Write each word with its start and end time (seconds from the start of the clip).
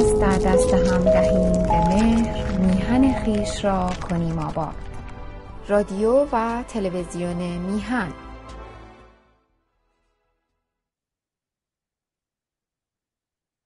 دست 0.00 0.20
در 0.20 0.38
دست 0.38 0.74
هم 0.74 1.04
دهیم 1.04 1.52
به 1.52 1.88
مهر 1.88 2.58
میهن 2.58 3.24
خویش 3.24 3.64
را 3.64 3.90
کنیم 4.08 4.38
آباد. 4.38 4.74
رادیو 5.68 6.26
و 6.32 6.64
تلویزیون 6.68 7.58
میهن. 7.58 8.12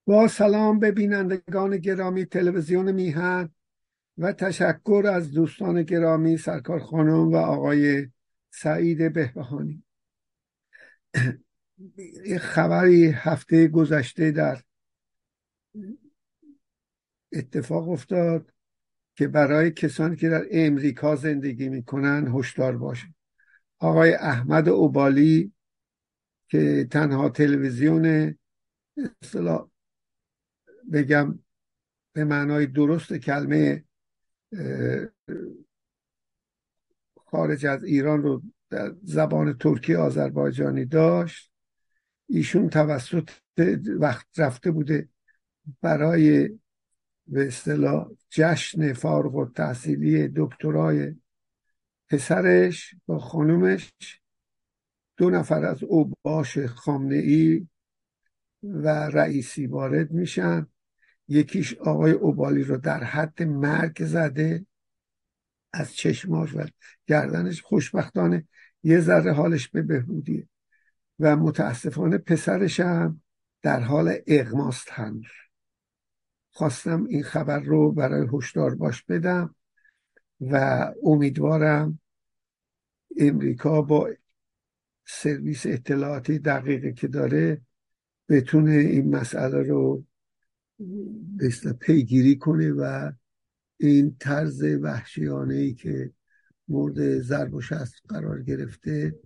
با 0.07 0.29
سلام 0.29 0.79
به 0.79 0.91
بینندگان 0.91 1.77
گرامی 1.77 2.25
تلویزیون 2.25 2.93
میهن 2.93 3.48
و 4.19 4.32
تشکر 4.32 5.03
از 5.12 5.32
دوستان 5.32 5.82
گرامی 5.82 6.37
سرکار 6.37 6.79
خانم 6.79 7.32
و 7.32 7.37
آقای 7.37 8.07
سعید 8.51 9.12
بهبهانی. 9.12 9.85
خبری 12.41 13.07
هفته 13.07 13.69
گذشته 13.69 14.30
در 14.30 14.62
اتفاق 17.34 17.88
افتاد 17.88 18.52
که 19.16 19.29
برای 19.29 19.70
کسانی 19.70 20.16
که 20.16 20.29
در 20.29 20.47
امریکا 20.51 21.16
زندگی 21.16 21.69
می‌کنن 21.69 22.33
هشدار 22.34 22.77
باشه. 22.77 23.15
آقای 23.79 24.15
احمد 24.15 24.69
اوبالی 24.69 25.52
که 26.48 26.88
تنها 26.91 27.29
تلویزیون 27.29 28.34
اصطلاح 29.23 29.69
بگم 30.93 31.38
به 32.12 32.24
معنای 32.24 32.66
درست 32.66 33.12
کلمه 33.12 33.85
خارج 37.16 37.66
از 37.66 37.85
ایران 37.85 38.23
رو 38.23 38.43
در 38.71 38.95
زبان 39.02 39.59
ترکی 39.59 39.95
آذربایجانی 39.95 40.85
داشت. 40.85 41.51
ایشون 42.27 42.69
توسط 42.71 43.30
وقت 43.98 44.27
رفته 44.37 44.71
بوده 44.71 45.09
برای 45.80 46.59
به 47.27 47.47
اصطلاح 47.47 48.11
جشن 48.30 48.93
فارغ 48.93 49.35
و 49.35 49.47
تحصیلی 49.47 50.29
دکترای 50.37 51.15
پسرش 52.09 52.95
با 53.07 53.19
خانومش. 53.19 53.93
دو 55.17 55.30
نفر 55.30 55.65
از 55.65 55.83
اوباش 55.83 56.59
خامنه 56.59 57.17
ای 57.17 57.69
و 58.63 58.89
رئیسی 58.89 59.67
وارد 59.67 60.11
میشن. 60.11 60.67
یکیش 61.29 61.75
آقای 61.75 62.13
اوبالی 62.13 62.63
رو 62.63 62.77
در 62.77 63.05
حد 63.05 63.43
مرگ 63.43 64.05
زده. 64.05 64.67
از 65.72 65.95
چشماش 65.95 66.55
و 66.55 66.67
گردنش 67.06 67.62
خوشبختانه 67.62 68.49
یه 68.83 69.00
ذره 69.00 69.33
حالش 69.33 69.69
به 69.69 69.83
بهبودیه. 69.83 70.49
و 71.19 71.37
متاسفانه 71.37 72.19
پسرش 72.19 72.81
هم 72.81 73.22
در 73.62 73.81
حال 73.81 74.19
اغماست 74.27 74.89
هنوز. 74.91 75.44
خواستم 76.55 77.05
این 77.05 77.22
خبر 77.22 77.60
رو 77.60 77.93
برای 77.93 78.28
هشدار 78.33 78.75
باش 78.75 79.03
بدم 79.03 79.55
و 80.41 80.87
امیدوارم 81.03 82.00
امریکا 83.16 83.83
با 83.83 84.11
سرویس 85.06 85.66
اطلاعاتی 85.66 86.38
دقیقه 86.38 86.93
که 86.93 87.09
داره 87.09 87.61
بتونه 88.28 88.72
این 88.72 89.16
مسئله 89.16 89.62
رو 89.62 90.05
پیگیری 91.81 92.37
کنه 92.37 92.72
و 92.72 93.12
این 93.77 94.16
طرز 94.21 94.62
وحشیانه 94.62 95.55
ای 95.55 95.75
که 95.75 96.12
مورد 96.69 97.21
ضرب 97.21 97.55
و 97.55 97.61
شست 97.61 97.94
قرار 98.09 98.43
گرفته 98.43 99.19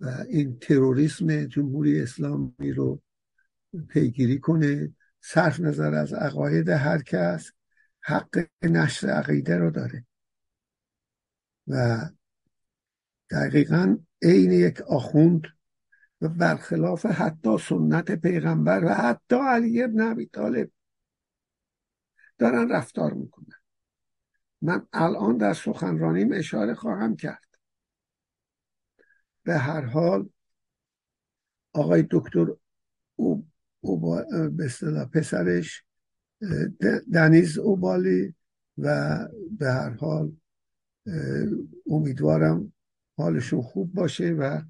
و 0.00 0.24
این 0.28 0.58
تروریسم 0.58 1.44
جمهوری 1.44 2.00
اسلامی 2.00 2.72
رو 2.74 3.02
پیگیری 3.88 4.38
کنه 4.38 4.94
صرف 5.20 5.60
نظر 5.60 5.94
از 5.94 6.12
عقاید 6.12 6.68
هر 6.68 7.02
کس 7.02 7.50
حق 8.00 8.46
نشر 8.62 9.08
عقیده 9.08 9.56
رو 9.56 9.70
داره. 9.70 10.06
و 11.68 11.98
دقیقا 13.30 13.96
عین 14.22 14.52
یک 14.52 14.80
آخوند 14.80 15.42
و 16.20 16.28
برخلاف 16.28 17.06
حتی 17.06 17.58
سنت 17.58 18.12
پیغمبر 18.12 18.84
و 18.84 18.88
حتی 18.88 19.36
علی 19.36 19.82
ابن 19.82 20.00
ابی 20.00 20.26
طالب 20.26 20.70
دارن 22.38 22.72
رفتار 22.72 23.12
می‌کنن. 23.12 23.56
من 24.62 24.86
الان 24.92 25.36
در 25.36 25.52
سخنرانیم 25.52 26.32
اشاره 26.32 26.74
خواهم 26.74 27.16
کرد. 27.16 27.48
به 29.42 29.58
هر 29.58 29.80
حال 29.80 30.28
آقای 31.72 32.06
دکتر 32.10 32.46
او, 33.16 33.47
به 33.82 34.64
اصطلاح 34.64 35.04
پسرش 35.04 35.84
دنیز 37.14 37.58
اوبالی 37.58 38.34
و 38.78 39.18
به 39.58 39.66
هر 39.66 39.90
حال 39.90 40.32
امیدوارم 41.86 42.72
حالشون 43.16 43.62
خوب 43.62 43.92
باشه 43.92 44.32
و 44.32 44.62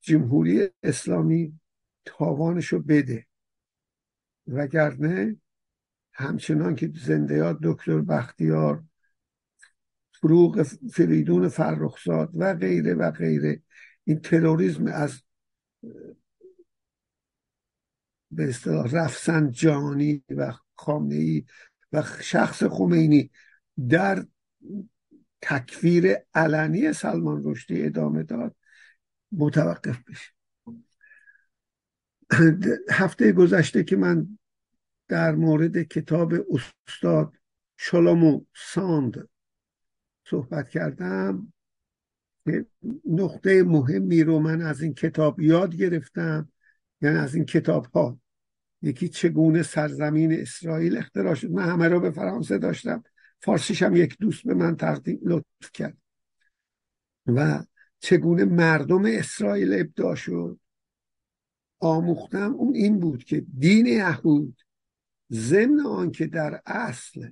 جمهوری 0.00 0.68
اسلامی 0.82 1.60
تاوانشو 2.04 2.78
بده. 2.78 3.26
وگرنه 4.46 5.36
همچنان 6.12 6.74
که 6.74 6.92
زنده 7.04 7.56
دکتر 7.62 8.00
بختیار 8.00 8.84
فروغ 10.12 10.62
فریدون 10.92 11.48
فرخزاد 11.48 12.30
و 12.34 12.54
غیره 12.54 12.94
و 12.94 13.10
غیره 13.10 13.62
این 14.04 14.20
تروریسم 14.20 14.86
از 14.86 15.22
به 18.30 18.48
اصطلاح 18.48 18.86
رفسنجانی 18.92 20.24
و 20.30 20.52
خامنه 20.74 21.14
ای 21.14 21.44
و 21.92 22.02
شخص 22.20 22.62
خمینی 22.62 23.30
در 23.88 24.26
تکفیر 25.42 26.16
علنی 26.34 26.92
سلمان 26.92 27.42
رشدی 27.44 27.82
ادامه 27.82 28.22
داد 28.22 28.56
متوقف 29.32 29.98
بشه. 30.08 30.32
هفته 32.90 33.32
گذشته 33.32 33.84
که 33.84 33.96
من 33.96 34.38
در 35.08 35.34
مورد 35.34 35.82
کتاب 35.82 36.34
استاد 36.50 37.32
شلومو 37.76 38.44
ساند 38.56 39.28
صحبت 40.26 40.68
کردم 40.68 41.52
نقطه 43.04 43.62
مهمی 43.62 44.24
رو 44.24 44.38
من 44.38 44.62
از 44.62 44.82
این 44.82 44.94
کتاب 44.94 45.40
یاد 45.40 45.76
گرفتم 45.76 46.52
یعنی 47.02 47.16
از 47.16 47.34
این 47.34 47.44
کتاب 47.44 47.86
ها 47.86 48.19
یکی 48.82 49.08
چگونه 49.08 49.62
سرزمین 49.62 50.32
اسرائیل 50.32 50.96
اختراع 50.96 51.34
شد؟ 51.34 51.50
من 51.50 51.68
همه 51.68 51.88
رو 51.88 52.00
به 52.00 52.10
فرانسه 52.10 52.58
داشتم. 52.58 53.04
فارسیش 53.40 53.82
هم 53.82 53.96
یک 53.96 54.16
دوست 54.18 54.44
به 54.44 54.54
من 54.54 54.76
تقدیم 54.76 55.20
لطف 55.22 55.72
کرد. 55.72 55.96
و 57.26 57.64
چگونه 58.00 58.44
مردم 58.44 59.04
اسرائیل 59.04 59.80
ابداع 59.80 60.14
شد؟ 60.14 60.60
آموختم 61.80 62.54
اون 62.54 62.74
این 62.74 63.00
بود 63.00 63.24
که 63.24 63.46
دین 63.58 63.86
یهود 63.86 64.60
ضمن 65.32 65.80
آنکه 65.80 66.26
در 66.26 66.62
اصل 66.66 67.30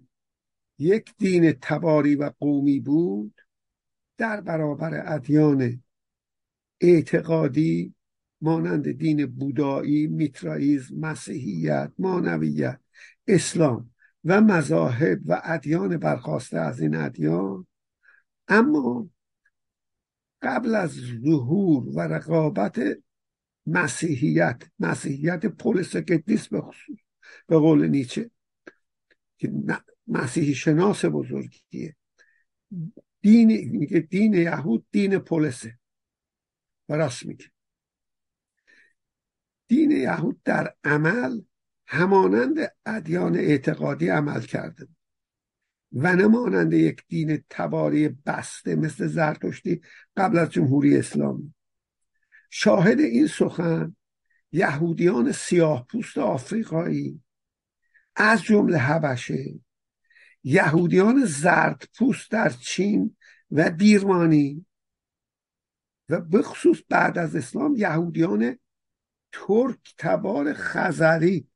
یک 0.78 1.14
دین 1.18 1.52
تباری 1.52 2.16
و 2.16 2.32
قومی 2.40 2.80
بود 2.80 3.40
در 4.16 4.40
برابر 4.40 5.14
ادیان 5.14 5.82
اعتقادی 6.80 7.94
مانند 8.40 8.92
دین 8.92 9.26
بودایی 9.26 10.06
میترائیز 10.06 10.92
مسیحیت 10.92 11.92
مانویت 11.98 12.80
اسلام 13.26 13.90
و 14.24 14.40
مذاهب 14.40 15.20
و 15.26 15.40
ادیان 15.44 15.96
برخواسته 15.96 16.58
از 16.58 16.80
این 16.80 16.94
ادیان. 16.94 17.66
اما 18.48 19.10
قبل 20.42 20.74
از 20.74 20.90
ظهور 21.24 21.88
و 21.88 22.00
رقابت 22.00 22.80
مسیحیت 23.66 24.62
مسیحیت 24.78 25.46
پولسکتیس 25.46 26.48
به 26.48 26.60
خصوص 26.60 26.98
به 27.46 27.58
قول 27.58 27.88
نیچه 27.88 28.30
که 29.38 29.52
مسیحی 30.06 30.54
شناس 30.54 31.04
بزرگیه. 31.04 31.96
دین 33.20 33.48
دین 34.10 34.34
یهود 34.34 34.86
دین 34.90 35.18
پولسه 35.18 35.78
و 36.88 36.94
راست 36.94 37.26
میگه. 37.26 37.46
دین 39.68 39.90
یهود 39.90 40.42
در 40.44 40.74
عمل 40.84 41.40
همانند 41.86 42.72
ادیان 42.86 43.36
اعتقادی 43.36 44.08
عمل 44.08 44.40
کرده 44.40 44.88
و 45.92 46.16
نه 46.16 46.78
یک 46.78 47.04
دین 47.08 47.44
تباری 47.50 48.08
بسته 48.08 48.76
مثل 48.76 49.06
زرتشتی 49.06 49.80
قبل 50.16 50.38
از 50.38 50.50
جمهوری 50.50 50.96
اسلامی. 50.96 51.54
شاهد 52.50 53.00
این 53.00 53.26
سخن 53.26 53.96
یهودیان 54.52 55.32
سیاه 55.32 55.86
پوست 55.86 56.18
آفریقایی 56.18 57.22
از 58.16 58.42
جمله 58.42 58.78
حبشه 58.78 59.60
یهودیان 60.44 61.24
زرد 61.24 61.88
پوست 61.98 62.30
در 62.30 62.48
چین 62.48 63.16
و 63.50 63.70
بیرمانی 63.70 64.66
و 66.08 66.20
به 66.20 66.42
خصوص 66.42 66.78
بعد 66.88 67.18
از 67.18 67.36
اسلام 67.36 67.74
یهودیان 67.76 68.58
ترک 69.32 69.94
تبار 69.98 70.52
خزری 70.52 71.48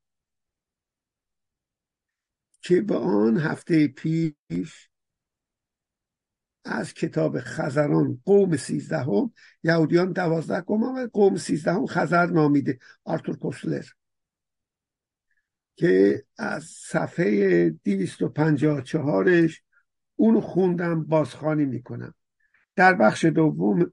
که 2.60 2.80
به 2.80 2.96
آن 2.96 3.38
هفته 3.38 3.88
پیش 3.88 4.90
از 6.64 6.94
کتاب 6.94 7.40
خزران 7.40 8.22
قوم 8.24 8.56
سیزدهم 8.56 9.32
یهودیان 9.62 10.12
دوازده 10.12 10.60
قوم 10.60 10.82
و 10.82 11.08
قوم 11.12 11.36
سیزدهم 11.36 11.86
خزر 11.86 12.26
نامیده 12.26 12.78
آرتور 13.04 13.36
کوسلر 13.36 13.84
که 15.76 16.25
از 16.38 16.64
صفحه 16.64 17.70
254ش 17.70 19.60
اونو 20.16 20.40
خوندم 20.40 21.04
بازخانی 21.04 21.64
می‌کنم. 21.64 22.14
در 22.76 22.94
بخش 22.94 23.25
دوم 23.25 23.92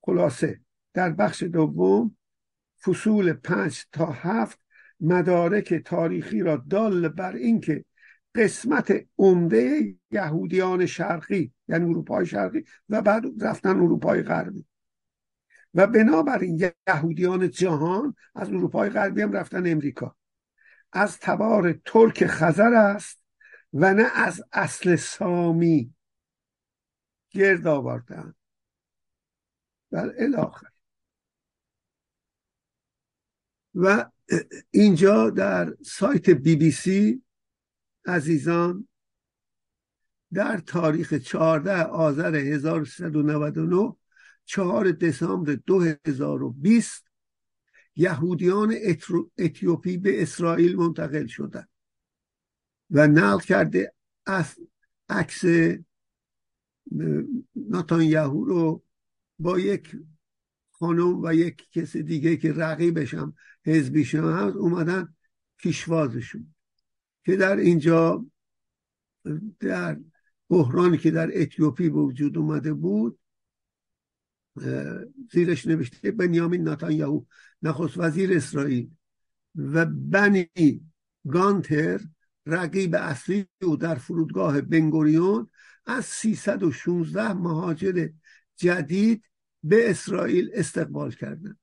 خلاصه 0.00 0.60
در 0.94 1.10
بخش 1.10 1.42
دوم 1.42 2.16
فصول 2.84 3.32
پنج 3.32 3.84
تا 3.92 4.06
هفت 4.06 4.58
مدارک 5.00 5.74
تاریخی 5.74 6.40
را 6.40 6.56
دال 6.56 7.08
بر 7.08 7.32
اینکه 7.32 7.84
قسمت 8.34 9.06
عمده 9.18 9.94
یهودیان 10.10 10.86
شرقی 10.86 11.52
یعنی 11.68 11.84
اروپای 11.84 12.26
شرقی 12.26 12.64
و 12.88 13.02
بعد 13.02 13.24
رفتن 13.40 13.70
اروپای 13.70 14.22
غربی. 14.22 14.66
و 15.74 15.86
بنابراین 15.86 16.70
یهودیان 16.88 17.50
جهان 17.50 18.14
از 18.34 18.48
اروپای 18.48 18.90
غربی 18.90 19.22
هم 19.22 19.32
رفتن 19.32 19.66
امریکا. 19.66 20.16
از 20.92 21.18
تبار 21.18 21.72
ترک 21.84 22.26
خزر 22.26 22.74
است 22.74 23.24
و 23.72 23.94
نه 23.94 24.06
از 24.14 24.42
اصل 24.52 24.96
سامی. 24.96 25.94
گرد 27.30 27.66
آوردن. 27.66 28.34
بل 29.90 30.12
الاخر 30.18 30.71
و 33.74 34.10
اینجا 34.70 35.30
در 35.30 35.76
سایت 35.84 36.30
بی 36.30 36.56
بی 36.56 36.70
سی 36.70 37.22
عزیزان 38.06 38.88
در 40.32 40.58
تاریخ 40.58 41.14
14 41.14 41.82
آذر 41.82 42.34
1399 42.34 43.96
4 44.44 44.92
دسامبر 44.92 45.54
2020 45.54 47.04
یهودیان 47.96 48.74
اتیوپی 49.38 49.96
به 49.96 50.22
اسرائیل 50.22 50.76
منتقل 50.76 51.26
شدند 51.26 51.68
و 52.90 53.06
نقل 53.06 53.40
کرده 53.40 53.94
از 54.26 54.54
عکس 55.08 55.44
یهو 58.00 58.44
رو 58.44 58.82
با 59.38 59.58
یک 59.58 59.96
خانم 60.82 61.24
و 61.24 61.34
یک 61.34 61.70
کس 61.70 61.96
دیگه 61.96 62.36
که 62.36 62.52
رقیبش 62.52 63.14
هم 63.14 63.34
حزبیش 63.66 64.14
هست 64.14 64.56
اومدن 64.56 65.14
پیشوازشون. 65.56 66.54
که 67.24 67.36
در 67.36 67.56
اینجا 67.56 68.26
در 69.60 70.00
بحرانی 70.48 70.98
که 70.98 71.10
در 71.10 71.30
اتیوپی 71.34 71.88
به 71.88 72.00
وجود 72.00 72.38
اومده 72.38 72.72
بود 72.72 73.18
زیرش 75.32 75.66
نوشته 75.66 76.10
بنیامین 76.10 76.68
نتانیاهو 76.68 77.24
نخست 77.62 77.98
وزیر 77.98 78.36
اسرائیل 78.36 78.90
و 79.54 79.86
بنی 79.86 80.50
گانتر 81.28 82.00
رقیب 82.46 82.94
اصلی 82.94 83.46
او 83.62 83.76
در 83.76 83.94
فرودگاه 83.94 84.60
بنگوریون 84.60 85.50
از 85.86 86.04
316 86.04 87.32
مهاجر 87.32 88.08
جدید 88.56 89.24
به 89.62 89.90
اسرائیل 89.90 90.50
استقبال 90.54 91.10
کردند 91.10 91.58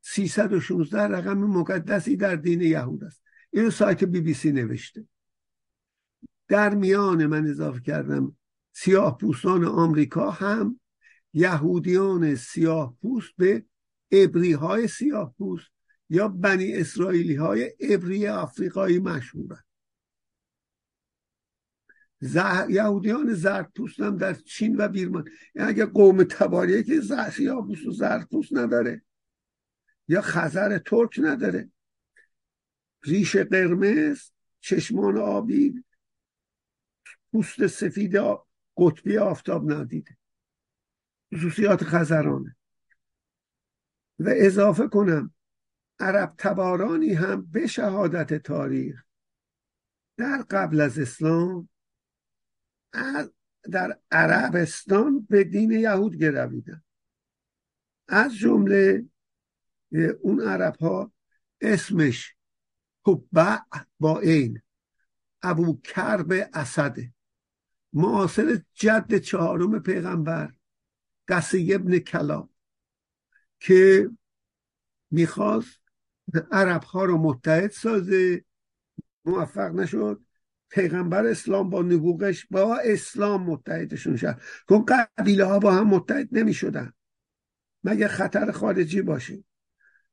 316 0.00 1.02
رقم 1.02 1.38
مقدسی 1.38 2.16
در 2.16 2.36
دین 2.36 2.60
یهود 2.60 3.04
است. 3.04 3.22
اینو 3.50 3.70
سایت 3.70 4.04
بی 4.04 4.20
بی 4.20 4.34
سی 4.34 4.52
نوشته. 4.52 5.04
در 6.48 6.74
میان 6.74 7.26
من 7.26 7.46
اضافه 7.46 7.80
کردم 7.80 8.36
سیاه 8.72 9.18
پوستان 9.18 9.64
آمریکا 9.64 10.30
هم 10.30 10.80
یهودیان 11.32 12.34
سیاه 12.34 12.96
پوست 13.02 13.30
به 13.36 13.64
ابری 14.12 14.52
های 14.52 14.88
سیاه 14.88 15.34
پوست 15.38 15.66
یا 16.10 16.28
بنی 16.28 16.74
اسرائیلی 16.74 17.34
های 17.34 17.72
ابری 17.80 18.28
آفریقایی 18.28 18.98
مشهورند 18.98 19.64
یهودیان 22.68 23.34
زرد 23.34 23.72
پوست 23.76 24.00
هم 24.00 24.16
در 24.16 24.34
چین 24.34 24.76
و 24.76 24.88
بیرمان. 24.88 25.28
یعنی 25.54 25.68
اگه 25.68 25.86
قوم 25.86 26.24
تباریه 26.24 26.82
که 26.82 27.00
پوست 27.66 27.86
و 27.86 27.90
زرد 27.90 28.28
پوست 28.28 28.56
نداره. 28.56 29.02
یا 30.08 30.20
خزر 30.20 30.78
ترک 30.78 31.20
نداره. 31.22 31.70
ریش 33.02 33.36
قرمز 33.36 34.30
چشمان 34.60 35.18
آبی 35.18 35.84
پوست 37.32 37.66
سفید 37.66 38.16
قطبی 38.76 39.18
آفتاب 39.18 39.72
ندیده. 39.72 40.16
خصوصیات 41.34 41.84
خزرانه. 41.84 42.56
و 44.18 44.30
اضافه 44.36 44.88
کنم 44.88 45.34
عرب 46.00 46.34
تبارانی 46.38 47.12
هم 47.12 47.46
به 47.46 47.66
شهادت 47.66 48.34
تاریخ 48.34 49.04
در 50.16 50.44
قبل 50.50 50.80
از 50.80 50.98
اسلام 50.98 51.68
در 53.72 53.98
عربستان 54.10 55.26
به 55.30 55.44
دین 55.44 55.70
یهود 55.70 56.16
گرویدن 56.16 56.82
از 58.08 58.34
جمله 58.34 59.06
اون 60.20 60.40
عرب 60.40 60.76
ها 60.76 61.12
اسمش 61.60 62.34
حبع 63.06 63.58
با 64.00 64.20
این 64.20 64.62
ابو 65.42 65.80
کرب 65.84 66.32
اسده 66.54 67.12
معاصر 67.92 68.62
جد 68.74 69.18
چهارم 69.18 69.82
پیغمبر 69.82 70.54
قسی 71.28 71.74
ابن 71.74 71.98
کلاب 71.98 72.50
که 73.60 74.10
می‌خواست 75.10 75.80
عرب 76.50 76.82
ها 76.82 77.04
رو 77.04 77.18
متحد 77.18 77.70
سازه 77.70 78.44
موفق 79.24 79.74
نشد. 79.74 80.24
پیغمبر 80.70 81.26
اسلام 81.26 81.70
با 81.70 81.82
نبوغش 81.82 82.46
با 82.50 82.76
اسلام 82.76 83.42
متحدشون 83.42 84.16
شد. 84.16 84.40
کن 84.68 84.84
قبیله 84.88 85.44
ها 85.44 85.58
با 85.58 85.72
هم 85.72 85.86
متحد 85.86 86.28
نمی 86.32 86.54
شدن 86.54 86.92
مگه 87.84 88.08
خطر 88.08 88.50
خارجی 88.50 89.02
باشه؟ 89.02 89.44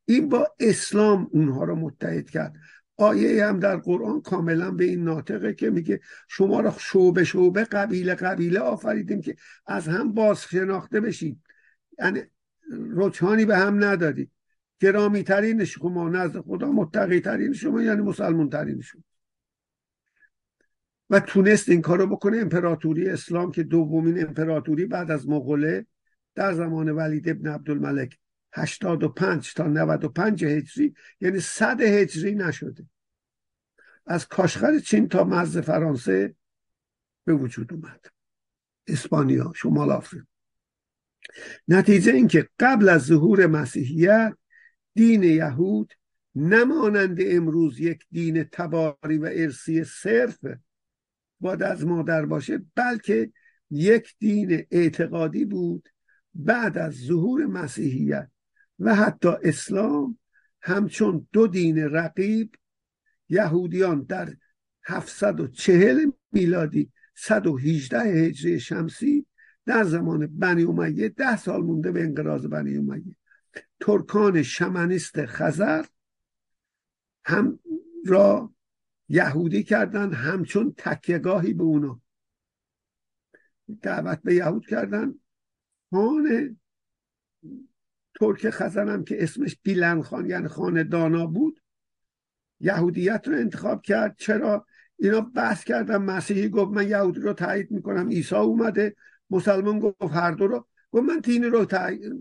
این 0.05 0.29
با 0.29 0.55
اسلام 0.59 1.27
اونها 1.31 1.63
رو 1.63 1.75
متحد 1.75 2.29
کرد. 2.29 2.55
آیه 2.97 3.45
هم 3.45 3.59
در 3.59 3.77
قرآن 3.77 4.21
کاملا 4.21 4.71
به 4.71 4.83
این 4.83 5.03
ناطقه 5.03 5.53
که 5.53 5.69
میگه 5.69 5.99
شما 6.27 6.59
را 6.59 6.75
شعبه 6.79 7.23
شعبه 7.23 7.63
قبیله 7.63 8.15
قبیله 8.15 8.59
آفریدیم 8.59 9.21
که 9.21 9.35
از 9.67 9.87
هم 9.87 10.13
باز 10.13 10.41
شناخته 10.41 11.01
بشید. 11.01 11.41
یعنی 11.99 12.21
رجحانی 12.95 13.45
به 13.45 13.57
هم 13.57 13.83
ندادید. 13.83 14.31
گرامی 14.79 15.23
ترین 15.23 15.65
شما 15.65 16.09
نزد 16.09 16.39
خدا 16.39 16.71
متقی 16.71 17.19
ترین 17.19 17.53
شما 17.53 17.81
یعنی 17.81 18.01
مسلمون 18.01 18.49
ترین 18.49 18.81
شما. 18.81 19.01
و 21.09 21.19
تونست 21.19 21.69
این 21.69 21.81
کارو 21.81 22.07
بکنه. 22.07 22.37
امپراتوری 22.37 23.09
اسلام 23.09 23.51
که 23.51 23.63
دومین 23.63 24.27
امپراتوری 24.27 24.85
بعد 24.85 25.11
از 25.11 25.29
مغوله 25.29 25.85
در 26.35 26.53
زمان 26.53 26.89
ولید 26.89 27.29
ابن 27.29 27.47
عبدالملک 27.47 28.19
85 28.53 29.53
تا 29.53 29.67
95 29.67 30.45
هجری 30.45 30.95
یعنی 31.21 31.39
100 31.39 31.81
هجری 31.81 32.35
نشده. 32.35 32.85
از 34.05 34.27
کاشخر 34.27 34.79
چین 34.79 35.07
تا 35.07 35.23
مرز 35.23 35.57
فرانسه 35.57 36.35
به 37.25 37.33
وجود 37.33 37.73
اومد. 37.73 38.05
اسپانیا 38.87 39.51
شمال 39.55 39.91
آفریقا. 39.91 40.25
نتیجه 41.67 42.11
اینکه 42.11 42.49
قبل 42.59 42.89
از 42.89 43.01
ظهور 43.01 43.47
مسیحیت 43.47 44.37
دین 44.93 45.23
یهود 45.23 45.93
نمانند 46.35 47.17
امروز 47.21 47.79
یک 47.79 48.05
دین 48.11 48.43
تباری 48.43 49.17
و 49.17 49.29
ارسی 49.33 49.83
صرف 49.83 50.37
باد 51.39 51.63
از 51.63 51.85
مادر 51.85 52.25
باشه 52.25 52.61
بلکه 52.75 53.31
یک 53.71 54.15
دین 54.19 54.65
اعتقادی 54.71 55.45
بود 55.45 55.89
بعد 56.33 56.77
از 56.77 56.93
ظهور 56.93 57.45
مسیحیت 57.45 58.29
و 58.79 58.95
حتی 58.95 59.29
اسلام 59.43 60.17
همچون 60.61 61.27
دو 61.31 61.47
دین 61.47 61.77
رقیب 61.77 62.55
یهودیان 63.29 64.01
در 64.03 64.33
740 64.83 66.11
میلادی 66.31 66.91
118 67.15 67.99
هجری 67.99 68.59
شمسی 68.59 69.25
در 69.65 69.83
زمان 69.83 70.27
بنی 70.27 70.63
امیه 70.63 71.09
ده 71.09 71.37
سال 71.37 71.61
مونده 71.61 71.91
به 71.91 72.03
انقراض 72.03 72.45
بنی 72.45 72.77
امیه. 72.77 73.15
ترکان 73.79 74.43
شمنیست 74.43 75.25
خزر 75.25 75.85
هم 77.25 77.59
را 78.05 78.54
یهودی 79.09 79.63
کردن 79.63 80.13
همچون 80.13 80.73
تکیگاهی 80.77 81.53
به 81.53 81.63
اونا. 81.63 82.01
دعوت 83.81 84.21
به 84.23 84.35
یهود 84.35 84.67
کردن. 84.67 85.15
خان 85.91 86.57
ترک 88.19 88.49
خزنم 88.49 89.03
که 89.03 89.23
اسمش 89.23 89.57
بیلن 89.63 90.01
خان 90.01 90.29
یعنی 90.29 90.47
خان 90.47 90.89
دانا 90.89 91.25
بود 91.25 91.61
یهودیت 92.59 93.27
رو 93.27 93.35
انتخاب 93.35 93.81
کرد. 93.81 94.15
چرا؟ 94.17 94.65
اینا 94.97 95.21
بحث 95.21 95.63
کردن 95.63 95.97
مسیحی 95.97 96.49
گفت 96.49 96.71
من 96.71 96.87
یهودی 96.87 97.19
رو 97.19 97.33
تایید 97.33 97.71
می‌کنم 97.71 98.09
عیسی 98.09 98.35
اومده 98.35 98.95
مسلمان 99.29 99.79
گفت 99.79 100.01
هر 100.01 100.31
دو 100.31 100.47
رو. 100.47 100.67
گفت 100.95 101.05
من 101.05 101.19
دین 101.19 101.43
رو 101.43 101.65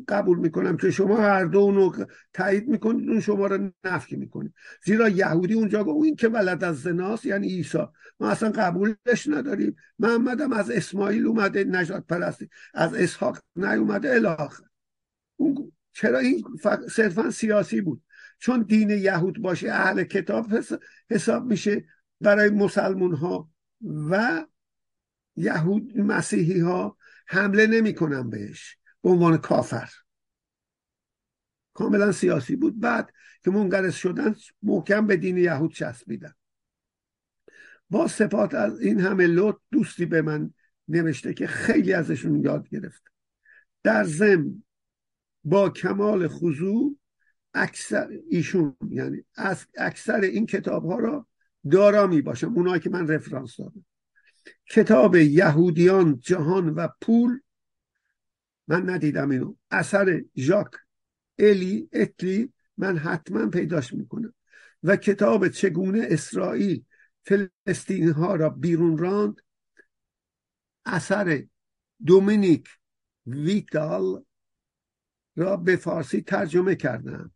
قبول 0.09 0.39
می‌کنم 0.39 0.77
که 0.77 0.91
شما 0.91 1.17
هر 1.17 1.45
دو 1.45 1.59
اونو 1.59 2.05
تایید 2.33 2.69
می‌کنید 2.69 3.09
اون 3.09 3.21
شما 3.21 3.47
رو 3.47 3.71
نفی 3.85 4.17
می‌کنید 4.17 4.55
زیرا 4.85 5.09
یهودی 5.09 5.55
اونجا 5.55 5.85
گفت 5.85 6.05
این 6.05 6.17
که 6.17 6.29
ولد 6.29 6.65
از 6.65 6.81
زناست 6.81 7.27
یعنی 7.27 7.49
عیسی. 7.49 7.79
ما 8.21 8.29
اصلا 8.31 8.51
قبولش 8.51 9.27
نداریم. 9.27 9.77
محمدم 9.99 10.53
از 10.53 10.71
اسماعیل 10.71 11.27
اومده 11.27 11.65
نجات 11.65 12.07
پرستی 12.07 12.49
از 12.75 12.95
اسحاق 12.95 13.39
نیومده 13.57 14.11
الاخر 14.11 14.65
اون 15.37 15.73
چرا 15.93 16.19
این 16.19 16.45
صرفا 16.91 17.31
سیاسی 17.31 17.81
بود؟ 17.81 18.03
چون 18.39 18.63
دین 18.63 18.91
یهود 18.91 19.43
باشه 19.43 19.73
اهل 19.73 20.05
کتاب 20.05 20.47
حساب 21.11 21.45
میشه 21.45 21.85
برای 22.21 22.51
مسلمون 22.51 23.15
ها 23.15 23.51
و 24.11 24.45
یهود 25.37 25.99
مسیحی 25.99 26.61
ها 26.61 26.97
حمله 27.27 27.67
نمی‌کنن 27.67 28.31
بهش 28.31 28.77
به 29.03 29.11
عنوان 29.11 29.37
کافر. 29.37 29.89
کاملا 31.75 32.13
سیاسی 32.13 32.57
بود. 32.57 32.81
بعد 32.81 33.13
که 33.45 33.51
منقرض 33.51 33.95
شدن 33.95 34.35
محکم 34.63 35.07
به 35.07 35.17
دین 35.17 35.39
یهود 35.39 35.73
چسبیدن. 35.73 36.35
با 37.91 38.09
سپات 38.09 38.55
از 38.55 38.81
این 38.81 39.01
همه 39.01 39.27
لط 39.27 39.57
دوستی 39.71 40.07
به 40.07 40.23
من 40.23 40.55
نوشته 40.89 41.35
که 41.35 41.47
خیلی 41.47 41.93
ازشون 41.93 42.41
یاد 42.41 42.69
گرفت. 42.69 43.03
در 43.83 44.05
زم 44.05 44.65
با 45.45 45.71
کمال 45.71 46.29
خضوع 46.29 46.99
اکثر 47.55 48.19
ایشون 48.31 48.77
یعنی 48.91 49.25
از 49.35 49.67
اکثر 49.79 50.21
این 50.21 50.47
کتاب 50.47 50.85
ها 50.85 50.99
را 50.99 51.27
دارا 51.71 52.07
می 52.07 52.23
باشم 52.23 52.55
اونایی 52.55 52.81
که 52.81 52.91
من 52.91 53.09
رفرانس 53.09 53.57
دادم. 53.57 53.85
کتاب 54.71 55.17
یهودیان 55.17 56.19
جهان 56.19 56.69
و 56.69 56.89
پول. 57.01 57.41
من 58.69 58.91
ندیدم 58.91 59.31
اینو. 59.31 59.55
اثر 59.71 60.25
ژاک 60.37 60.71
الی 61.39 61.89
اتلی 61.93 62.53
من 62.77 62.99
حتما 62.99 63.47
پیداش 63.47 63.93
می‌کنم. 63.93 64.35
و 64.83 64.97
کتاب 64.97 65.49
چگونه 65.49 66.07
اسرائیل 66.11 66.85
فلسطینی 67.23 68.11
ها 68.11 68.35
را 68.35 68.51
بیرون 68.51 68.99
راند؟ 68.99 69.41
اثر 70.85 71.45
دومینیک 72.07 72.69
ویتال 73.27 74.25
را 75.37 75.57
به 75.57 75.77
فارسی 75.77 76.21
ترجمه 76.21 76.75
کردم. 76.75 77.33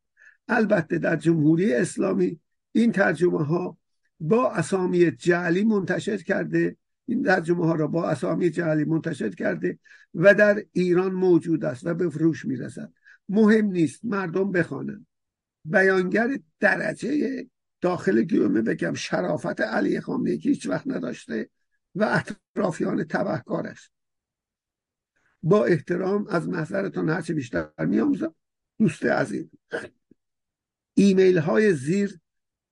البته 0.48 0.98
در 0.98 1.16
جمهوری 1.16 1.74
اسلامی 1.74 2.40
این 2.72 2.92
ترجمه 2.92 3.44
ها 3.44 3.78
با 4.20 4.50
اسامی 4.50 5.10
جعلی 5.10 5.64
منتشر 5.64 6.16
کرده 6.16 6.76
این 7.08 7.22
ترجمه 7.22 7.66
ها 7.66 7.74
را 7.74 7.86
با 7.86 8.08
اسامی 8.08 8.50
جعلی 8.50 8.84
منتشر 8.84 9.30
کرده 9.30 9.78
و 10.14 10.34
در 10.34 10.64
ایران 10.72 11.12
موجود 11.12 11.64
است 11.64 11.86
و 11.86 11.94
به 11.94 12.10
فروش 12.10 12.44
می‌رسد. 12.44 12.92
مهم 13.28 13.66
نیست 13.66 14.04
مردم 14.04 14.52
بخوانند. 14.52 15.06
بیانگر 15.64 16.38
درجه 16.60 17.46
داخل 17.80 18.22
گیومه 18.22 18.62
بگم 18.62 18.94
شرافت 18.94 19.60
علی 19.60 20.00
خامنه‌ای 20.00 20.38
که 20.38 20.48
هیچ 20.48 20.66
وقت 20.66 20.86
نداشته 20.86 21.50
و 21.94 22.04
اطرافیان 22.54 23.04
تبهکارش. 23.04 23.90
با 25.42 25.64
احترام 25.64 26.26
از 26.26 26.48
محضرتان 26.48 27.08
هرچه 27.08 27.34
بیشتر 27.34 27.70
میآموزم. 27.78 28.34
دوست 28.78 29.04
عزیز 29.04 29.46
ایمیل 30.94 31.38
های 31.38 31.72
زیر 31.72 32.20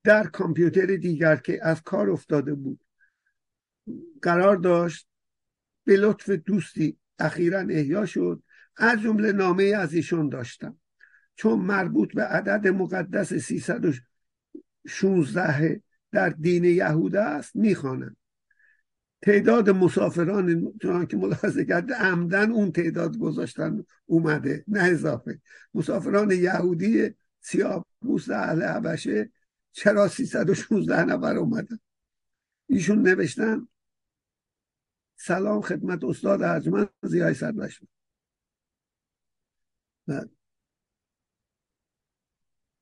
در 0.04 0.26
کامپیوتر 0.26 0.86
دیگر 0.86 1.36
که 1.36 1.58
از 1.62 1.82
کار 1.82 2.10
افتاده 2.10 2.54
بود 2.54 2.85
قرار 4.22 4.56
داشت 4.56 5.08
به 5.84 5.96
لطف 5.96 6.30
دوستی 6.30 6.98
اخیرا 7.18 7.58
احیا 7.58 8.06
شد. 8.06 8.42
از 8.76 9.00
جمله 9.00 9.32
نامه 9.32 9.64
از 9.64 9.94
ایشون 9.94 10.28
داشتم. 10.28 10.78
چون 11.36 11.58
مربوط 11.58 12.14
به 12.14 12.22
عدد 12.22 12.68
مقدس 12.68 13.34
316 13.34 15.82
در 16.12 16.28
دین 16.28 16.64
یهود 16.64 17.16
است 17.16 17.56
می‌خوانم. 17.56 18.16
تعداد 19.22 19.70
مسافران 19.70 20.72
چون 20.82 21.06
که 21.06 21.16
ملاحظه 21.16 21.64
کرده 21.64 21.94
عمدن 21.94 22.50
اون 22.50 22.72
تعداد 22.72 23.18
گذاشتن 23.18 23.84
اومده 24.06 24.64
نه 24.68 24.82
اضافه. 24.82 25.40
مسافران 25.74 26.30
یهودی 26.30 27.14
سیاه 27.40 27.86
پوست 28.02 28.30
اهل 28.30 28.62
حبشه 28.62 29.30
چرا 29.72 30.08
316 30.08 31.04
نفر 31.04 31.36
اومدن؟ 31.36 31.78
ایشون 32.66 33.02
نوشتن 33.02 33.68
سلام 35.16 35.60
خدمت 35.60 36.04
استاد 36.04 36.42
ارجمند 36.42 36.88
زیای 37.02 37.34
سربش 37.34 37.80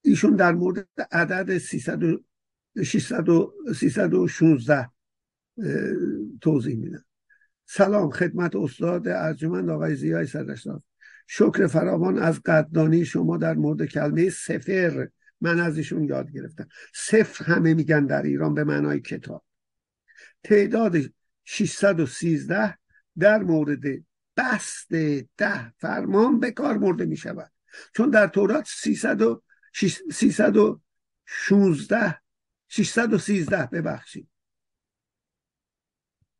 ایشون 0.03 0.37
در 0.37 0.53
مورد 0.53 0.89
عدد 1.11 1.59
300 1.59 2.01
316 3.75 4.91
توضیح 6.41 6.77
میدن 6.77 7.05
سلام 7.67 8.11
خدمت 8.11 8.57
استاد 8.57 9.09
ارجمند 9.09 9.71
آقای 9.71 9.95
زیای 9.95 10.27
سرشتان 10.27 10.83
شکر 11.27 11.67
فراوان 11.67 12.19
از 12.19 12.41
قدردانی 12.41 13.05
شما 13.05 13.37
در 13.37 13.55
مورد 13.55 13.85
کلمه 13.85 14.31
سفر 14.31 15.09
من 15.41 15.61
از 15.61 15.77
ایشون 15.77 16.05
یاد 16.05 16.31
گرفتم. 16.31 16.69
سفر 16.95 17.45
همه 17.45 17.75
میگن 17.75 18.07
در 18.07 18.23
ایران 18.23 18.55
به 18.55 18.65
معنای 18.65 19.01
کتاب. 19.01 19.45
تعداد 20.43 20.97
613 21.45 22.79
در 23.19 23.43
مورد 23.43 23.83
بست 24.37 24.93
ده 25.37 25.73
فرمان 25.79 26.41
به 26.41 26.51
کار 26.51 26.79
برده 26.79 27.05
می 27.05 27.17
شود. 27.17 27.53
چون 27.97 28.11
در 28.11 28.27
تورات 28.27 28.69
300 28.69 29.19
316 30.13 32.21
613 32.69 33.67
ببخشید. 33.67 34.29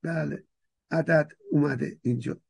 بله 0.03 0.45
عدد 0.91 1.33
اومده 1.51 1.99
اینجا. 2.03 2.41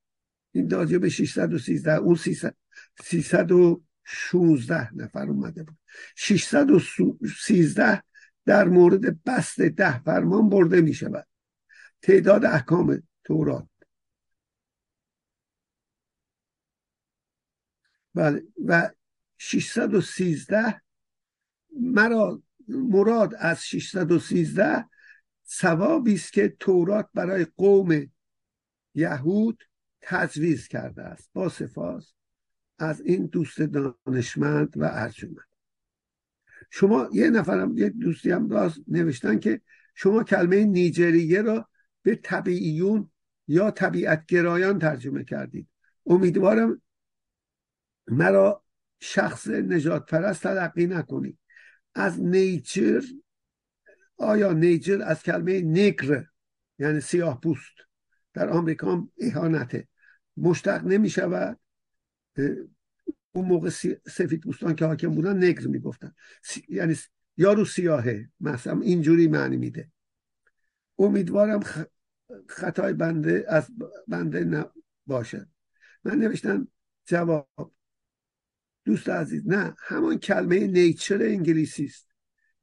این 0.52 0.68
داجه 0.68 0.99
به 0.99 1.08
613 1.08 1.92
اون 1.92 2.14
316 2.14 4.94
نفر 4.94 5.28
اومده 5.28 5.62
بود. 5.62 5.78
613 6.16 8.02
در 8.44 8.64
مورد 8.64 9.25
بست 9.25 9.61
ده 9.61 10.02
فرمان 10.02 10.49
برده 10.49 10.80
می 10.80 10.94
شود. 10.94 11.26
تعداد 12.04 12.44
احکام 12.44 13.02
تورات. 13.25 13.68
بله 18.14 18.42
و 18.64 18.90
613 19.38 20.82
مرا 21.80 22.42
مراد 22.68 23.34
از 23.38 23.64
613 23.64 24.88
ثوابی 25.46 26.14
است 26.14 26.32
که 26.32 26.56
تورات 26.61 27.08
برای 27.14 27.46
قوم 27.56 28.11
یهود 28.94 29.62
تجویز 30.00 30.68
کرده 30.68 31.02
است. 31.02 31.30
با 31.32 31.49
سفاس 31.49 32.12
از 32.78 33.00
این 33.00 33.26
دوست 33.26 33.61
دانشمند 33.61 34.75
و 34.76 34.84
ارجمند. 34.92 35.54
شما 36.70 37.08
یه 37.12 37.30
نفرم 37.30 37.78
یه 37.78 37.88
دوستی 37.88 38.30
هم 38.30 38.49
راست 38.50 38.80
نوشتن 38.88 39.38
که 39.38 39.61
شما 39.94 40.25
کلمه 40.25 40.64
نیجریه 40.64 41.42
را 41.42 41.68
به 42.04 42.14
طبیعیون 42.14 43.11
یا 43.49 43.70
طبیعت 43.70 44.26
گرایان 44.26 44.78
ترجمه 44.78 45.25
کردید. 45.25 45.68
امیدوارم 46.06 46.82
مرا 48.08 48.64
شخص 49.00 49.49
نجات 49.49 50.06
پرست 50.06 50.42
تلقی 50.42 50.87
نکنید. 50.87 51.38
از 51.94 52.20
نیچر 52.20 53.02
آیا 54.16 54.52
نیچر 54.52 55.02
از 55.02 55.23
کلمه 55.23 55.61
نگر 55.61 56.25
یعنی 56.78 57.00
سیاه 57.00 57.40
پوست 57.40 57.75
در 58.34 58.49
آمریکا 58.49 59.08
اهانته. 59.18 59.88
مشتق 60.37 60.84
نمی 60.84 61.11
شود 61.11 61.61
اون 63.32 63.49
موقع 63.49 63.68
سفید 64.06 64.40
پوستان 64.40 64.75
که 64.75 64.87
حاکم 64.87 65.14
بودن 65.14 65.44
نگر 65.44 65.66
می‌گفتن. 65.66 66.14
یعنی 66.68 66.96
یارو 67.37 67.64
سیاهه. 67.64 68.30
مثلا 68.40 68.80
اینجوری 68.80 69.28
معنی 69.28 69.56
میده. 69.56 69.90
امیدوارم 70.98 71.60
خطای 72.48 72.92
بنده 72.92 73.44
از 73.48 73.70
بنده 74.08 74.66
نباشد 75.06 75.48
من 76.04 76.14
نوشتم 76.14 76.68
جواب 77.06 77.72
دوست 78.84 79.08
عزیز 79.08 79.42
نه 79.46 79.74
همان 79.78 80.18
کلمه 80.18 80.66
نیچر 80.66 81.22
انگلیسی 81.22 81.84
است 81.84 82.08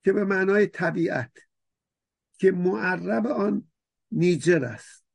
که 0.03 0.13
به 0.13 0.23
معنای 0.23 0.67
طبیعت 0.67 1.31
که 2.37 2.51
معرب 2.51 3.27
آن 3.27 3.67
نیجر 4.11 4.65
است. 4.65 5.05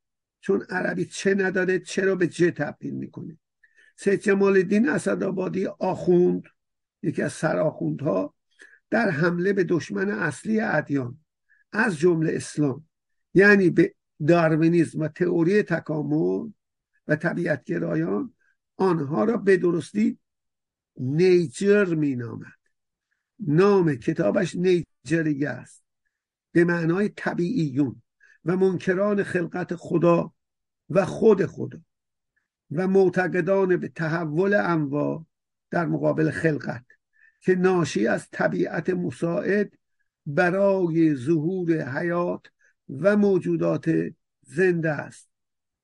چون 0.41 0.61
عربی 0.69 1.05
چه 1.05 1.35
نداره 1.35 1.79
چرا 1.79 2.15
به 2.15 2.27
چه 2.27 2.51
تبدیل 2.51 2.93
می‌کنه؟ 2.93 3.37
سید 3.95 4.19
جمال 4.19 4.57
الدین 4.57 4.89
اسدآبادی 4.89 5.65
آخوند 5.65 6.43
یکی 7.03 7.21
از 7.21 7.33
سرآخوندها 7.33 8.33
در 8.89 9.09
حمله 9.09 9.53
به 9.53 9.63
دشمن 9.63 10.09
اصلی 10.09 10.59
ادیان 10.59 11.19
از 11.71 11.97
جمله 11.97 12.35
اسلام. 12.35 12.87
یعنی 13.37 13.69
به 13.69 13.93
داروینیزم 14.27 14.99
و 14.99 15.07
تئوری 15.07 15.63
تکامل 15.63 16.49
و 17.07 17.15
طبیعت 17.15 17.63
گرایان 17.63 18.33
آنها 18.77 19.23
را 19.23 19.37
به 19.37 19.57
درستی 19.57 20.19
نیچر 20.97 21.85
می 21.85 22.15
نامد 22.15 22.57
نام 23.39 23.95
کتابش 23.95 24.55
نیچری 24.55 25.45
است. 25.45 25.83
به 26.51 26.63
معنای 26.63 27.09
طبیعیون 27.09 28.01
و 28.45 28.57
منکران 28.57 29.23
خلقت 29.23 29.75
خدا 29.75 30.33
و 30.89 31.05
خود 31.05 31.45
خدا 31.45 31.79
و 32.71 32.87
معتقدان 32.87 33.77
به 33.77 33.87
تحول 33.87 34.53
انواع 34.53 35.25
در 35.69 35.85
مقابل 35.85 36.31
خلقت 36.31 36.85
که 37.41 37.55
ناشی 37.55 38.07
از 38.07 38.27
طبیعت 38.31 38.89
مساعد 38.89 39.73
برای 40.25 41.15
ظهور 41.15 41.99
حیات 41.99 42.41
و 42.89 43.17
موجودات 43.17 43.89
زنده 44.41 44.91
است 44.91 45.29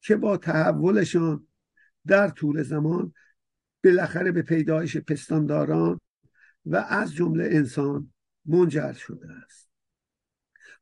که 0.01 0.15
با 0.15 0.38
تحولشان 0.38 1.48
در 2.07 2.27
طول 2.27 2.63
زمان 2.63 3.13
بالاخره 3.83 4.31
به 4.31 4.41
پیدایش 4.41 4.98
پستانداران 4.98 6.00
و 6.65 6.75
از 6.75 7.13
جمله 7.13 7.50
انسان 7.51 8.13
منجر 8.45 8.93
شده 8.93 9.31
است. 9.31 9.69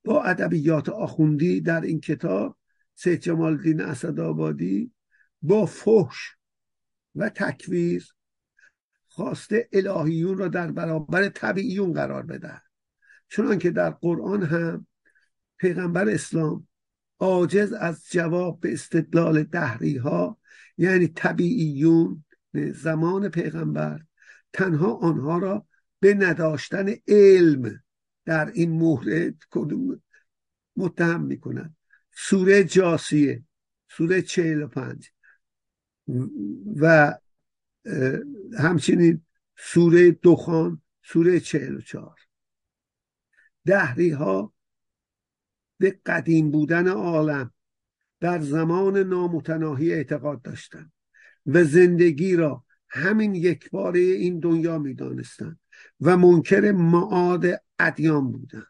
با 0.04 0.24
ادبیات 0.24 0.90
آخوندی 0.90 1.62
در 1.62 1.82
این 1.82 2.00
کتاب 2.00 2.58
سید 2.96 3.20
جمال 3.20 3.58
دین 3.58 3.82
اسدآبادی 3.82 4.92
با 5.42 5.66
فحش 5.66 6.36
و 7.16 7.30
تکویر 7.30 8.14
خواسته 9.08 9.70
الهیون 9.74 10.38
را 10.38 10.48
در 10.48 10.72
برابر 10.72 11.30
طبیعیون 11.30 11.94
قرار 11.94 12.24
بده 12.24 12.62
چون 13.28 13.60
که 13.60 13.72
در 13.72 13.90
قرآن 13.90 14.44
هم 14.44 14.88
پیغمبر 15.62 16.10
اسلام 16.10 16.68
عاجز 17.20 17.74
از 17.74 18.06
جواب 18.12 18.60
به 18.60 18.74
استدلال 18.74 19.44
دهری 19.44 19.98
ها 19.98 20.38
یعنی 20.78 21.08
طبیعیون 21.08 22.26
زمان 22.74 23.30
پیغمبر 23.30 24.02
تنها 24.54 24.94
آنها 24.94 25.38
را 25.38 25.68
به 26.00 26.14
نداشتن 26.14 26.86
علم 27.08 27.84
در 28.26 28.52
این 28.52 28.72
مورد 28.72 29.36
متهم 30.76 31.24
می‌کنند. 31.24 31.76
سوره 32.16 32.64
جاسیه 32.64 33.44
سوره 33.90 34.22
چهل 34.22 34.62
و 34.62 34.68
پنج 34.68 35.12
و 36.76 37.14
همچنین 38.58 39.22
سوره 39.58 40.12
دخان 40.12 40.82
سوره 41.04 41.40
چهل 41.40 41.76
و 41.76 41.82
چهار. 41.82 42.20
دهری 43.66 44.10
ها 44.10 44.54
قدیم 45.90 46.52
بودن 46.52 46.88
عالم 46.88 47.52
در 48.20 48.40
زمان 48.40 48.98
نامتناهی 48.98 49.94
اعتقاد 49.94 50.42
داشتند 50.42 50.92
و 51.46 51.64
زندگی 51.64 52.36
را 52.36 52.64
همین 52.90 53.36
یک 53.36 53.70
باره 53.70 54.00
این 54.00 54.40
دنیا 54.40 54.80
می 54.80 54.94
دانستند 54.94 55.60
و 56.02 56.18
منکر 56.18 56.72
معاد 56.72 57.46
ادیان 57.80 58.32
بودند 58.32 58.68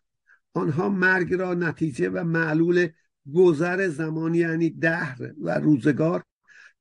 آنها 0.53 0.89
مرگ 0.89 1.33
را 1.33 1.53
نتیجه 1.53 2.09
و 2.09 2.23
معلول 2.23 2.87
گذر 3.33 3.87
زمان 3.87 4.35
یعنی 4.35 4.69
دهر 4.69 5.33
و 5.41 5.59
روزگار 5.59 6.23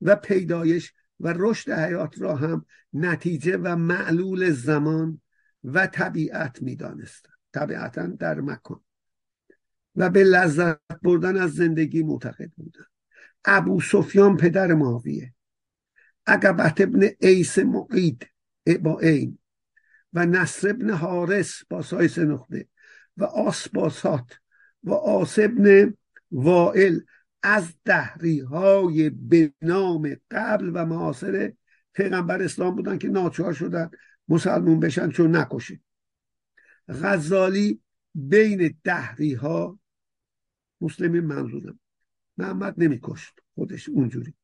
و 0.01 0.17
پیدایش 0.17 0.93
و 1.21 1.35
رشد 1.37 1.71
حیات 1.71 2.21
را 2.21 2.37
هم 2.37 2.67
نتیجه 2.93 3.57
و 3.57 3.77
معلول 3.77 4.51
زمان 4.51 5.21
و 5.65 5.87
طبیعت 5.87 6.63
می 6.63 6.77
دانستند 6.77 7.35
طبیعتا 7.53 8.07
در 8.07 8.41
مکان 8.41 8.81
و 10.01 10.11
به 10.11 10.25
لذت 10.25 11.01
بردن 11.03 11.37
از 11.37 11.55
زندگی 11.55 12.03
معتقد 12.03 12.51
بودن. 12.57 12.85
ابو 13.45 13.81
سفیان 13.81 14.37
پدر 14.37 14.75
معاویه 14.75 15.35
عقبت 16.27 16.81
ابن 16.81 17.09
ایس 17.21 17.59
معید 17.59 18.27
با 18.81 19.01
این 19.01 19.39
و 20.13 20.27
نصر 20.27 20.71
ابن 20.71 20.91
حارس 20.91 21.65
با 21.71 21.83
سایس 21.83 22.19
نقطه 22.19 22.69
و 23.17 23.25
آسباسات 23.25 24.41
و 24.85 24.93
آس 24.93 25.39
ابن 25.39 25.95
وائل 26.31 27.01
از 27.43 27.75
دهری 27.85 28.41
های 28.41 29.11
به 29.11 29.53
نام 29.63 30.17
قبل 30.31 30.71
و 30.75 30.87
معاصر 30.87 31.53
پیغمبر 31.93 32.43
اسلام 32.43 32.77
بودن 32.77 32.99
که 32.99 33.09
ناچار 33.09 33.53
شدن 33.53 33.91
مسلمون 34.29 34.81
بشن 34.81 35.11
چون 35.11 35.37
نکشه. 35.37 35.81
غزالی 36.89 37.81
بین 38.15 38.75
دهری 38.85 39.35
ها 39.35 39.80
مسلمین 40.81 41.25
منظورم. 41.25 41.81
محمد 42.37 42.75
نمیکشت 42.79 43.41
خودش 43.55 43.89
اونجوری. 43.89 44.35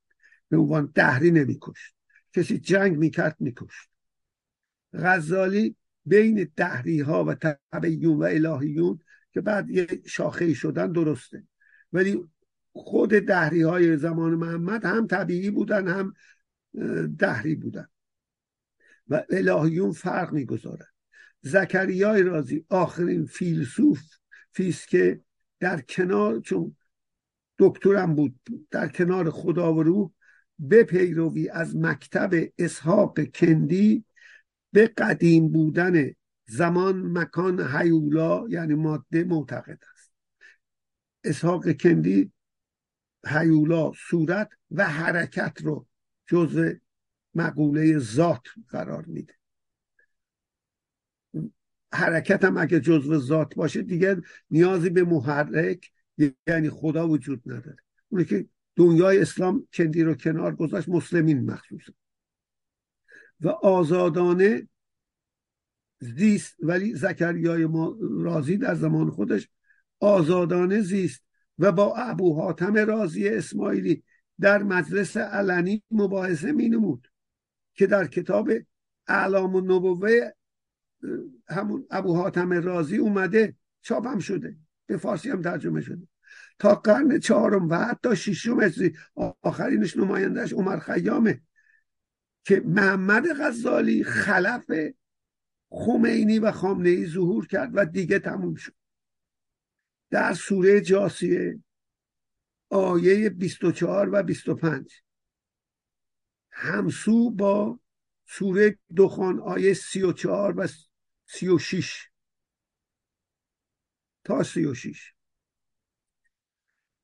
به 0.48 0.56
عنوان 0.56 0.92
دهری 0.94 1.30
نمیکشت. 1.30 1.94
کسی 2.32 2.58
جنگ 2.58 2.96
می‌کرد 2.96 3.36
میکشت. 3.40 3.90
غزالی 4.92 5.76
بین 6.04 6.48
دهری 6.56 7.00
ها 7.00 7.24
و 7.24 7.34
تبیون 7.72 8.18
و 8.18 8.22
الهیون 8.22 8.98
که 9.32 9.40
بعد 9.40 9.70
یه 9.70 10.02
شاخه 10.06 10.54
شدن 10.54 10.92
درسته. 10.92 11.44
ولی 11.92 12.24
خود 12.72 13.10
دهری 13.10 13.62
های 13.62 13.96
زمان 13.96 14.34
محمد 14.34 14.84
هم 14.84 15.06
طبیعی 15.06 15.50
بودن 15.50 15.88
هم 15.88 16.12
دهری 17.18 17.54
بودن. 17.54 17.86
و 19.08 19.24
الهیون 19.30 19.92
فرق 19.92 20.32
می‌گذارن 20.32 20.86
زکریای 21.40 22.22
رازی 22.22 22.64
آخرین 22.68 23.26
فیلسوف 23.26 24.00
فیست 24.52 24.88
که 24.88 25.20
در 25.60 25.80
کنار 25.80 26.40
چون 26.40 26.76
دکترم 27.58 28.14
بود 28.14 28.40
در 28.70 28.88
کنار 28.88 29.30
خدا 29.30 29.74
و 29.74 29.82
روح 29.82 30.10
به 30.58 30.84
پیروی 30.84 31.48
از 31.48 31.76
مکتب 31.76 32.30
اسحاق 32.58 33.24
کندی 33.24 34.04
به 34.72 34.86
قدیم 34.86 35.48
بودن 35.48 36.10
زمان 36.48 37.18
مکان 37.18 37.60
حیولا 37.60 38.48
یعنی 38.48 38.74
ماده 38.74 39.24
معتقد 39.24 39.78
است. 39.92 40.12
اسحاق 41.24 41.72
کندی 41.72 42.32
حیولا 43.26 43.92
صورت 43.92 44.50
و 44.70 44.84
حرکت 44.84 45.62
رو 45.62 45.86
جزء 46.26 46.72
مقوله 47.34 47.98
ذات 47.98 48.42
قرار 48.68 49.04
میده. 49.04 49.34
حرکت 51.96 52.44
هم 52.44 52.56
اگه 52.56 52.80
جزء 52.80 53.18
ذات 53.18 53.54
باشه 53.54 53.82
دیگه 53.82 54.22
نیازی 54.50 54.90
به 54.90 55.04
محرک 55.04 55.90
یعنی 56.46 56.70
خدا 56.70 57.08
وجود 57.08 57.42
نداره. 57.46 57.76
اونه 58.08 58.24
که 58.24 58.46
دنیای 58.76 59.18
اسلام 59.18 59.68
کندی 59.72 60.02
رو 60.02 60.14
کنار 60.14 60.54
گذاشت 60.54 60.88
مسلمین 60.88 61.50
مخصوصه 61.50 61.92
و 63.40 63.48
آزادانه 63.48 64.68
زیست 66.00 66.56
ولی 66.60 66.94
زکریای 66.94 67.68
رازی 68.20 68.56
در 68.56 68.74
زمان 68.74 69.10
خودش 69.10 69.48
آزادانه 70.00 70.80
زیست 70.80 71.22
و 71.58 71.72
با 71.72 71.96
ابو 71.96 72.34
حاتم 72.34 72.76
رازی 72.76 73.28
اسماعیلی 73.28 74.02
در 74.40 74.62
مجلس 74.62 75.16
علنی 75.16 75.82
مباحثه 75.90 76.52
می 76.52 76.68
نمود 76.68 77.08
که 77.74 77.86
در 77.86 78.06
کتاب 78.06 78.50
اعلام 79.08 79.54
و 79.54 79.60
نبوه 79.60 80.30
همون 81.48 81.86
ابو 81.90 82.16
حاتم 82.16 82.52
رازی 82.52 82.96
اومده 82.96 83.56
چاپ 83.82 84.06
هم 84.06 84.18
شده. 84.18 84.56
به 84.86 84.96
فارسی 84.96 85.30
هم 85.30 85.42
ترجمه 85.42 85.80
شده. 85.80 86.08
تا 86.58 86.74
قرن 86.74 87.18
چهارم 87.18 87.68
و 87.68 87.74
حتی 87.74 88.16
ششم 88.16 88.58
آخرینش 89.42 89.96
نمایندهش 89.96 90.52
عمر 90.52 90.78
خیامه 90.78 91.42
که 92.44 92.62
محمد 92.64 93.24
غزالی 93.40 94.04
خلف 94.04 94.70
خمینی 95.70 96.38
و 96.38 96.52
خامنه 96.52 96.88
ای 96.88 97.06
ظهور 97.06 97.46
کرد 97.46 97.70
و 97.74 97.84
دیگه 97.84 98.18
تموم 98.18 98.54
شد. 98.54 98.74
در 100.10 100.32
سوره 100.32 100.80
جاسیه 100.80 101.58
آیه 102.70 103.30
24 103.30 104.08
و 104.12 104.22
25 104.22 104.92
همسو 106.50 107.30
با 107.30 107.80
سوره 108.26 108.78
دخان 108.96 109.40
آیه 109.40 109.74
34 109.74 110.54
و 110.56 110.66
36 111.26 112.10
تا 114.24 114.42
36 114.42 115.12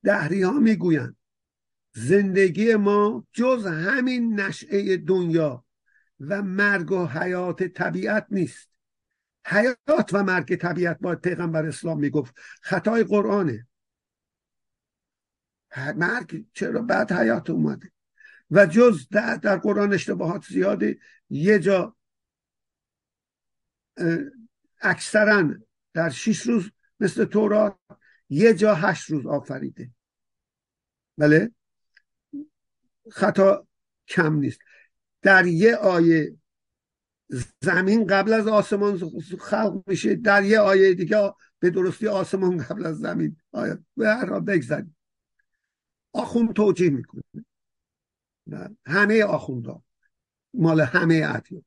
دهری 0.04 0.42
ها 0.42 0.52
می‌گویند 0.52 1.16
زندگی 1.94 2.74
ما 2.74 3.26
جز 3.32 3.66
همین 3.66 4.40
نشعه 4.40 4.96
دنیا 4.96 5.64
و 6.20 6.42
مرگ 6.42 6.92
و 6.92 7.06
حیات 7.06 7.62
طبیعت 7.62 8.26
نیست. 8.30 8.68
حیات 9.46 10.11
و 10.12 10.22
مرگ 10.22 10.56
طبیعت 10.56 10.98
با 11.00 11.14
پیغمبر 11.14 11.66
اسلام 11.66 11.98
می‌گفت. 11.98 12.35
خطای 12.62 13.04
قرآنه. 13.04 13.66
مرگ 15.96 16.44
چرا 16.52 16.82
بعد 16.82 17.12
حیات 17.12 17.50
اومده؟ 17.50 17.92
و 18.52 18.66
جز 18.66 19.08
در, 19.08 19.36
در 19.36 19.56
قرآن 19.56 19.92
اشتباهات 19.92 20.44
زیاده 20.44 20.98
یه 21.30 21.58
جا 21.58 21.96
اکثرا 24.80 25.54
در 25.94 26.10
شیش 26.10 26.40
روز 26.40 26.70
مثل 27.00 27.24
تورات 27.24 27.78
یه 28.28 28.54
جا 28.54 28.74
هشت 28.74 29.10
روز 29.10 29.26
آفریده. 29.26 29.90
بله؟ 31.18 31.50
خطا 33.10 33.66
کم 34.08 34.34
نیست. 34.34 34.58
در 35.22 35.46
یه 35.46 35.76
آیه 35.76 36.36
زمین 37.60 38.06
قبل 38.06 38.32
از 38.32 38.46
آسمان 38.48 39.00
خلق 39.40 39.84
میشه 39.86 40.14
در 40.14 40.44
یه 40.44 40.58
آیه 40.58 40.94
دیگه 40.94 41.32
به 41.58 41.70
درستی 41.70 42.08
آسمان 42.08 42.58
قبل 42.58 42.86
از 42.86 42.98
زمین. 42.98 43.36
آیه 43.52 43.78
به 43.96 44.08
هر 44.08 44.26
را 44.26 44.40
بگذاریم. 44.40 44.96
آخوند 46.12 46.52
توجیه 46.52 46.90
می‌کنه. 46.90 47.22
همه 48.87 49.24
آخوندا. 49.24 49.83
مال 50.55 50.81
همه 50.81 51.22
ادیان. 51.28 51.64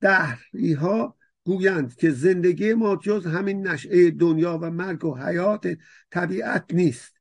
دهری 0.00 0.72
ها 0.72 1.16
گویند 1.44 1.96
که 1.96 2.10
زندگی 2.10 2.74
ما 2.74 2.96
جز 2.96 3.26
همین 3.26 3.66
نشعه 3.66 4.10
دنیا 4.10 4.58
و 4.62 4.70
مرگ 4.70 5.04
و 5.04 5.18
حیات 5.18 5.78
طبیعت 6.10 6.64
نیست 6.74 7.20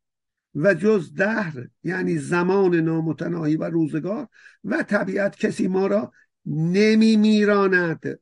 و 0.56 0.74
جز 0.74 1.14
دهر 1.14 1.68
یعنی 1.84 2.18
زمان 2.18 2.76
نامتناهی 2.76 3.56
و 3.56 3.64
روزگار 3.64 4.28
و 4.64 4.84
طبیعت 4.84 5.36
کسی 5.36 5.68
ما 5.68 5.88
را 5.88 6.14
نمی 6.46 7.16
میراند. 7.16 8.20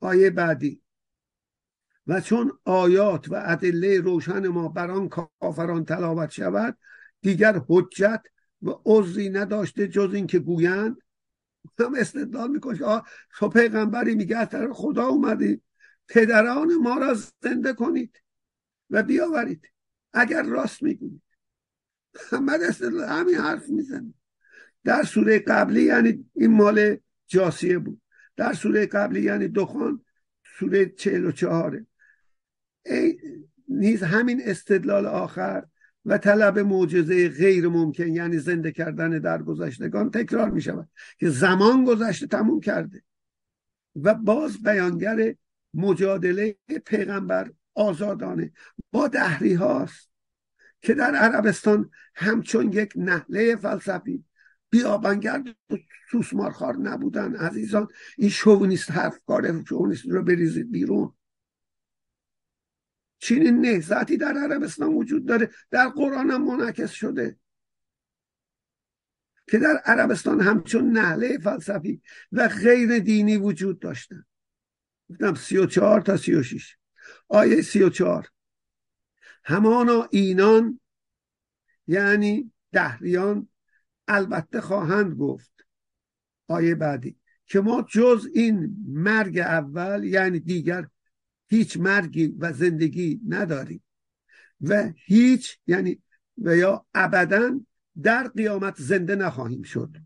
آیه 0.00 0.30
بعدی. 0.30 0.82
و 2.06 2.20
چون 2.20 2.58
آیات 2.64 3.30
و 3.30 3.42
ادله 3.46 4.00
روشن 4.00 4.48
ما 4.48 4.68
بر 4.68 4.90
آن 4.90 5.08
کافران 5.08 5.84
تلاوت 5.84 6.30
شود 6.30 6.78
دیگر 7.22 7.62
حجت 7.68 8.22
و 8.62 8.70
عذری 8.84 9.30
نداشته 9.30 9.88
جز 9.88 10.14
اینکه 10.14 10.38
گویند 10.38 10.96
هم 11.78 11.94
استدلال 11.94 12.50
می‌کنه 12.50 13.02
تو 13.38 13.48
پیغمبری 13.48 14.14
میگه 14.14 14.36
از 14.36 14.48
خدا 14.72 15.06
اومدی 15.06 15.62
پدران 16.08 16.74
ما 16.74 16.98
را 16.98 17.16
زنده 17.42 17.72
کنید 17.72 18.22
و 18.90 19.02
بیاورید. 19.02 19.70
اگر 20.12 20.42
راست 20.42 20.82
می‌گویید. 20.82 21.22
محمد 22.32 22.62
استدلال 22.62 23.08
همین 23.08 23.34
حرف 23.34 23.68
می‌زنه. 23.68 24.14
در 24.84 25.02
سوره 25.02 25.38
قبلی 25.38 25.82
یعنی 25.82 26.30
این 26.34 26.50
مال 26.50 26.96
جاسیه 27.26 27.78
بود. 27.78 28.02
در 28.36 28.52
سوره 28.52 28.86
قبلی 28.86 29.22
یعنی 29.22 29.48
دخان 29.48 30.04
سوره 30.58 30.86
چهل 30.86 31.24
و 31.24 31.32
چهاره 31.32 31.86
نیز 33.68 34.02
همین 34.02 34.42
استدلال 34.44 35.06
آخر 35.06 35.66
و 36.04 36.18
طلب 36.18 36.58
معجزه 36.58 37.28
غیر 37.28 37.68
ممکن 37.68 38.08
یعنی 38.08 38.38
زنده 38.38 38.72
کردن 38.72 39.18
در 39.18 39.42
گذشتگان 39.42 40.10
تکرار 40.10 40.50
می 40.50 40.62
شود 40.62 40.88
که 41.18 41.30
زمان 41.30 41.84
گذشته 41.84 42.26
تموم 42.26 42.60
کرده 42.60 43.02
و 43.96 44.14
باز 44.14 44.62
بیانگر 44.62 45.34
مجادله 45.74 46.56
پیغمبر 46.86 47.52
آزادانه 47.74 48.52
با 48.92 49.08
دهری 49.08 49.54
هاست 49.54 50.10
که 50.82 50.94
در 50.94 51.14
عربستان 51.14 51.90
همچون 52.14 52.72
یک 52.72 52.92
نحله 52.96 53.56
فلسفی 53.56 54.24
بیابانگرد 54.70 55.48
و 55.48 55.76
سوسمارخار 56.10 56.76
نبودن. 56.76 57.36
عزیزان 57.36 57.88
این 58.18 58.28
شوونیست 58.28 58.90
حرف 58.90 59.18
کاره 59.26 59.64
شوونیست 59.68 60.08
رو 60.08 60.22
بریزید 60.22 60.70
بیرون. 60.70 61.12
چنین 63.20 63.60
نهزتی 63.60 64.16
در 64.16 64.34
عربستان 64.38 64.94
وجود 64.94 65.26
داره 65.26 65.50
در 65.70 65.88
قرآن 65.88 66.30
هم 66.30 66.44
منعکس 66.44 66.90
شده. 66.90 67.36
که 69.50 69.58
در 69.58 69.76
عربستان 69.84 70.40
همچون 70.40 70.90
نهله 70.90 71.38
فلسفی 71.38 72.02
و 72.32 72.48
غیر 72.48 72.98
دینی 72.98 73.36
وجود 73.36 73.78
داشتن 73.78 74.24
گفتم 75.10 75.34
سی 75.34 75.56
و 75.56 75.66
چهار 75.66 76.00
تا 76.00 76.16
سی 76.16 76.34
و 76.34 76.42
شیش 76.42 76.76
آیه 77.28 77.62
سی 77.62 77.82
و 77.82 77.88
چهار. 77.88 78.28
همانا 79.44 80.08
اینان 80.10 80.80
یعنی 81.86 82.52
دهریان 82.72 83.48
البته 84.08 84.60
خواهند 84.60 85.14
گفت. 85.14 85.66
آیه 86.48 86.74
بعدی. 86.74 87.16
که 87.46 87.60
ما 87.60 87.86
جز 87.90 88.28
این 88.34 88.76
مرگ 88.88 89.38
اول 89.38 90.04
یعنی 90.04 90.40
دیگر 90.40 90.88
هیچ 91.50 91.76
مرگی 91.76 92.26
و 92.38 92.52
زندگی 92.52 93.20
نداریم 93.28 93.82
و 94.60 94.92
هیچ 94.96 95.58
یعنی 95.66 96.02
و 96.38 96.56
یا 96.56 96.86
ابدا 96.94 97.60
در 98.02 98.28
قیامت 98.28 98.74
زنده 98.78 99.14
نخواهیم 99.14 99.62
شد. 99.62 99.96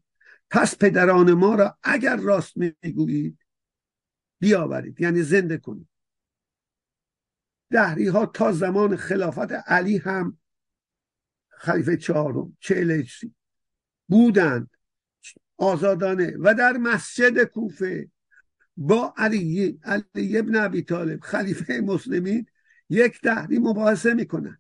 پس 0.51 0.79
پدران 0.79 1.33
ما 1.33 1.55
را 1.55 1.79
اگر 1.83 2.17
راست 2.17 2.57
می‌گویید 2.57 3.39
بیاورید. 4.39 5.01
یعنی 5.01 5.23
زنده 5.23 5.59
کنید. 5.59 5.89
دهری 7.71 8.09
ها 8.09 8.27
تا 8.27 8.53
زمان 8.53 8.97
خلافت 8.97 9.53
علی 9.53 9.97
هم 9.97 10.39
خلیفه 11.49 11.97
چهارم 11.97 12.57
چهل 12.61 13.05
بودند. 14.09 14.71
آزادانه. 15.57 16.37
و 16.39 16.55
در 16.55 16.73
مسجد 16.73 17.45
کوفه 17.45 18.11
با 18.77 19.15
علی 19.17 19.79
علی 19.83 20.39
ابن 20.39 20.57
ابی 20.57 20.83
طالب 20.83 21.21
خلیفه 21.21 21.81
مسلمین 21.81 22.47
یک 22.89 23.21
دهری 23.21 23.59
مباحثه 23.59 24.15
می‌کنن 24.15 24.59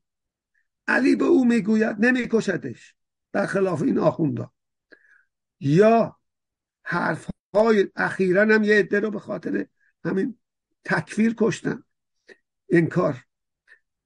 علی 0.87 1.16
به 1.16 1.24
او 1.24 1.44
می‌گوید 1.44 1.96
نمیکشدش. 2.05 2.94
در 3.33 3.46
خلاف 3.46 3.83
این 3.83 3.98
آخوندا. 3.98 4.53
یا 5.61 6.16
حرف 6.83 7.31
های 7.55 7.88
اخیرا 7.96 8.42
هم 8.42 8.64
یه 8.64 8.79
عده 8.79 9.00
رو 9.00 9.11
به 9.11 9.18
خاطر 9.18 9.66
همین 10.05 10.38
تکفیر 10.85 11.35
کشتن. 11.38 11.83
انکار 12.68 13.24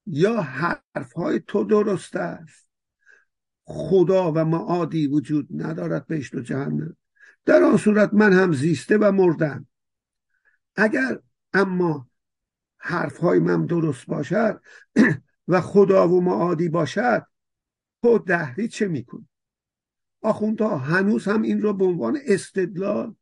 یا 0.07 0.41
حرف 0.41 1.13
های 1.17 1.41
تو 1.47 1.65
درست 1.65 2.17
است. 2.17 2.69
خدا 3.65 4.33
و 4.33 4.45
معادی 4.45 5.07
وجود 5.07 5.49
ندارد 5.51 6.07
بهشت 6.07 6.35
و 6.35 6.41
جهنم. 6.41 6.97
در 7.45 7.63
آن 7.63 7.77
صورت 7.77 8.15
من 8.15 8.33
هم 8.33 8.53
زیسته 8.53 8.99
و 8.99 9.13
مردم. 9.13 9.67
اگر 10.79 11.21
اما 11.53 12.11
حرف 12.79 13.17
های 13.17 13.39
من 13.39 13.67
درست 13.67 14.07
باشد 14.07 14.63
و 15.49 15.61
خدا 15.61 16.09
و 16.09 16.21
معادی 16.21 16.69
باشد 16.69 17.27
تو 18.03 18.19
دهری 18.19 18.69
چه 18.69 18.89
می‌کنی؟ 18.89 19.29
آخوندها 20.23 20.79
هنوز 20.79 21.25
هم 21.29 21.43
این 21.43 21.63
رو 21.63 21.73
به 21.73 21.85
عنوان 21.85 22.19
استدلال 22.27 23.15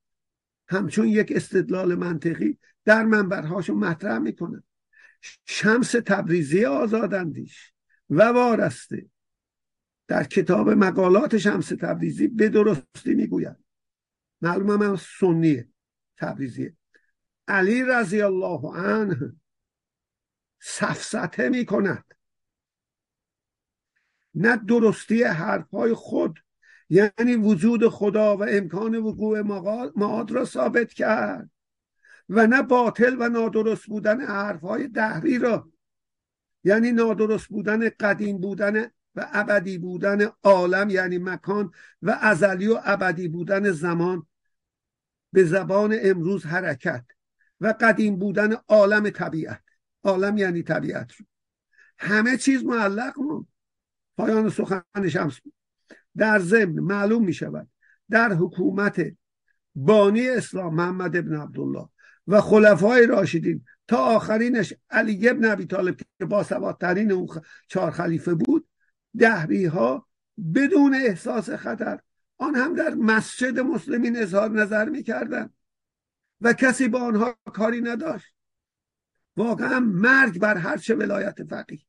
همچون 0.69 1.09
یک 1.09 1.33
استدلال 1.37 1.95
منطقی 1.95 2.59
در 2.85 3.05
منبرهاشو 3.05 3.75
مطرح 3.75 4.19
می‌کنن 4.19 4.62
شمس 5.45 5.90
تبریزی 5.90 6.64
آزاداندیش. 6.64 7.73
و 8.11 8.23
وارسته. 8.23 9.11
در 10.09 10.25
کتاب 10.25 10.71
مقالات 10.71 11.38
شمس 11.38 11.69
تبریزی 11.69 12.29
به 12.29 12.49
درستی 12.49 13.14
می‌گوید 13.14 13.57
معلومه 14.42 14.77
من 14.77 14.97
سنیه 14.97 15.69
تبریزیه. 16.16 16.77
علی 17.49 17.85
رضی 17.85 18.23
الله 18.23 18.77
عنه 18.77 19.33
سفسته 20.61 21.49
می 21.49 21.65
کند 21.65 22.05
نه 24.35 24.57
درستی 24.57 25.23
حرفهای 25.23 25.95
خود 25.95 26.39
یعنی 26.89 27.37
وجود 27.37 27.89
خدا 27.89 28.37
و 28.37 28.45
امکان 28.49 28.97
وقوع 28.97 29.41
معاد 29.97 30.31
را 30.31 30.45
ثابت 30.45 30.93
کرد 30.93 31.51
و 32.29 32.47
نه 32.47 32.63
باطل 32.63 33.17
و 33.19 33.29
نادرست 33.29 33.87
بودن 33.87 34.21
حرفهای 34.21 34.89
دهری 34.89 35.39
را 35.39 35.71
یعنی 36.65 36.93
نادرست 36.93 37.49
بودن 37.49 37.89
قدیم 37.89 38.39
بودن 38.39 38.85
و 39.15 39.29
ابدی 39.33 39.79
بودن 39.79 40.31
عالم 40.43 40.91
یعنی 40.91 41.19
مکان 41.19 41.71
و 42.03 42.11
ازلی 42.21 42.69
و 42.69 42.81
ابدی 42.85 43.29
بودن 43.29 43.73
زمان 43.73 44.27
به 45.33 45.45
زبان 45.45 45.97
امروز 46.03 46.47
حرکت. 46.47 47.05
و 47.61 47.75
قدیم 47.81 48.16
بودن 48.16 48.53
عالم 48.69 49.11
طبیعت. 49.11 49.62
عالم 50.05 50.37
یعنی 50.37 50.62
طبیعت 50.62 51.12
رو. 51.12 51.27
همه 51.99 52.37
چیز 52.37 52.64
معلق 52.64 53.19
مون 53.19 53.47
پایان 54.16 54.51
سخن 54.51 55.09
شمس 55.09 55.40
در 56.16 56.38
ضمن 56.38 56.81
معلوم 56.81 57.25
می 57.25 57.33
شود 57.33 57.69
در 58.11 58.33
حکومت 58.33 59.03
بانی 59.75 60.29
اسلام 60.29 60.75
محمد 60.75 61.16
ابن 61.16 61.37
عبدالله 61.37 61.88
و 62.27 62.40
خلفای 62.40 63.07
راشدین 63.07 63.64
تا 63.88 63.97
آخرینش 63.97 64.75
علی 64.90 65.29
ابن 65.29 65.45
ابی 65.45 65.66
طالب 65.66 65.97
که 65.97 66.25
با 66.25 66.42
سوادترین 66.42 67.12
اون 67.12 67.29
چهار 67.69 67.90
خلیفه 67.90 68.35
بود 68.35 68.69
دهری 69.19 69.64
ها 69.64 70.07
بدون 70.55 70.95
احساس 70.95 71.51
خطر 71.51 72.01
آن 72.38 72.55
هم 72.55 72.75
در 72.75 72.95
مسجد 72.95 73.61
مسلمین 73.61 74.16
اظهار 74.16 74.51
نظر 74.51 74.88
می‌کردن 74.88 75.51
و 76.40 76.53
کسی 76.53 76.88
با 76.88 77.01
آنها 77.01 77.38
کاری 77.53 77.81
نداشت. 77.81 78.35
واقعا 79.37 79.81
مرگ 79.81 80.38
بر 80.38 80.57
هر 80.57 80.77
چه 80.77 80.94
ولایت 80.94 81.44
فقیه 81.44 81.81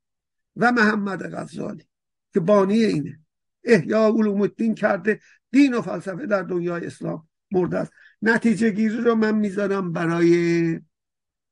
و 0.55 0.71
محمد 0.71 1.35
غزالی 1.35 1.87
که 2.33 2.39
بانی 2.39 2.83
اینه. 2.83 3.19
احیا 3.63 4.07
علوم 4.07 4.41
الدین 4.41 4.75
کرده 4.75 5.19
دین 5.51 5.73
و 5.73 5.81
فلسفه 5.81 6.25
در 6.25 6.43
دنیای 6.43 6.85
اسلام 6.85 7.29
مرده 7.51 7.77
است. 7.77 7.91
نتیجه 8.21 8.69
گیری 8.69 8.97
رو 8.97 9.15
من 9.15 9.35
می‌ذارم 9.35 9.91
برای 9.91 10.81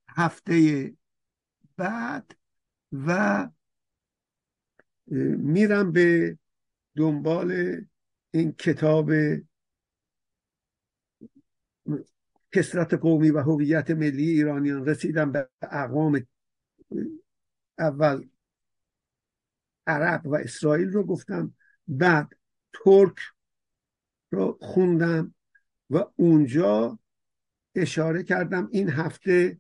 هفته 0.10 0.94
بعد 1.78 2.32
و 2.92 3.50
میرم 5.38 5.92
به 5.92 6.38
دنبال 6.96 7.82
این 8.32 8.52
کتاب 8.52 9.12
کسرت 12.56 12.94
قومی 12.94 13.30
و 13.30 13.40
هویت 13.40 13.92
ملی 13.92 14.30
ایرانیان 14.30 14.86
رسیدم 14.86 15.32
به 15.32 15.50
اقوام 15.62 16.28
اول 17.78 18.28
عرب 19.88 20.26
و 20.26 20.36
اسرائیل 20.36 20.90
رو 20.90 21.04
گفتم 21.04 21.54
بعد 21.88 22.34
ترک 22.74 23.18
رو 24.32 24.58
خوندم 24.62 25.34
و 25.90 26.04
اونجا 26.16 27.00
اشاره 27.76 28.24
کردم 28.24 28.70
این 28.72 28.90
هفته 28.90 29.60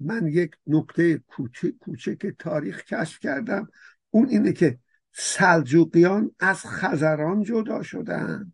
من 0.00 0.26
یک 0.26 0.56
نکته 0.66 1.18
کوچک, 1.18 1.78
کوچک 1.80 2.26
تاریخ 2.38 2.84
کشف 2.84 3.18
کردم. 3.18 3.68
اون 4.10 4.28
اینه 4.28 4.52
که 4.52 4.78
سلجوقیان 5.12 6.34
از 6.40 6.66
خزران 6.66 7.42
جدا 7.42 7.82
شدن. 7.82 8.52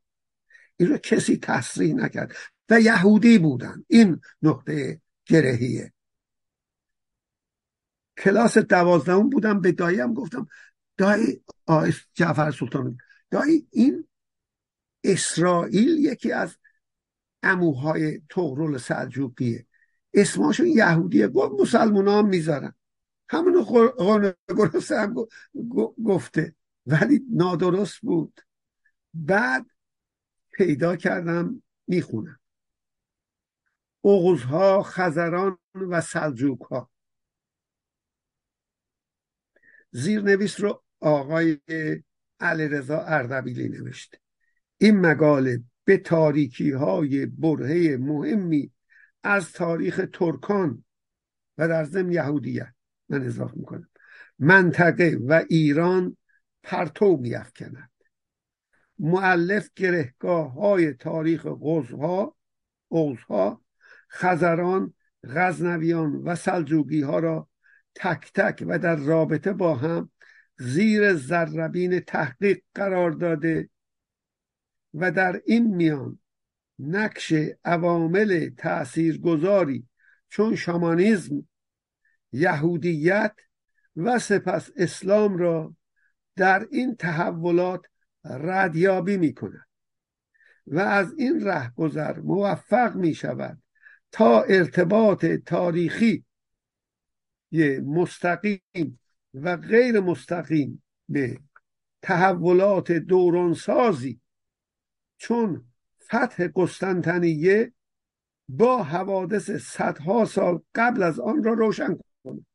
این 0.77 0.89
رو 0.89 0.99
کسی 0.99 1.37
تصریح 1.37 1.95
نکرد. 1.95 2.33
و 2.71 2.81
یهودی 2.81 3.39
بودن. 3.39 3.85
این 3.89 4.21
نقطه 4.43 5.01
گرهیه. 5.27 5.93
کلاس 8.19 8.59
دوازدهم 8.59 9.31
بودم 9.31 9.61
به 9.61 9.73
داییم 9.73 10.15
گفتم 10.15 10.49
دایی 10.97 11.43
آقای 11.67 11.93
جعفر 12.15 12.51
سلطان. 12.51 12.99
دایی 13.31 13.67
این 13.71 14.09
اسرائیل 15.05 15.89
یکی 15.89 16.33
از 16.33 16.57
اموهای 17.43 18.23
تغرل 18.31 18.79
سلجوقیه. 18.79 19.67
اسماشون 20.15 20.67
یهودیه. 20.67 21.29
گفت 21.29 21.61
مسلمان 21.61 22.09
هم 22.09 22.29
می‌ذارن. 22.29 22.75
همونو 23.29 23.65
گرسه 24.49 25.01
هم 25.01 25.15
گفته. 26.05 26.55
ولی 26.87 27.25
نادرست 27.31 28.01
بود. 28.01 28.41
بعد 29.15 29.67
پیدا 30.53 30.97
کردم 30.97 31.63
می‌خونم. 31.87 32.41
اغزها 34.09 34.83
خزران 34.83 35.59
و 35.75 36.01
سلجوک 36.01 36.61
ها 36.61 36.91
زیرنویس 39.91 40.61
رو 40.61 40.85
آقای 41.01 41.59
علیرضا 42.41 43.01
اردبیلی 43.01 43.69
نوشته 43.69 44.19
این 44.79 45.01
مقاله 45.01 45.63
به 45.85 45.97
تاریکی 45.97 46.71
های 46.71 47.27
برهه 47.27 47.97
مهمی 47.97 48.73
از 49.23 49.53
تاریخ 49.53 50.01
ترکان 50.13 50.85
و 51.59 51.69
در 51.69 51.85
ضمن 51.85 52.13
یهودیت 52.13 52.75
من 53.09 53.27
اضافه 53.27 53.57
می‌کنم. 53.57 53.91
منطقه 54.39 55.19
و 55.27 55.45
ایران 55.49 56.17
پرتو 56.63 57.17
میافکند. 57.17 57.91
معلف 58.99 59.71
گرهگاه 59.77 60.53
های 60.53 60.93
تاریخ 60.93 61.47
قوزها 61.47 62.37
قوزها 62.91 63.63
خزران 64.11 64.95
غزنویان 65.25 66.13
و 66.13 66.35
سلجوگی 66.35 67.01
ها 67.01 67.19
را 67.19 67.49
تک 67.95 68.33
تک 68.35 68.65
و 68.67 68.79
در 68.79 68.97
رابطه 68.97 69.53
با 69.53 69.75
هم 69.75 70.11
زیر 70.59 71.15
زربین 71.15 72.01
تحقیق 72.01 72.63
قرار 72.75 73.11
داده 73.11 73.71
و 74.95 75.11
در 75.11 75.43
این 75.47 75.77
میان 75.77 76.19
نقش 76.79 77.35
عوامل 77.65 78.51
تاثیرگذاری 78.59 79.89
چون 80.29 80.57
شامانیزم 80.57 81.49
یهودیت 82.33 83.37
و 83.97 84.19
سپس 84.19 84.71
اسلام 84.77 85.37
را 85.37 85.77
در 86.37 86.67
این 86.71 86.97
تحولات 86.97 87.87
ردیابی 88.25 89.17
می 89.17 89.35
کند 89.35 89.67
و 90.67 90.79
از 90.79 91.15
این 91.19 91.45
رهگذر 91.45 92.21
موفق 92.21 92.97
می 92.97 93.15
شود 93.15 93.63
تا 94.13 94.43
ارتباط 94.43 95.27
تاریخی 95.27 96.25
مستقیم 97.87 99.01
و 99.35 99.57
غیر 99.57 100.01
مستقیم 100.01 100.83
به 101.09 101.41
تحولات 102.03 102.93
دورانسازی 102.93 104.21
چون 105.19 105.73
فتح 106.03 106.49
قسطنطنیه 106.57 107.73
با 108.49 108.83
حوادث 108.83 109.51
صدها 109.51 110.25
سال 110.25 110.63
قبل 110.75 111.03
از 111.03 111.21
آن 111.21 111.45
را 111.45 111.53
روشن 111.53 111.99
کنه. 112.25 112.47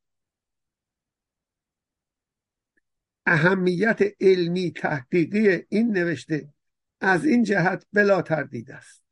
اهمیت 3.26 4.00
علمی 4.22 4.72
تحقیقی 4.72 5.66
این 5.70 5.92
نوشته 5.92 6.54
از 7.02 7.26
این 7.26 7.44
جهت 7.44 7.86
بلا 7.94 8.22
تردید 8.22 8.72
است. 8.72 9.03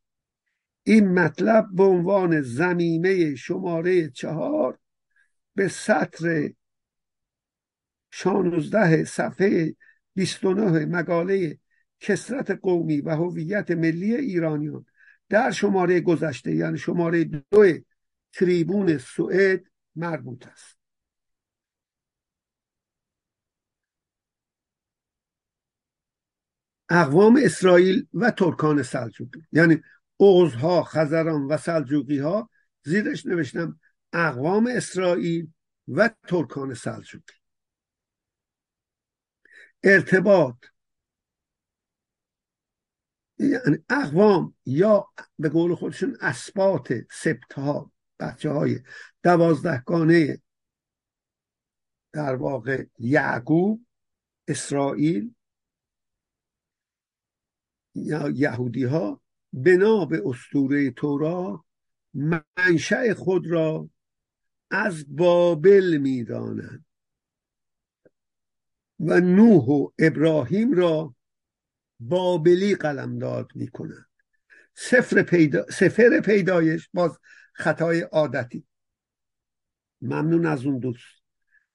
این 0.83 1.13
مطلب 1.13 1.67
به 1.73 1.83
عنوان 1.83 2.41
زمینه 2.41 3.35
شماره 3.35 4.09
چهار 4.09 4.79
به 5.55 5.67
سطر 5.67 6.53
16 8.11 9.03
صفحه 9.03 9.75
29 10.15 10.85
مقاله 10.85 11.59
کسرت 11.99 12.51
قومی 12.51 13.01
و 13.01 13.09
هویت 13.15 13.71
ملی 13.71 14.15
ایرانیان 14.15 14.85
در 15.29 15.51
شماره 15.51 16.01
گذشته 16.01 16.55
یعنی 16.55 16.77
شماره 16.77 17.23
دو 17.23 17.65
تریبون 18.33 18.97
سوئد 18.97 19.63
مربوط 19.95 20.47
است. 20.47 20.77
اقوام 26.89 27.39
اسرائیل 27.43 28.07
و 28.13 28.31
ترکان 28.31 28.83
سلجوقی 28.83 29.43
یعنی 29.51 29.81
اوزها 30.21 30.83
خزران 30.83 31.47
و 31.47 31.57
سلجوقی 31.57 32.19
ها 32.19 32.49
زیرش 32.83 33.25
نوشتم 33.25 33.79
اقوام 34.13 34.67
اسرائیل 34.67 35.53
و 35.87 36.09
ترکان 36.27 36.73
سلجوقی. 36.73 37.33
ارتباط. 39.83 40.55
یعنی 43.39 43.77
اقوام 43.89 44.55
یا 44.65 45.07
به 45.39 45.49
قول 45.49 45.75
خودشون 45.75 46.17
اسبات 46.21 46.93
سبت 47.11 47.53
ها 47.53 47.91
بچه 48.19 48.49
های 48.49 48.79
دوازدهگانه 49.23 50.41
در 52.13 52.35
واقع 52.35 52.85
یعقوب 52.99 53.85
اسرائیل 54.47 55.35
یا 57.95 58.29
یهودی 58.29 58.83
ها 58.83 59.20
بنا 59.53 60.05
به 60.05 60.21
اسطوره 60.25 60.91
تورا 60.91 61.65
منشأ 62.13 63.13
خود 63.13 63.47
را 63.47 63.89
از 64.71 65.15
بابل 65.15 65.97
می‌دانند. 65.97 66.85
و 68.99 69.19
نوح 69.19 69.65
و 69.65 69.89
ابراهیم 69.99 70.73
را 70.73 71.15
بابلی 71.99 72.75
قلمداد 72.75 73.51
می‌کنند. 73.55 74.05
سفر, 74.73 75.23
پیدا... 75.23 75.65
سفر 75.69 76.21
پیدایش 76.25 76.89
باز 76.93 77.19
خطای 77.53 78.01
عادتی. 78.01 78.67
ممنون 80.01 80.45
از 80.45 80.65
اون 80.65 80.79
دوست. 80.79 81.23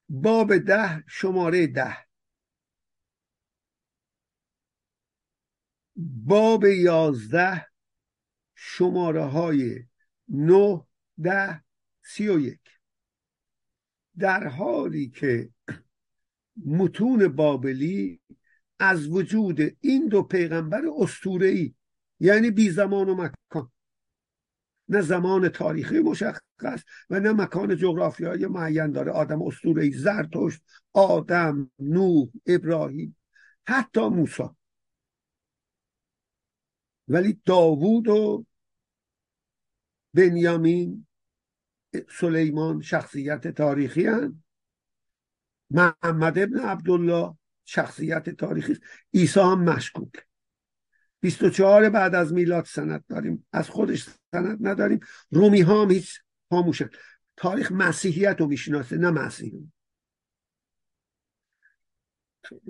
باب 0.08 0.58
ده 0.58 1.04
شماره 1.08 1.66
ده. 1.66 2.05
باب 5.96 6.64
یازده 6.64 7.66
شماره 8.54 9.24
های 9.24 9.84
نه 10.28 10.86
ده 11.22 11.64
سی 12.02 12.28
و 12.28 12.40
یک. 12.40 12.60
در 14.18 14.46
حالی 14.46 15.08
که 15.08 15.50
متون 16.66 17.28
بابلی 17.28 18.20
از 18.78 19.08
وجود 19.08 19.60
این 19.80 20.08
دو 20.08 20.22
پیغمبر 20.22 20.82
ای 21.24 21.74
یعنی 22.20 22.50
بی 22.50 22.70
زمان 22.70 23.08
و 23.08 23.14
مکان 23.14 23.70
نه 24.88 25.00
زمان 25.00 25.48
تاریخی 25.48 25.98
مشخص 25.98 26.82
و 27.10 27.20
نه 27.20 27.32
مکان 27.32 27.76
جغرافیایی 27.76 28.46
معین 28.46 28.92
داره. 28.92 29.12
آدم 29.12 29.42
ای 29.64 29.90
زرتشت 29.90 30.62
آدم 30.92 31.70
نوح 31.78 32.28
ابراهیم 32.46 33.16
حتی 33.66 34.08
موسی. 34.08 34.42
ولی 37.08 37.40
داوود 37.44 38.08
و 38.08 38.44
بنیامین 40.14 41.06
سلیمان 42.20 42.80
شخصیت 42.80 43.48
تاریخی 43.48 44.06
هن. 44.06 44.42
محمد 45.70 46.38
ابن 46.38 46.58
عبدالله 46.58 47.36
شخصیت 47.64 48.30
تاریخی. 48.30 48.78
عیسی 49.14 49.40
هم 49.40 49.64
مشکوک. 49.64 50.26
24 51.20 51.90
بعد 51.90 52.14
از 52.14 52.32
میلاد 52.32 52.64
سند 52.64 53.04
داریم. 53.08 53.46
از 53.52 53.70
خودش 53.70 54.08
سند 54.32 54.66
نداریم. 54.66 55.00
رومی 55.30 55.60
ها 55.60 55.82
هم 55.82 55.90
هیچ 55.90 56.20
خاموشن. 56.50 56.90
تاریخ 57.36 57.72
مسیحیت 57.72 58.36
رو 58.38 58.46
می‌شناسه 58.46 58.96
نه 58.96 59.10
مسیحی 59.10 59.72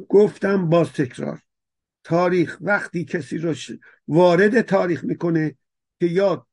گفتم 0.09 0.69
باز 0.69 0.93
تکرار. 0.93 1.43
تاریخ 2.07 2.59
وقتی 2.61 3.05
کسی 3.05 3.39
رو 3.39 3.55
وارد 4.09 4.61
تاریخ 4.61 5.05
می‌کنه 5.05 5.57
که 6.01 6.07
یا 6.07 6.47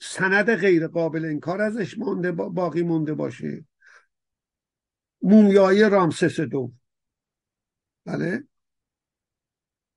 سند 0.00 0.54
غیر 0.54 0.86
قابل 0.86 1.24
انکار 1.24 1.60
ازش 1.60 1.98
مانده 1.98 2.32
باقی 2.32 2.82
مونده 2.82 3.14
باشه. 3.14 3.64
مومیای 5.22 5.90
رامسس 5.90 6.40
دو. 6.40 6.72
بله؟ 8.04 8.44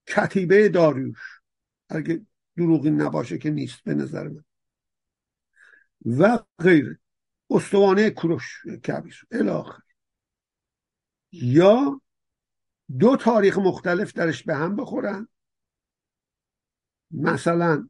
کتیبه 0.06 0.68
داریوش. 0.68 1.40
اگه 1.88 2.26
دروغی 2.56 2.90
نباشه 2.90 3.38
که 3.38 3.50
نیست 3.50 3.84
به 3.84 3.94
نظر 3.94 4.28
من. 4.28 4.44
و 6.18 6.38
غیر 6.58 6.98
استوانه 7.50 8.10
کروش 8.10 8.66
کبیر. 8.66 9.26
الاخر 9.30 9.82
یا 11.32 12.00
دو 12.98 13.16
تاریخ 13.16 13.58
مختلف 13.58 14.12
درش 14.12 14.42
به 14.42 14.54
هم 14.54 14.76
بخورن. 14.76 15.28
مثلا 17.10 17.88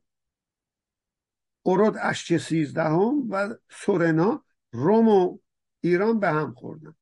اورود 1.62 1.96
اشچ 2.00 2.36
سیزدهم 2.36 3.30
و 3.30 3.54
سورنا 3.70 4.44
روم 4.72 5.08
و 5.08 5.38
ایران 5.80 6.20
به 6.20 6.28
هم 6.28 6.54
خوردن. 6.54 6.94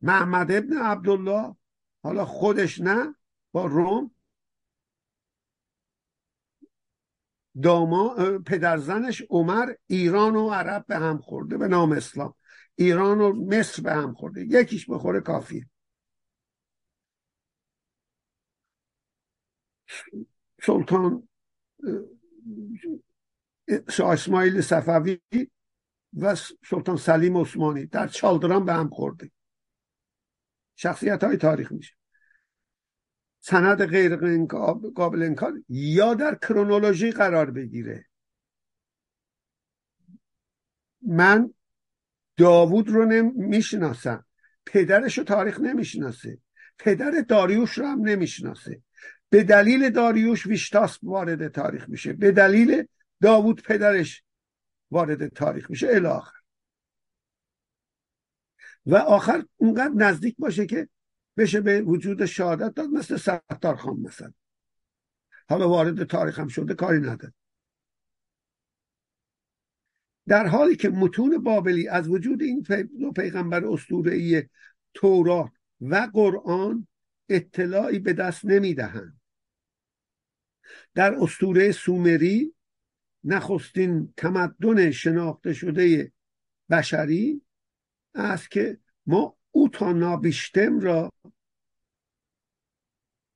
محمد 0.00 0.52
ابن 0.52 0.76
عبدالله 0.76 1.56
حالا 2.02 2.24
خودش 2.24 2.80
نه 2.80 3.14
با 3.52 3.66
روم. 3.66 4.14
داما 7.62 8.16
پدرزنش 8.46 9.22
عمر 9.30 9.72
ایران 9.86 10.36
و 10.36 10.50
عرب 10.50 10.86
به 10.86 10.96
هم 10.96 11.18
خورده 11.18 11.58
به 11.58 11.68
نام 11.68 11.92
اسلام. 11.92 12.34
ایران 12.74 13.20
و 13.20 13.32
مصر 13.32 13.82
به 13.82 13.92
هم 13.92 14.14
خورده. 14.14 14.46
یکیش 14.46 14.90
بخوره 14.90 15.20
کافیه. 15.20 15.68
سلطان 20.62 21.28
شاه 23.88 24.12
اسماعیل 24.12 24.60
صفوی 24.60 25.20
و 26.12 26.34
سلطان 26.70 26.96
سلیم 26.96 27.36
عثمانی 27.36 27.86
در 27.86 28.08
چالدران 28.08 28.64
به 28.64 28.72
هم 28.72 28.88
خورده 28.88 29.30
شخصیت 30.76 31.24
های 31.24 31.36
تاریخ 31.36 31.72
میشه. 31.72 31.94
سند 33.40 33.86
غیر 33.86 34.16
قابل 34.94 35.22
انکار 35.22 35.52
یا 35.68 36.14
در 36.14 36.34
کرونولوژی 36.34 37.10
قرار 37.10 37.50
بگیره. 37.50 38.06
من 41.02 41.54
داوود 42.36 42.88
رو 42.88 43.04
نمی‌شناسم 43.04 44.24
پدرش 44.66 45.18
رو 45.18 45.24
تاریخ 45.24 45.60
نمی‌شناسه. 45.60 46.38
پدر 46.78 47.10
داریوش 47.28 47.78
رو 47.78 47.86
هم 47.86 48.00
نمی‌شناسه. 48.00 48.82
به 49.32 49.44
دلیل 49.44 49.90
داریوش 49.90 50.46
ویشتاس 50.46 50.98
وارد 51.02 51.48
تاریخ 51.48 51.88
میشه. 51.88 52.12
به 52.12 52.32
دلیل 52.32 52.86
داوود 53.22 53.62
پدرش 53.62 54.22
وارد 54.90 55.28
تاریخ 55.28 55.70
میشه. 55.70 55.86
الاخر 55.86 56.38
و 58.86 58.96
آخر 58.96 59.44
اونقدر 59.56 59.94
نزدیک 59.94 60.36
باشه 60.38 60.66
که 60.66 60.88
بشه 61.36 61.60
به 61.60 61.82
وجود 61.82 62.24
شهادت 62.24 62.74
داد 62.74 62.88
مثل 62.88 63.16
ستار 63.16 63.76
خان 63.76 63.96
مثلا. 63.96 64.32
حالا 65.48 65.68
وارد 65.68 66.04
تاریخ 66.04 66.38
هم 66.38 66.48
شده 66.48 66.74
کاری 66.74 66.98
نداره. 66.98 67.34
در 70.28 70.46
حالی 70.46 70.76
که 70.76 70.88
متون 70.88 71.38
بابلی 71.38 71.88
از 71.88 72.08
وجود 72.08 72.42
این 72.42 72.66
دو 73.00 73.12
پیغمبر 73.12 73.64
ای 74.04 74.42
تورات 74.94 75.52
و 75.80 76.08
قرآن 76.12 76.86
اطلاعی 77.28 77.98
به 77.98 78.12
دست 78.12 78.44
نمی‌دهند. 78.44 79.21
در 80.94 81.14
اسطوره 81.14 81.72
سومری 81.72 82.54
نخستین 83.24 84.14
تمدن 84.16 84.90
شناخته 84.90 85.52
شده 85.52 86.12
بشری 86.70 87.42
است 88.14 88.50
که 88.50 88.78
ما 89.06 89.36
اوتانابیشتم 89.50 90.80
را 90.80 91.12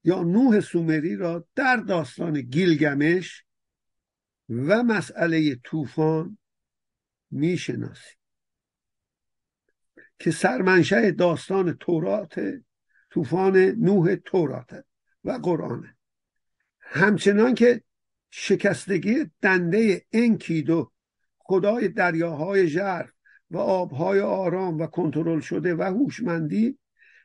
یا 0.05 0.23
نوح 0.23 0.61
سومری 0.61 1.17
را 1.17 1.49
در 1.55 1.77
داستان 1.77 2.41
گیلگمش 2.41 3.45
و 4.49 4.83
مسئله 4.83 5.55
طوفان 5.55 6.39
می‌شناسیم 7.31 8.17
که 10.19 10.31
سرمنشه 10.31 11.11
داستان 11.11 11.73
تورات 11.73 12.41
طوفان 13.11 13.57
نوح 13.57 14.15
تورات 14.15 14.85
و 15.25 15.31
قرآنه. 15.31 15.96
همچنان 16.88 17.55
که 17.55 17.83
شکستگی 18.31 19.31
دنده 19.42 20.07
انکیدو 20.12 20.92
خدای 21.38 21.88
دریاهای 21.88 22.68
ژرف 22.68 23.11
و 23.51 23.59
آبهای 23.59 24.20
آرام 24.20 24.79
و 24.79 24.87
کنترل 24.87 25.40
شده 25.40 25.75
و 25.75 25.83
هوشمندی 25.83 26.79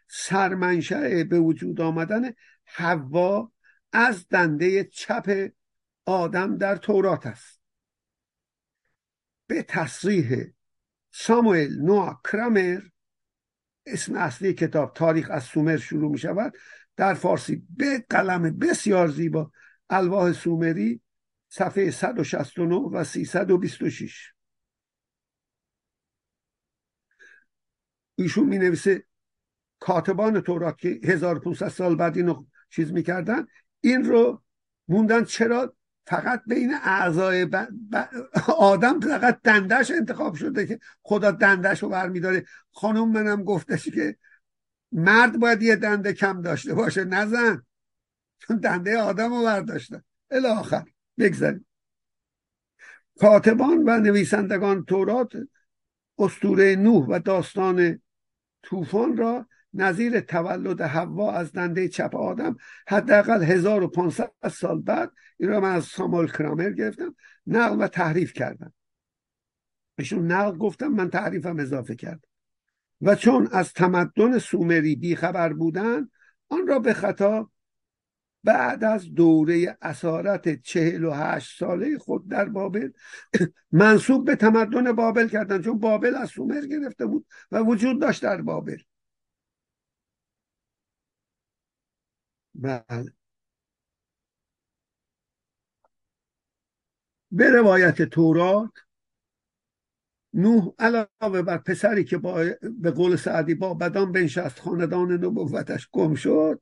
سرمنشأ 0.08 1.24
به 1.24 1.40
وجود 1.40 1.82
آمدن 1.82 2.32
حوا 2.66 3.52
از 3.92 4.28
دنده 4.30 4.84
چپ 4.84 5.50
آدم 6.06 6.58
در 6.58 6.76
تورات 6.76 7.26
است. 7.26 7.62
به 9.48 9.64
تصریح 9.64 10.54
ساموئل 11.12 11.82
نوآ 11.82 12.14
کرامر 12.32 12.82
اسم 13.86 14.16
اصلی 14.16 14.54
کتاب 14.54 14.94
تاریخ 14.94 15.30
از 15.32 15.44
سومر 15.44 15.78
شروع 15.78 16.12
می 16.12 16.18
شود 16.18 16.54
در 16.96 17.14
فارسی 17.14 17.68
به 17.78 18.06
قلم 18.10 18.58
بسیار 18.58 19.08
زیبا 19.08 19.52
الواح 19.90 20.32
سومری 20.32 21.02
صفحه 21.50 21.92
169 21.92 22.76
و 22.76 23.04
326 23.04 24.34
ایشون 28.16 28.48
می 28.48 28.58
نویسه 28.58 29.06
کاتبان 29.80 30.42
تورات 30.42 30.78
که 30.78 31.00
1500 31.04 31.68
سال 31.68 31.96
بعد 31.96 32.18
اینو 32.18 32.46
چیز 32.70 32.92
می‌کردن 32.92 33.48
این 33.82 34.06
رو 34.06 34.44
موندن 34.88 35.24
چرا؟ 35.24 35.76
فقط 36.06 36.44
بین 36.48 36.74
اعضای 36.84 37.46
ب... 37.46 37.68
آدم 38.58 39.00
فقط 39.00 39.42
دندش 39.44 39.92
انتخاب 39.92 40.36
شده 40.36 40.68
که 40.68 40.80
خدا 41.02 41.32
دندش 41.32 41.84
رو 41.84 41.90
برمیداره. 41.90 42.46
خانم 42.72 43.12
منم 43.12 43.44
گفتش 43.44 43.90
که 43.90 44.18
مرد 44.92 45.40
باید 45.40 45.62
یه 45.62 45.76
دنده 45.76 46.14
کم 46.14 46.42
داشته 46.42 46.74
باشه 46.74 47.04
نزن 47.04 47.64
چون 48.40 48.58
دنده 48.58 48.98
آدم 48.98 49.34
رو 49.34 49.44
برداشتن 49.44 50.04
الاخر 50.32 50.86
بگذاریم. 51.18 51.66
کاتبان 53.20 53.84
و 53.90 54.00
نویسندگان 54.00 54.86
تورات 54.86 55.32
استوره 56.18 56.76
نوح 56.76 57.06
و 57.06 57.20
داستان 57.20 58.02
طوفان 58.64 59.18
را 59.18 59.48
نظیر 59.74 60.20
تولد 60.20 60.82
حوا 60.82 61.34
از 61.34 61.52
دنده 61.52 61.88
چپ 61.88 62.16
آدم 62.16 62.58
حداقل 62.88 63.44
1500 63.44 64.32
سال 64.52 64.82
بعد 64.82 65.12
این 65.38 65.50
را 65.50 65.60
من 65.60 65.76
از 65.76 65.86
سامال 65.86 66.28
کرامر 66.28 66.70
گرفتم 66.70 67.16
نقل 67.48 67.82
و 67.82 67.88
تحریف 67.88 68.34
کردم. 68.34 68.74
ایشون 69.98 70.32
نقل 70.32 70.58
گفتم 70.58 70.88
من 70.88 71.10
تحریفم 71.10 71.60
اضافه 71.60 71.96
کردم. 71.96 72.31
و 73.02 73.16
چون 73.16 73.50
از 73.52 73.74
تمدن 73.74 74.38
سومری 74.38 74.96
بیخبر 74.96 75.54
بودن 75.54 76.10
آن 76.50 76.68
را 76.68 76.80
به 76.80 76.94
خطا 76.94 77.52
بعد 78.44 78.84
از 78.84 79.14
دوره 79.14 79.78
اسارت 79.82 80.62
چهل 80.62 81.04
و 81.04 81.12
هشت 81.12 81.60
ساله 81.60 81.98
خود 81.98 82.28
در 82.28 82.46
بابل 82.46 82.92
منصوب 83.72 84.26
به 84.26 84.36
تمدن 84.36 84.92
بابل 84.92 85.28
کردن 85.28 85.62
چون 85.62 85.80
بابل 85.80 86.16
از 86.16 86.30
سومر 86.30 86.62
گرفته 86.62 87.06
بود 87.06 87.26
و 87.52 87.60
وجود 87.60 88.02
داشت 88.02 88.24
در 88.24 88.42
بابل. 88.42 88.78
بله. 92.56 93.14
به 97.32 97.50
روایت 97.50 98.02
تورات 98.02 98.72
نوح 100.34 100.74
علاوه 100.80 101.42
بر 101.42 101.58
پسری 101.58 102.04
که 102.04 102.18
با 102.18 102.46
به 102.80 102.92
قول 102.92 103.16
سعدی 103.16 103.56
با 103.56 103.74
بدان 103.74 104.12
بنشست 104.12 104.60
خاندان 104.60 105.12
نبوتش 105.12 105.90
گم 105.92 106.16
شد 106.16 106.62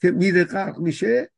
که 0.00 0.10
میره 0.10 0.44
غرق 0.44 0.78
میشه. 0.78 1.30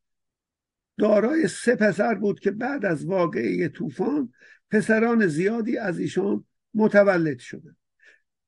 دارای 0.97 1.47
سه 1.47 1.75
پسر 1.75 2.15
بود 2.15 2.39
که 2.39 2.51
بعد 2.51 2.85
از 2.85 3.05
واقعه 3.05 3.69
طوفان 3.69 4.33
پسران 4.71 5.27
زیادی 5.27 5.77
از 5.77 5.99
ایشان 5.99 6.45
متولد 6.73 7.39
شده 7.39 7.75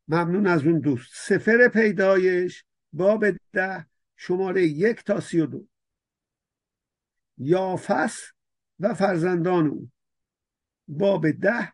ممنون 0.08 0.48
از 0.48 0.64
اون 0.64 0.80
دوست. 0.80 1.12
سفر 1.14 1.68
پیدایش 1.68 2.64
باب 2.94 3.26
ده 3.54 3.86
شماره 4.16 4.64
یک 4.64 5.04
تا 5.04 5.20
سی 5.20 5.40
و 5.40 5.46
دو. 5.46 5.68
یافس 7.38 8.32
و 8.80 8.94
فرزندان 8.94 9.68
او. 9.68 9.90
باب 10.88 11.32
ده 11.32 11.74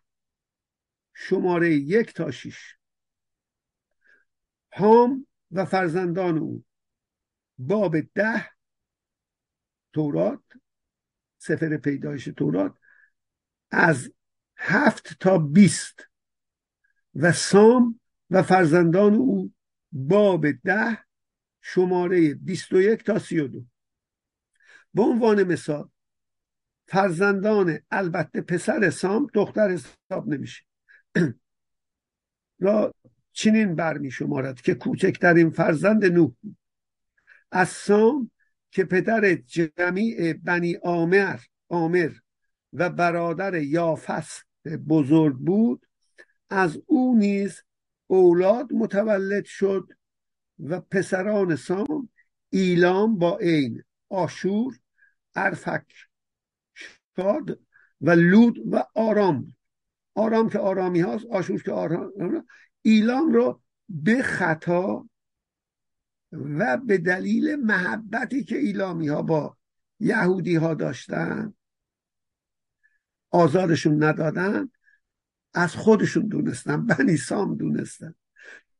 شماره 1.15 1.75
یک 1.75 2.13
تا 2.13 2.31
شیش. 2.31 2.77
هام 4.73 5.27
و 5.51 5.65
فرزندان 5.65 6.37
او. 6.37 6.65
باب 7.57 7.99
ده 7.99 8.49
تورات 9.93 10.43
سفر 11.37 11.77
پیدایش 11.77 12.25
تورات. 12.25 12.77
از 13.71 14.11
هفت 14.57 15.19
تا 15.19 15.37
بیست. 15.37 15.99
و 17.15 17.31
سام 17.31 17.99
و 18.29 18.43
فرزندان 18.43 19.13
او. 19.13 19.53
باب 19.91 20.51
ده 20.51 21.05
شماره 21.61 22.33
بیست 22.33 22.73
و 22.73 22.81
یک 22.81 23.03
تا 23.03 23.19
سی 23.19 23.39
و 23.39 23.47
دو. 23.47 23.65
به 24.93 25.01
عنوان 25.01 25.43
مثال 25.43 25.89
فرزندان 26.87 27.79
البته 27.91 28.41
پسر 28.41 28.89
سام 28.89 29.27
دختر 29.33 29.69
حساب 29.69 30.27
نمیشه. 30.27 30.63
را 32.59 32.93
چنین 33.31 33.75
برمی 33.75 34.11
شمارد 34.11 34.61
که 34.61 34.75
کوچکترین 34.75 35.49
فرزند 35.49 36.05
نوح 36.05 36.31
از 37.51 37.69
سام 37.69 38.31
که 38.71 38.83
پدر 38.83 39.35
جمیع 39.35 40.33
بنی 40.33 40.77
آمر 40.83 41.39
آمر 41.69 42.11
و 42.73 42.89
برادر 42.89 43.55
یافس 43.55 44.41
بزرگ 44.89 45.35
بود 45.37 45.85
از 46.49 46.81
او 46.85 47.15
نیز 47.17 47.63
اولاد 48.07 48.73
متولد 48.73 49.45
شد 49.45 49.87
و 50.59 50.79
پسران 50.81 51.55
سام 51.55 52.09
ایلام 52.49 53.17
با 53.17 53.37
عین 53.37 53.83
آشور 54.09 54.79
ارفک 55.35 55.85
شاد 57.15 57.59
و 58.01 58.11
لود 58.11 58.73
و 58.73 58.83
آرام 58.95 59.55
آرام 60.15 60.49
که 60.49 60.59
آرامی 60.59 60.99
هاست 60.99 61.25
آشور 61.25 61.63
که 61.63 61.71
آرام 61.71 62.45
ایلام 62.81 63.33
رو 63.33 63.61
به 63.89 64.21
خطا 64.21 65.09
و 66.31 66.77
به 66.77 66.97
دلیل 66.97 67.55
محبتی 67.55 68.43
که 68.43 68.57
ایلامی 68.57 69.07
ها 69.07 69.21
با 69.21 69.57
یهودی 69.99 70.55
ها 70.55 70.73
داشتن 70.73 71.53
آزارشون 73.29 74.03
ندادن 74.03 74.69
از 75.53 75.75
خودشون 75.75 76.27
دونستن 76.27 76.85
بنی 76.85 77.17
سام 77.17 77.55
دونستن. 77.55 78.15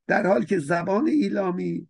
در 0.07 0.27
حال 0.27 0.45
که 0.45 0.59
زبان 0.59 1.07
ایلامی 1.07 1.87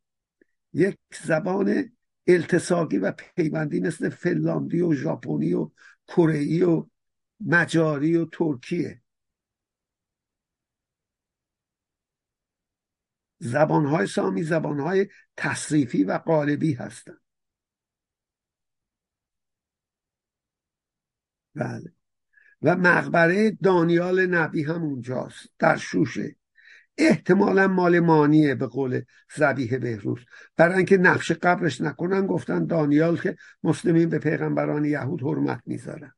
یک 0.73 0.97
زبان 1.23 1.91
التساقی 2.27 2.97
و 2.97 3.11
پیوندی 3.11 3.79
مثل 3.79 4.09
فنلاندی 4.09 4.81
و 4.81 4.93
ژاپنی 4.93 5.53
و 5.53 5.71
کره 6.07 6.65
و 6.65 6.85
مجاری 7.39 8.15
و 8.15 8.25
ترکیه. 8.25 9.01
زبانهای 13.45 14.07
سامی 14.07 14.43
زبانهای 14.43 15.07
تصریفی 15.37 16.03
و 16.03 16.17
قالبی 16.17 16.73
هستند. 16.73 17.21
بله. 21.55 21.93
و 22.61 22.75
مقبره 22.75 23.51
دانیال 23.51 24.25
نبی 24.25 24.63
هم 24.63 24.83
اونجاست 24.83 25.49
در 25.59 25.77
شوشه. 25.77 26.35
احتمالا 26.97 27.67
مال 27.67 27.99
مانیه 27.99 28.55
به 28.55 28.67
قول 28.67 29.01
زبیه 29.35 29.77
بهروز. 29.79 30.19
برای 30.55 30.77
اینکه 30.77 30.97
نقش 30.97 31.31
قبرش 31.31 31.81
نکنن 31.81 32.27
گفتن 32.27 32.65
دانیال 32.65 33.17
که 33.17 33.35
مسلمین 33.63 34.09
به 34.09 34.19
پیغمبران 34.19 34.85
یهود 34.85 35.21
حرمت 35.21 35.61
می‌ذارن. 35.65 36.13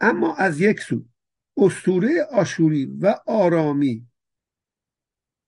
اما 0.00 0.36
از 0.36 0.60
یک 0.60 0.80
سو 0.80 1.04
استوره 1.56 2.22
آشوری 2.22 2.86
و 2.86 3.14
آرامی. 3.26 4.06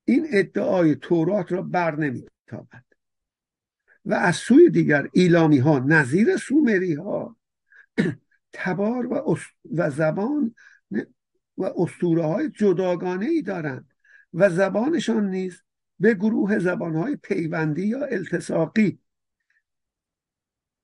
این 0.05 0.27
ادعای 0.29 0.95
تورات 0.95 1.51
را 1.51 1.61
بر 1.61 1.95
نمیتابد. 1.95 2.83
و 4.05 4.13
از 4.13 4.35
سوی 4.35 4.69
دیگر 4.69 5.09
ایلامی 5.13 5.57
ها 5.57 5.79
نظیر 5.79 6.37
سومری 6.37 6.93
ها 6.93 7.37
تبار 8.53 9.07
و, 9.07 9.37
و 9.75 9.89
زبان 9.89 10.55
و 11.57 11.63
اسطوره 11.77 12.23
های 12.23 12.49
جداگانه 12.49 13.25
ای 13.25 13.41
دارند 13.41 13.93
و 14.33 14.49
زبانشان 14.49 15.29
نیز 15.29 15.61
به 15.99 16.13
گروه 16.13 16.59
زبان 16.59 16.95
های 16.95 17.15
پیوندی 17.15 17.87
یا 17.87 18.05
التصاقی. 18.05 18.99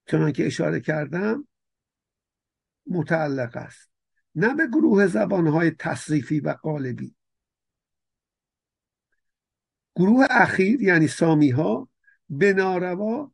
چنان 0.06 0.32
که 0.32 0.46
اشاره 0.46 0.80
کردم 0.80 1.48
متعلق 2.86 3.56
است. 3.56 3.90
نه 4.34 4.54
به 4.54 4.66
گروه 4.66 5.06
زبان 5.06 5.46
های 5.46 5.70
تصریفی 5.70 6.40
و 6.40 6.50
قالبی. 6.50 7.14
گروه 9.96 10.26
اخیر 10.30 10.82
یعنی 10.82 11.08
سامی 11.08 11.50
ها 11.50 11.88
به 12.30 12.52
ناروا 12.52 13.32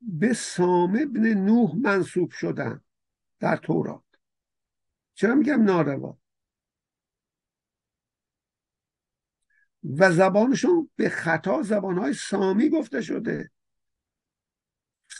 به 0.00 0.32
سام 0.32 0.98
ابن 1.02 1.34
نوح 1.34 1.74
منصوب 1.76 2.30
شدن 2.30 2.80
در 3.40 3.56
تورات. 3.56 4.02
چرا 5.14 5.34
میگم 5.34 5.62
ناروا؟ 5.62 6.18
و 9.98 10.12
زبانشون 10.12 10.90
به 10.96 11.08
خطا 11.08 11.62
زبانهای 11.62 12.12
سامی 12.12 12.68
گفته 12.68 13.00
شده. 13.00 13.50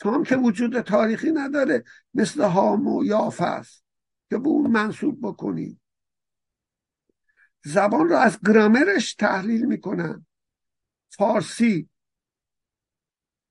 سام 0.03 0.25
که 0.25 0.37
وجود 0.37 0.81
تاریخی 0.81 1.31
نداره. 1.31 1.85
مثل 2.15 2.43
هام 2.43 2.87
و 2.87 3.05
یافس 3.05 3.83
که 4.31 4.39
به 4.39 4.49
اون 4.49 4.71
منصوب 4.71 5.19
بکنی 5.23 5.81
زبان 7.65 8.09
رو 8.09 8.17
از 8.17 8.39
گرامرش 8.47 9.15
تحلیل 9.15 9.67
می‌کنن. 9.67 10.27
فارسی 11.11 11.89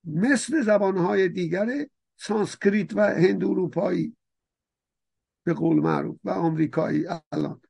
مثل 0.03 0.61
زبانهای 0.61 1.29
دیگر 1.29 1.87
سانسکریت 2.17 2.93
و 2.93 3.01
هند 3.01 3.43
اروپایی 3.43 4.17
به 5.43 5.53
قول 5.53 5.79
معروف 5.79 6.19
و 6.23 6.29
آمریکایی 6.29 7.05
الان. 7.31 7.61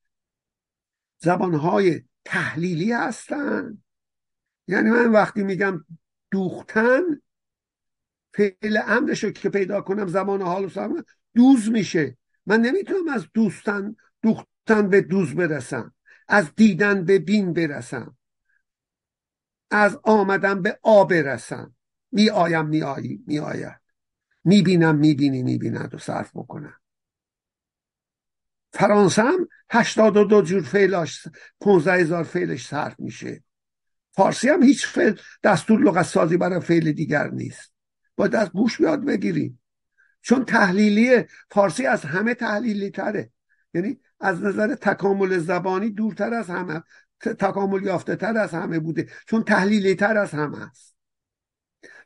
زبانهای 1.17 2.03
تحلیلی 2.25 2.91
هستن. 2.91 3.83
یعنی 4.67 4.89
من 4.89 5.11
وقتی 5.11 5.43
میگم 5.43 5.85
دوختن 6.31 7.01
فعل 8.33 8.79
امرش 8.87 9.23
رو 9.23 9.31
که 9.31 9.49
پیدا 9.49 9.81
کنم 9.81 10.07
زمان 10.07 10.41
حال 10.41 10.71
و 10.75 11.01
دوز 11.35 11.69
میشه. 11.69 12.17
من 12.45 12.61
نمی‌تونم 12.61 13.07
از 13.07 13.27
دوستن 13.33 13.95
دوختن 14.21 14.89
به 14.89 15.01
دوز 15.01 15.35
برسم. 15.35 15.93
از 16.27 16.55
دیدن 16.55 17.05
به 17.05 17.19
بین 17.19 17.53
برسم. 17.53 18.17
از 19.71 19.99
آمدن 20.03 20.61
به 20.61 20.79
آ 20.81 21.03
برسم. 21.03 21.75
می 22.11 22.29
آیم 22.29 22.67
می 22.67 22.83
آیی 22.83 23.23
می 23.27 23.39
آید. 23.39 23.79
می 24.43 24.61
بینم 24.61 24.95
می 24.95 25.13
بینی 25.13 25.43
می 25.43 25.57
بیند 25.57 25.93
و 25.93 25.97
صرف 25.97 26.31
بکنم. 26.35 26.79
فرانسه 28.73 29.21
هم 29.21 29.47
هشتاد 29.69 30.17
و 30.17 30.23
دو 30.23 30.41
جور 30.41 30.61
فعلاش 30.61 31.27
پونزه 31.61 31.91
هزار 31.91 32.23
فعلش 32.23 32.67
صرف 32.67 32.99
میشه. 32.99 33.43
فارسی 34.11 34.49
هم 34.49 34.63
هیچ 34.63 34.87
فعل 34.87 35.15
دستور 35.43 35.79
لغت 35.79 36.05
سازی 36.05 36.37
برای 36.37 36.59
فعل 36.59 36.91
دیگر 36.91 37.29
نیست. 37.29 37.73
باید 38.19 38.35
از 38.35 38.49
گوش 38.49 38.77
بیاد 38.77 39.05
بگیریم 39.05 39.61
چون 40.21 40.45
تحلیلی 40.45 41.23
فارسی 41.51 41.85
از 41.85 42.05
همه 42.05 42.33
تحلیلی 42.33 42.89
تره. 42.89 43.31
یعنی 43.73 43.99
از 44.19 44.41
نظر 44.41 44.75
تکامل 44.75 45.37
زبانی 45.37 45.89
دورتر 45.89 46.33
از 46.33 46.49
همه 46.49 46.83
تکامل 47.19 47.83
یافته 47.83 48.15
تر 48.15 48.37
از 48.37 48.53
همه 48.53 48.79
بوده. 48.79 49.09
چون 49.27 49.43
تحلیلی 49.43 49.95
تر 49.95 50.17
از 50.17 50.31
همه 50.31 50.67
است. 50.67 50.95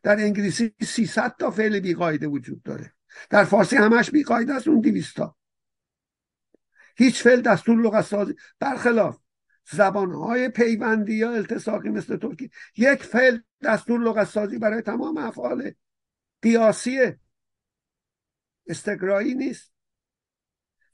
در 0.03 0.15
انگلیسی 0.15 0.73
300 0.81 1.35
تا 1.39 1.51
فعل 1.51 1.79
بیقاعده 1.79 2.27
وجود 2.27 2.63
داره. 2.63 2.93
در 3.29 3.43
فارسی 3.43 3.75
همش 3.75 4.11
بیقاعده 4.11 4.53
است 4.53 4.67
اون 4.67 4.81
200 4.81 5.15
تا. 5.15 5.35
هیچ 6.95 7.23
فعل 7.23 7.41
دستور 7.41 7.81
لغت 7.81 8.05
سازی 8.05 8.35
برخلاف 8.59 9.17
زبانهای 9.71 10.49
پیوندی 10.49 11.13
یا 11.13 11.31
التصاقی 11.31 11.89
مثل 11.89 12.17
ترکی 12.17 12.49
یک 12.77 13.03
فعل 13.03 13.37
دستور 13.63 13.99
لغت 13.99 14.27
سازی 14.27 14.57
برای 14.57 14.81
تمام 14.81 15.17
افعال 15.17 15.71
قیاسی 16.43 16.99
استقرایی 18.67 19.33
نیست. 19.33 19.73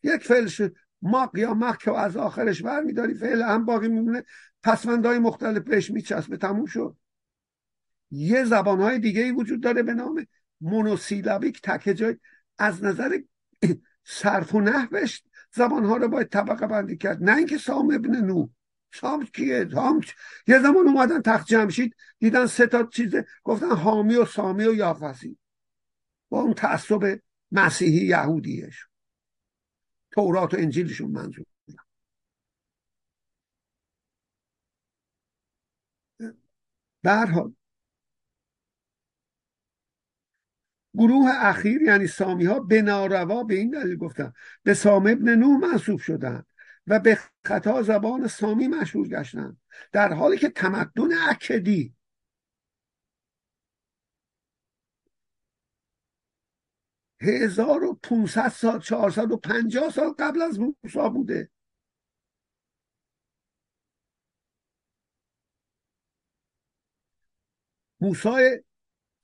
یک 0.04 0.24
فعل 0.24 0.47
شد. 0.47 0.76
ماق 1.02 1.38
یا 1.38 1.54
مق 1.54 1.78
که 1.78 1.91
از 1.91 2.18
آخرش 2.18 2.62
برمیداری 2.62 3.14
فعل 3.14 3.41
هم 3.41 3.66
باقی 3.66 3.88
میمونه. 3.88 4.24
پسوندهای 4.64 5.20
مختلف 5.20 5.64
بهش 5.64 5.91
میچسبه. 5.91 6.38
تموم 6.38 6.66
شد. 6.66 6.97
یه 8.12 8.43
زبانهای 8.43 9.00
دیگه 9.00 9.22
ای 9.22 9.32
وجود 9.32 9.64
داره 9.64 9.84
به 9.84 9.93
نام 9.93 10.28
مونوسیلابیک. 10.62 11.62
تک 11.62 11.93
جای 11.93 12.16
از 12.58 12.84
نظر 12.84 13.18
صرف 14.04 14.56
و 14.56 14.62
نحوش 14.62 15.24
زبانها 15.54 15.97
رو 15.97 16.08
باید 16.08 16.30
طبقه 16.30 16.68
بندی 16.68 16.97
کرد. 16.97 17.24
نه 17.24 17.38
اینکه 17.38 17.58
سام 17.58 17.93
ابن 17.93 18.16
نو 18.16 18.47
سام 18.93 19.25
کیه؟ 19.25 19.69
سام 19.73 20.01
یه 20.47 20.59
زمان 20.59 20.87
اومدن 20.87 21.21
تخت 21.21 21.47
جمشید 21.47 21.95
دیدن 22.19 22.45
سه 22.45 22.67
تا 22.67 22.83
چیز 22.83 23.15
گفتن 23.43 23.71
حامی 23.71 24.15
و 24.15 24.25
سامی 24.25 24.65
و 24.65 24.73
یافسی 24.73 25.37
با 26.29 26.41
اون 26.41 26.53
تعصب 26.53 27.19
مسیحی 27.51 28.05
یهودیش. 28.05 28.85
تورات 30.11 30.53
و 30.53 30.57
انجیلشون 30.57 31.11
منظور. 31.11 31.45
برحال 37.03 37.53
گروه 40.93 41.29
اخیر 41.35 41.81
یعنی 41.81 42.07
سامی 42.07 42.45
ها 42.45 42.59
به 42.59 42.81
ناروا 42.81 43.43
به 43.43 43.55
این 43.55 43.69
دلیل 43.69 43.95
گفتن 43.95 44.33
به 44.63 44.73
سام 44.73 45.07
ابن 45.07 45.35
نوح 45.35 45.59
منصوب 45.59 45.99
شدن. 45.99 46.45
و 46.89 46.99
به 46.99 47.19
خطا 47.45 47.81
زبان 47.83 48.27
سامی 48.27 48.67
مشهور 48.67 49.07
گشتن. 49.07 49.57
در 49.91 50.13
حالی 50.13 50.37
که 50.37 50.49
تمدن 50.49 51.13
اکدی 51.29 51.95
هزار 57.21 57.83
و 57.83 57.99
پونصد 58.03 58.47
سال 58.47 58.79
چهارصد 58.79 59.31
و 59.31 59.37
پنجاه 59.37 59.89
سال 59.91 60.13
قبل 60.19 60.41
از 60.41 60.59
موسا 60.59 61.09
بوده. 61.09 61.49
موسای 68.01 68.63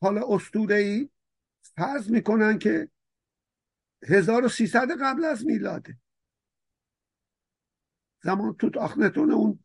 حالا 0.01 0.21
استوره 0.27 0.75
ای 0.75 1.09
فرض 1.61 2.11
می‌کنن 2.11 2.59
که 2.59 2.89
1300 4.03 4.87
قبل 5.01 5.23
از 5.25 5.45
میلاده. 5.45 5.97
زمان 8.25 8.53
توت 8.53 8.77
آخنتون 8.77 9.31
اون 9.31 9.59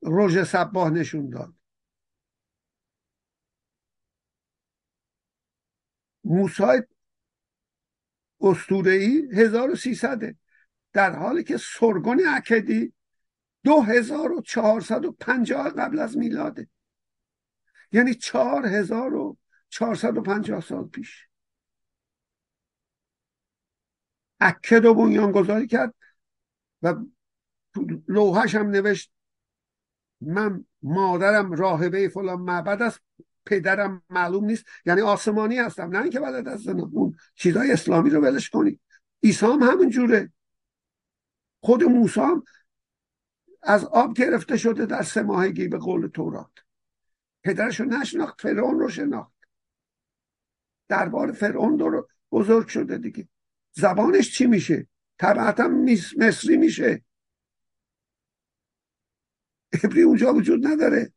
روژ 0.00 0.42
سباه 0.42 0.90
نشون 0.90 1.30
داد. 1.30 1.54
موسای 6.24 6.82
استورهی 8.40 9.28
1300 9.32 10.36
در 10.92 11.16
حالی 11.16 11.44
که 11.44 11.56
سرگون 11.56 12.22
اکدی 12.28 12.92
2450 13.64 15.70
قبل 15.70 15.98
از 15.98 16.16
میلاده. 16.16 16.68
یعنی 17.92 18.14
4450 18.14 20.60
سال 20.60 20.88
پیش. 20.88 21.28
اکد 24.40 24.84
و 24.84 24.94
بنیان 24.94 25.32
گذاری 25.32 25.66
کرد 25.66 25.94
و 26.82 26.94
لوحش 28.08 28.54
هم 28.54 28.70
نوشت 28.70 29.12
من 30.20 30.64
مادرم 30.82 31.52
راهبه 31.52 32.08
فلان 32.08 32.40
معبد 32.40 32.82
است 32.82 33.00
پدرم 33.46 34.02
معلوم 34.10 34.44
نیست 34.44 34.64
یعنی 34.86 35.00
آسمانی 35.00 35.56
هستم 35.56 35.88
نه 35.96 36.02
اینکه 36.02 36.20
بلد 36.20 36.48
از 36.48 36.68
اون 36.68 37.16
چیزای 37.34 37.72
اسلامی 37.72 38.10
رو 38.10 38.20
ولش 38.20 38.50
کنی. 38.50 38.80
عیسی 39.22 39.46
هم 39.46 39.62
همون 39.62 39.90
جوره. 39.90 40.32
خود 41.60 41.84
موسی 41.84 42.20
هم 42.20 42.44
از 43.62 43.84
آب 43.84 44.14
گرفته 44.14 44.56
شده 44.56 44.86
در 44.86 45.02
سه 45.02 45.22
ماهگی 45.22 45.68
به 45.68 45.78
قول 45.78 46.06
تورات. 46.06 46.50
پدرش 47.42 47.80
رو 47.80 47.86
نشناخت 47.86 48.40
فرعون 48.40 48.78
رو 48.78 48.88
شناخت. 48.88 49.32
دربار 50.88 51.32
فرعون 51.32 51.78
رو 51.78 52.08
بزرگ 52.32 52.68
شده 52.68 52.98
دیگه. 52.98 53.28
زبانش 53.72 54.32
چی 54.32 54.46
میشه؟ 54.46 54.86
طبعا 55.18 55.68
مصری 56.18 56.56
میشه. 56.56 57.02
عبری 59.72 60.02
اونجا 60.02 60.34
وجود 60.34 60.66
نداره. 60.66 61.12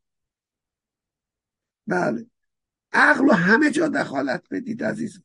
بله. 1.88 2.26
عقل 2.92 3.26
و 3.30 3.32
همه 3.32 3.72
جا 3.72 3.88
دخالت 3.88 4.44
بدید 4.52 4.84
عزیز 4.84 5.24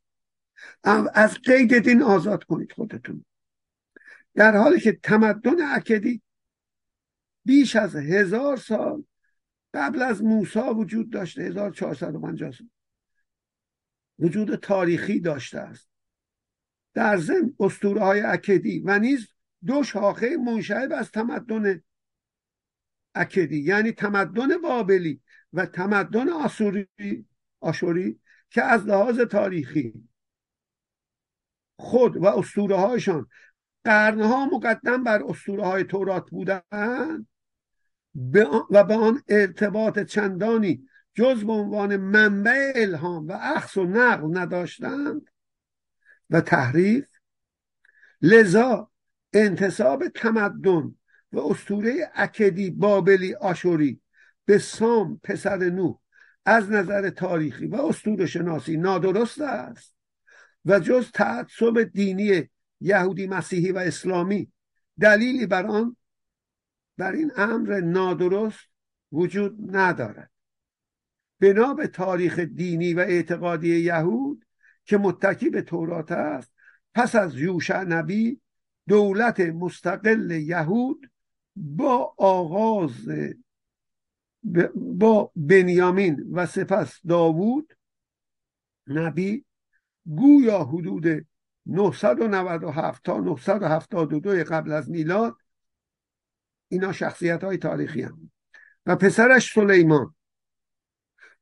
از 1.15 1.35
قید 1.35 1.79
دین 1.79 2.03
آزاد 2.03 2.45
کنید 2.45 2.73
خودتون. 2.73 3.25
در 4.35 4.57
حالی 4.57 4.81
که 4.81 4.93
تمدن 5.03 5.75
اکدی 5.75 6.23
بیش 7.45 7.77
از 7.77 7.97
هزار 7.97 8.57
سال 8.57 9.05
قبل 9.75 10.03
از 10.03 10.23
موسا 10.23 10.75
وجود 10.75 11.11
داشته 11.11 11.43
1450 11.43 12.53
سال. 12.53 12.69
وجود 14.19 14.55
تاریخی 14.55 15.21
داشته 15.21 15.59
است. 15.59 15.89
در 16.95 17.17
ضمن 17.17 17.55
اسطوره 17.61 18.01
های 18.01 18.21
اکدی 18.21 18.81
و 18.81 18.99
نیز 18.99 19.29
دو 19.67 19.83
شاخه 19.83 20.37
منشعب 20.37 20.93
از 20.93 21.11
تمدن 21.11 21.83
اکدی 23.15 23.59
یعنی 23.59 23.93
تمدن 23.93 24.59
بابلی 24.59 25.21
و 25.53 25.67
تمدن 25.67 26.29
آسوری 26.29 26.89
آشوری 27.61 28.21
که 28.51 28.63
از 28.63 28.87
لحاظ 28.87 29.21
تاریخی 29.21 30.09
خود 31.77 32.17
و 32.17 32.27
اسطوره 32.27 32.77
هایشان 32.77 33.27
قرنها 33.85 34.47
مقدم 34.47 35.05
بر 35.05 35.23
اسطوره 35.23 35.65
های 35.65 35.85
تورات 35.85 36.31
بودند 36.31 37.27
و 38.71 38.85
به 38.85 38.95
آن 38.95 39.23
ارتباط 39.29 39.99
چندانی 39.99 40.89
جز 41.15 41.45
به 41.45 41.53
عنوان 41.53 41.97
منبع 41.97 42.73
الهام 42.77 43.29
و 43.29 43.33
اخص 43.41 43.77
و 43.77 43.85
نقل 43.85 44.39
نداشتند 44.39 45.31
و 46.31 46.41
تحریف 46.41 47.09
لذا 48.23 48.91
انتصاب 49.33 50.09
تمدن 50.09 50.95
و 51.33 51.39
اسطوره 51.39 52.11
اکدی 52.15 52.71
بابلی 52.71 53.35
آشوری 53.35 54.01
به 54.45 54.59
سام 54.59 55.21
پسر 55.23 55.57
نو 55.57 55.99
از 56.45 56.71
نظر 56.71 57.11
تاریخی 57.11 57.67
و 57.67 57.75
اسطوره 57.75 58.27
شناسی 58.27 58.77
نادرست 58.77 59.41
است. 59.41 59.95
و 60.65 60.81
جز 60.81 61.11
تعصب 61.11 61.83
دینی 61.83 62.49
یهودی 62.81 63.27
مسیحی 63.27 63.73
و 63.73 63.79
اسلامی 63.79 64.53
دلیلی 65.01 65.47
بر 65.47 65.67
آن 65.67 65.97
بر 66.97 67.13
این 67.13 67.33
امر 67.37 67.81
نادرست 67.81 68.61
وجود 69.13 69.77
ندارد. 69.77 70.31
بنا 71.41 71.75
به 71.75 71.87
تاریخ 71.87 72.39
دینی 72.39 72.95
و 72.95 72.99
اعتقادی 72.99 73.77
یهود 73.77 74.45
که 74.85 74.99
متکی 74.99 75.51
به 75.51 75.63
تورات 75.63 76.13
است 76.13 76.53
پس 76.95 77.15
از 77.15 77.39
یوشع 77.39 77.85
نبی 77.85 78.41
دولت 78.89 79.41
مستقل 79.41 80.31
یهود 80.31 81.11
با 81.59 82.15
آغاز 82.19 83.09
با 84.75 85.33
بنیامین 85.37 86.27
و 86.33 86.47
سپس 86.47 87.01
داوود 87.09 87.77
نبی 88.87 89.45
گویا 90.07 90.65
حدود 90.65 91.27
997 91.67 93.05
تا 93.05 93.21
972 93.21 94.45
قبل 94.45 94.73
از 94.73 94.91
میلاد 94.91 95.37
اینا 96.69 96.93
شخصیت 96.93 97.45
های 97.45 97.57
تاریخی 97.57 98.03
هم. 98.03 98.31
و 98.87 98.97
پسرش 98.97 99.53
سلیمان 99.55 100.15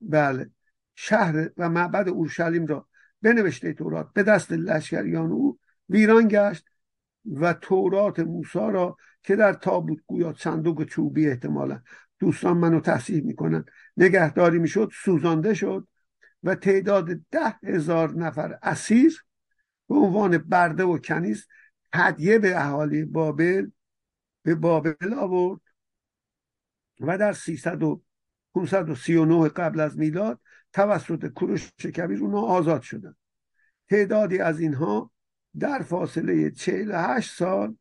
بله 0.00 0.50
شهر 0.94 1.50
و 1.56 1.68
معبد 1.68 2.08
اورشلیم 2.08 2.66
را 2.66 2.88
بنوشته 3.22 3.72
تورات. 3.72 4.12
به 4.12 4.22
دست 4.22 4.52
لشکریان 4.52 5.32
او 5.32 5.58
ویران 5.88 6.28
گشت 6.28 6.64
و 7.26 7.52
تورات 7.52 8.20
موسا 8.20 8.70
را 8.70 8.96
که 9.22 9.36
در 9.36 9.52
تابوت 9.52 9.98
گویا 10.06 10.34
صندوق 10.38 10.84
چوبی 10.84 11.28
احتمالا. 11.28 11.82
دوستان 12.18 12.56
منو 12.56 12.80
تصحیح 12.80 13.24
می‌کنن. 13.24 13.64
نگهداری 13.96 14.58
می‌شد 14.58 14.90
سوزانده 14.94 15.54
شد. 15.54 15.88
و 16.42 16.54
تعداد 16.54 17.08
ده 17.30 17.58
هزار 17.64 18.14
نفر 18.14 18.58
اسیر 18.62 19.24
به 19.88 19.94
عنوان 19.94 20.38
برده 20.38 20.84
و 20.84 20.98
کنیز 20.98 21.46
هدیه 21.94 22.38
به 22.38 22.60
اهالی 22.60 23.04
بابل 23.04 23.70
به 24.42 24.54
بابل 24.54 25.14
آورد 25.14 25.60
و 27.00 27.18
در 27.18 27.32
300 27.32 27.82
و 27.82 28.02
539 28.54 29.48
قبل 29.48 29.80
از 29.80 29.98
میلاد 29.98 30.40
توسط 30.72 31.26
کوروش 31.26 31.72
کبیر 31.72 32.20
اونها 32.20 32.40
آزاد 32.40 32.82
شدن. 32.82 33.14
تعدادی 33.90 34.38
از 34.38 34.60
اینها 34.60 35.10
در 35.58 35.82
فاصله 35.82 36.50
48 36.50 37.30
سال 37.34 37.76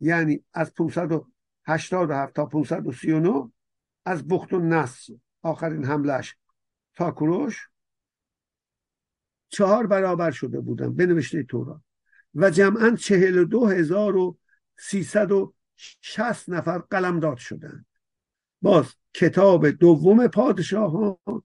یعنی 0.00 0.44
از 0.52 0.74
587 0.74 2.34
تا 2.34 2.46
539 2.46 3.52
از 4.04 4.28
بخت 4.28 4.52
و 4.52 4.58
نصر 4.58 5.14
آخرین 5.46 5.84
حملش 5.84 6.36
تا 6.94 7.10
کروش 7.10 7.68
چهار 9.48 9.86
برابر 9.86 10.30
شده 10.30 10.60
بودن 10.60 10.94
به 10.94 11.06
نوشته 11.06 11.42
تورا 11.42 11.82
و 12.34 12.50
جمعا 12.50 12.96
چهل 12.96 13.38
و 13.38 13.44
دو 13.44 13.66
هزار 13.66 14.16
و 14.16 14.38
سیصد 14.78 15.32
و 15.32 15.54
شست 16.00 16.48
نفر 16.48 16.78
قلم 16.78 17.20
داد 17.20 17.36
شدند. 17.36 17.86
باز 18.62 18.94
کتاب 19.14 19.70
دوم 19.70 20.26
پادشاهان 20.26 21.42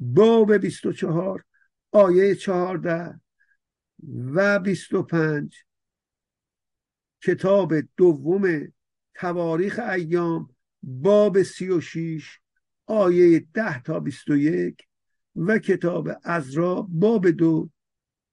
باب 0.00 0.52
بیست 0.56 0.86
و 0.86 0.92
چهار 0.92 1.44
آیه 1.90 2.34
چهارده 2.34 3.20
و 4.34 4.58
بیست 4.58 4.94
و 4.94 5.02
پنج. 5.02 5.64
کتاب 7.22 7.74
دوم 7.96 8.72
تواریخ 9.14 9.78
ایام 9.78 10.56
باب 10.82 11.42
سی 11.42 11.68
و 11.68 11.80
شیش 11.80 12.41
آیه 12.86 13.46
ده 13.54 13.82
تا 13.82 14.00
بیست 14.00 14.30
و 14.30 14.36
یک 14.36 14.82
و 15.36 15.58
کتاب 15.58 16.08
ازرا 16.24 16.86
باب 16.90 17.30
دو 17.30 17.70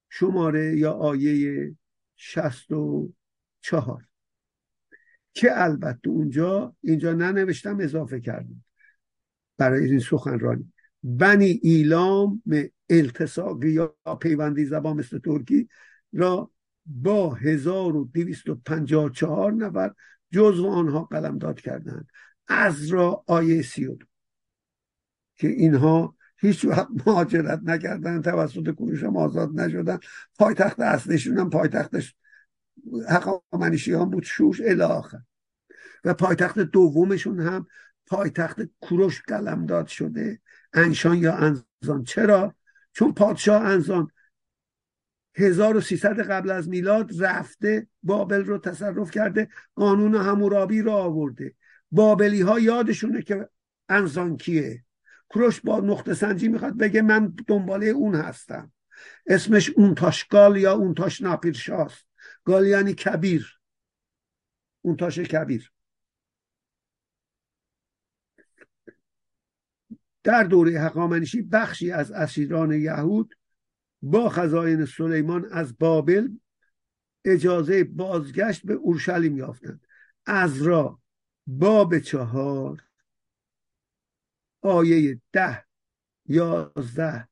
شماره 0.10 0.78
یا 0.78 0.92
آیه 0.92 1.76
شست 2.16 2.72
و 2.72 3.14
چهار. 3.62 4.06
که 5.34 5.64
البته 5.64 6.10
اونجا 6.10 6.76
اینجا 6.82 7.14
ننوشتم 7.14 7.80
اضافه 7.80 8.20
کردم. 8.20 8.64
برای 9.58 9.86
این 9.86 10.00
سخنرانی. 10.00 10.74
بنی 11.04 11.60
ایلام 11.64 12.44
التساقی 12.90 13.70
یا 13.70 13.96
پیوندی 14.22 14.66
زبان 14.66 14.98
مثل 14.98 15.20
ترکی 15.20 15.70
را 16.14 16.52
با 16.86 17.34
1254 17.34 19.54
نفر 19.54 19.94
جزو 20.32 20.68
آنها 20.68 21.04
قلم 21.04 21.38
داد 21.38 21.62
کردند. 21.62 22.08
از 22.48 22.88
را 22.88 23.24
آیه 23.28 23.62
سی 23.62 23.98
که 25.40 25.48
اینها 25.48 26.16
هیچ 26.38 26.66
وقت 26.66 26.88
مهاجرت 27.06 27.60
نکردن 27.64 28.22
توسط 28.22 28.70
کوروش 28.70 29.04
هم 29.04 29.18
آزاد 29.18 29.60
نشدن. 29.60 30.00
پایتخت 30.40 30.80
اصلیشون 30.80 31.38
هم 31.38 31.50
پایتختش 31.50 32.16
حقامنشیان 33.10 34.10
بود 34.10 34.24
شوش 34.24 34.62
الاخر 34.62 35.20
و 36.04 36.14
پایتخت 36.14 36.60
دومشون 36.60 37.40
هم 37.40 37.68
پایتخت 38.08 38.62
کوروش 38.82 39.22
داد 39.68 39.88
شده. 39.88 40.42
انشان 40.74 41.18
یا 41.18 41.36
انزان. 41.36 42.04
چرا؟ 42.04 42.56
چون 42.94 43.14
پادشاه 43.14 43.64
انزان 43.64 44.12
1300 45.36 46.20
قبل 46.20 46.52
از 46.52 46.70
میلاد 46.70 47.24
رفته 47.24 47.88
بابل 48.04 48.44
رو 48.44 48.58
تصرف 48.58 49.12
کرده 49.12 49.50
قانون 49.76 50.16
همورابی 50.16 50.82
رو 50.82 50.92
آورده. 50.92 51.56
بابلی 51.92 52.42
ها 52.42 52.60
یادشونه 52.60 53.22
که 53.22 53.50
انزان 53.90 54.38
کیه؟ 54.38 54.84
کروش 55.30 55.62
با 55.62 55.80
نقطه 55.80 56.14
سنجی 56.14 56.48
می‌خواد 56.48 56.78
بگه 56.78 57.02
من 57.02 57.34
دنباله 57.48 57.86
اون 57.86 58.16
هستم. 58.16 58.72
اسمش 59.28 59.70
اون 59.70 59.96
تاشگال 59.96 60.58
یا 60.58 60.74
اون 60.74 60.94
تاش 60.94 61.22
ناپیرشاست؟ 61.22 62.08
گال 62.44 62.68
یعنی 62.68 62.94
کبیر. 62.94 63.60
اون 64.82 64.96
تاش 64.96 65.20
کبیر. 65.20 65.72
در 70.24 70.44
دوره 70.44 70.80
حقامنشی 70.80 71.42
بخشی 71.42 71.92
از 71.92 72.12
اسیران 72.12 72.72
یهود 72.72 73.36
با 74.02 74.30
خزاین 74.30 74.86
سلیمان 74.86 75.46
از 75.52 75.78
بابل 75.78 76.30
اجازه 77.26 77.84
بازگشت 77.84 78.66
به 78.66 78.74
اورشلیم 78.74 79.38
یافتند. 79.38 79.88
از 80.26 80.62
را 80.62 81.02
باب 81.48 82.00
چهار. 82.00 82.89
آیه 84.62 85.22
ده 85.32 85.66
یازده 86.26 87.28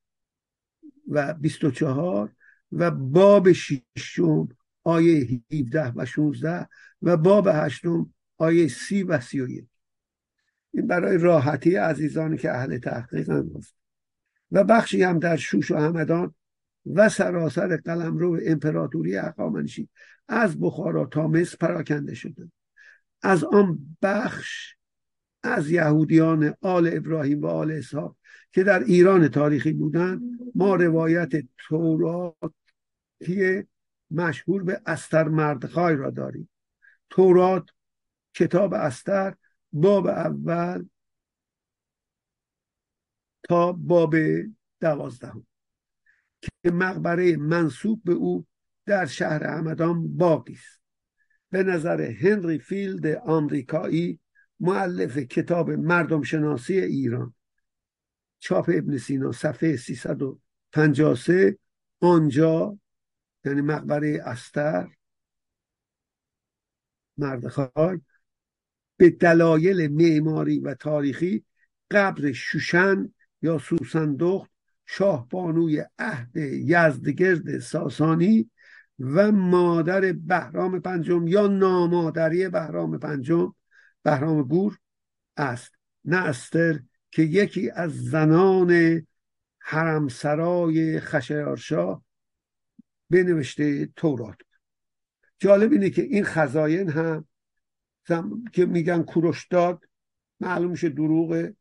و 1.08 1.34
بیست 1.34 1.64
و 1.64 1.72
چهار 1.72 2.34
و 2.72 2.92
باب 2.92 3.52
ششم 3.52 4.48
آیه 4.84 5.42
17 5.52 5.94
و 5.96 6.06
16 6.06 6.68
و 7.02 7.18
باب 7.18 7.48
هشتم 7.48 8.14
آیه 8.38 8.68
سی 8.68 9.04
و 9.04 9.20
سی 9.20 9.42
و 9.42 9.48
این 10.74 10.88
برای 10.88 11.18
راحتی 11.18 11.76
عزیزانی 11.76 12.38
که 12.38 12.52
اهل 12.52 12.78
تحقیق 12.78 13.30
هم 13.30 13.52
و 14.52 14.64
بخشی 14.64 15.04
هم 15.04 15.20
در 15.20 15.36
شوش 15.36 15.72
و 15.72 15.78
همدان 15.78 16.36
و 16.86 17.10
سراسر 17.10 17.78
قلمرو 17.78 18.40
امپراتوری 18.46 19.18
اقامنشی 19.18 19.90
از 20.28 20.60
بخارا 20.60 21.06
تا 21.06 21.28
مصر 21.28 21.58
پراکنده 21.58 22.14
شده. 22.14 22.52
از 23.22 23.44
آن 23.44 23.98
بخش 24.02 24.77
از 25.44 25.72
یهودیان 25.72 26.56
آل 26.62 26.90
ابراهیم 26.94 27.42
و 27.42 27.48
آل 27.48 27.72
اسحاق 27.72 28.16
که 28.52 28.64
در 28.64 28.84
ایران 28.84 29.28
تاریخی 29.28 29.74
بودند 29.74 30.22
ما 30.56 30.76
روایت 30.76 31.30
توراتی 31.58 32.88
مشهور 34.12 34.64
به 34.64 34.82
استر 34.86 35.28
مردخای 35.28 35.96
را 35.96 36.10
داریم. 36.10 36.50
تورات 37.10 37.70
کتاب 38.34 38.74
استر 38.74 39.36
باب 39.74 40.08
اول 40.08 40.86
تا 43.44 43.72
باب 43.72 44.16
دوازدهم 44.82 45.48
که 46.42 46.72
مقبره 46.72 47.38
منصوب 47.38 48.02
به 48.04 48.14
او 48.14 48.46
در 48.86 49.06
شهر 49.06 49.44
همدان 49.44 50.18
باقی 50.18 50.54
است. 50.54 50.82
به 51.50 51.64
نظر 51.64 52.02
هنری 52.02 52.60
فیلد 52.60 53.06
آمریکایی 53.08 54.20
معلف 54.60 55.18
کتاب 55.18 55.70
مردم 55.72 56.24
شناسی 56.24 56.80
ایران 56.80 57.34
چاپ 58.40 58.70
ابن 58.74 58.98
سینا 58.98 59.32
صفحه 59.32 59.76
353 59.76 61.58
آنجا 62.00 62.80
یعنی 63.46 63.62
مقبره 63.62 64.22
استر 64.26 64.88
مردخای 67.18 68.00
به 68.98 69.10
دلایل 69.10 69.92
معماری 69.92 70.60
و 70.60 70.74
تاریخی 70.74 71.44
قبر 71.92 72.32
شوشن 72.32 73.14
یا 73.42 73.58
سوسندخت 73.58 74.52
شاه 74.86 75.30
بانوی 75.30 75.86
عهد 76.00 76.36
یزدگرد 76.38 77.60
ساسانی 77.60 78.50
و 79.00 79.32
مادر 79.32 80.12
بهرام 80.12 80.80
پنجم 80.80 81.28
یا 81.28 81.48
نامادری 81.48 82.50
بهرام 82.50 83.00
پنجم. 83.00 83.54
بهرام 84.08 84.44
گور 84.44 84.80
است. 85.38 85.72
نه 86.06 86.18
استر 86.18 86.80
که 87.12 87.22
یکی 87.22 87.70
از 87.70 88.04
زنان 88.04 89.02
حرمسرای 89.60 91.00
خشایارشاه 91.00 92.06
بنوشته 93.10 93.86
تورات 93.86 94.38
جالب 95.40 95.72
اینه 95.72 95.90
که 95.90 96.02
این 96.02 96.24
خزاین 96.24 96.90
هم 96.90 97.28
که 98.54 98.66
میگن 98.66 99.04
کوروش 99.04 99.48
داد 99.48 99.84
معلوم 100.40 100.72
میشه 100.72 100.90
دروغه 100.90 101.56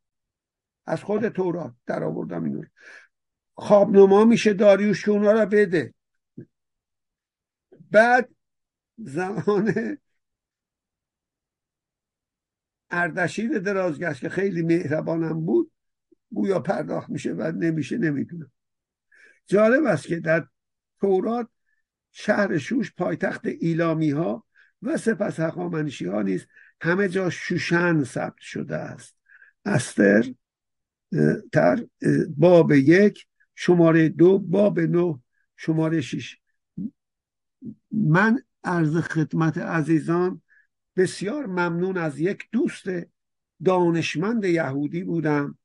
از 0.86 1.02
خود 1.02 1.28
تورات 1.28 1.74
در 1.86 2.04
آوردم 2.04 2.44
اینو. 2.44 2.62
خوابنما 3.54 4.24
میشه 4.24 4.52
داریوش 4.52 5.04
که 5.04 5.10
اونا 5.10 5.32
را 5.32 5.46
بده. 5.46 5.94
بعد 7.90 8.30
زمان 8.98 9.98
اردشیر 12.90 13.58
درازگشت 13.58 14.20
که 14.20 14.28
خیلی 14.28 14.62
مهربانم 14.62 15.46
بود 15.46 15.72
گویا 16.34 16.60
پرداخت 16.60 17.10
میشه 17.10 17.32
و 17.32 17.52
نمیشه 17.52 17.98
نمی‌دونم. 17.98 18.50
جالب 19.46 19.84
است 19.84 20.06
که 20.06 20.20
در 20.20 20.46
تورات 21.00 21.48
شهر 22.10 22.58
شوش 22.58 22.92
پایتخت 22.94 23.46
ایلامی 23.46 24.10
ها 24.10 24.44
و 24.82 24.96
سپس 24.96 25.40
هخامنشی 25.40 26.06
ها 26.06 26.22
نیز 26.22 26.46
همه 26.80 27.08
جا 27.08 27.30
شوشن 27.30 28.04
ثبت 28.04 28.38
شده 28.40 28.76
است. 28.76 29.16
استر 29.64 30.34
تر 31.52 31.86
باب 32.36 32.72
یک 32.72 33.26
شماره 33.54 34.08
دو 34.08 34.38
باب 34.38 34.80
نو 34.80 35.18
شماره 35.56 36.00
شیش 36.00 36.38
من 37.90 38.42
عرض 38.64 38.96
خدمت 38.96 39.58
عزیزان 39.58 40.42
بسیار 40.96 41.46
ممنون 41.46 41.96
از 41.96 42.18
یک 42.18 42.48
دوست 42.52 42.84
دانشمند 43.64 44.44
یهودی 44.44 45.04
بودم 45.04 45.58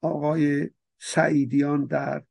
آقای 0.00 0.70
سعیدیان 0.98 1.84
در 1.84 2.24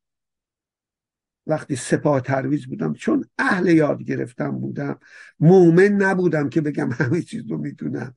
وقتی 1.47 1.75
سپاه 1.75 2.21
ترویز 2.21 2.67
بودم. 2.67 2.93
چون 2.93 3.25
اهل 3.37 3.67
یاد 3.67 4.03
گرفتم 4.03 4.59
بودم. 4.59 4.99
مومن 5.39 5.87
نبودم 5.87 6.49
که 6.49 6.61
بگم 6.61 6.91
همه 6.91 7.21
چیز 7.21 7.51
رو 7.51 7.57
می‌دونم. 7.57 8.15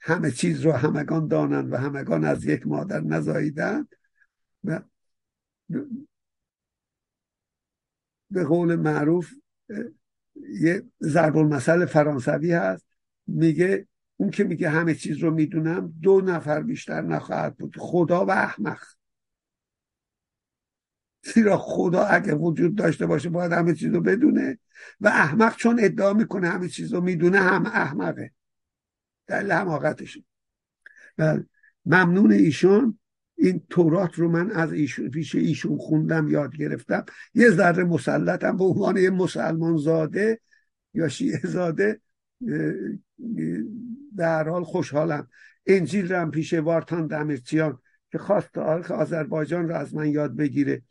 همه 0.00 0.30
چیز 0.30 0.60
رو 0.60 0.72
همگان 0.72 1.28
دانند 1.28 1.72
و 1.72 1.76
همگان 1.76 2.24
از 2.24 2.44
یک 2.44 2.66
مادر 2.66 3.00
نزاییدند 3.00 3.94
و 4.64 4.80
به 8.30 8.44
قول 8.44 8.76
معروف 8.76 9.32
یه 10.60 10.82
ضرب 11.02 11.36
المثل 11.36 11.86
فرانسوی 11.86 12.52
هست. 12.52 12.87
میگه 13.28 13.86
اون 14.16 14.30
که 14.30 14.44
میگه 14.44 14.68
همه 14.68 14.94
چیز 14.94 15.16
رو 15.16 15.30
می‌دونم 15.30 15.94
دو 16.02 16.20
نفر 16.20 16.62
بیشتر 16.62 17.02
نخواهد 17.02 17.56
بود. 17.56 17.76
خدا 17.78 18.26
و 18.26 18.30
احمق. 18.30 18.82
زیرا 21.22 21.58
خدا 21.58 22.02
اگه 22.02 22.34
وجود 22.34 22.74
داشته 22.74 23.06
باشه 23.06 23.28
باید 23.28 23.52
همه 23.52 23.74
چیز 23.74 23.94
رو 23.94 24.00
بدونه. 24.00 24.58
و 25.00 25.08
احمق 25.08 25.56
چون 25.56 25.80
ادعا 25.82 26.12
می‌کنه 26.12 26.48
همه 26.48 26.68
چیز 26.68 26.94
رو 26.94 27.00
می‌دونه 27.00 27.38
هم 27.38 27.66
احمقه. 27.66 28.32
دلیل 29.26 29.52
حماقتشه 29.52 30.24
و 31.18 31.38
ممنون 31.86 32.32
ایشون. 32.32 32.98
این 33.40 33.62
تورات 33.70 34.14
رو 34.14 34.28
من 34.30 34.50
از 34.50 34.72
ایشون 34.72 35.10
پیش 35.10 35.34
ایشون 35.34 35.78
خوندم 35.78 36.28
یاد 36.28 36.56
گرفتم. 36.56 37.04
یه 37.34 37.50
ذره 37.50 37.84
مسلطم 37.84 38.56
به 38.56 38.64
عنوان 38.64 38.96
یه 38.96 39.10
مسلمان 39.10 39.76
زاده 39.76 40.40
یا 40.94 41.08
شیعه 41.08 41.40
زاده 41.44 42.00
در 44.16 44.48
حال 44.48 44.64
خوشحالم. 44.64 45.28
انجیل 45.66 46.12
رم 46.12 46.30
پیش 46.30 46.54
وارتان 46.54 47.06
دمرچیان 47.06 47.78
که 48.12 48.18
خواست 48.18 48.52
تاریخ 48.52 48.90
آذربایجان 48.90 49.68
رو 49.68 49.74
از 49.74 49.94
من 49.94 50.08
یاد 50.08 50.36
بگیره. 50.36 50.82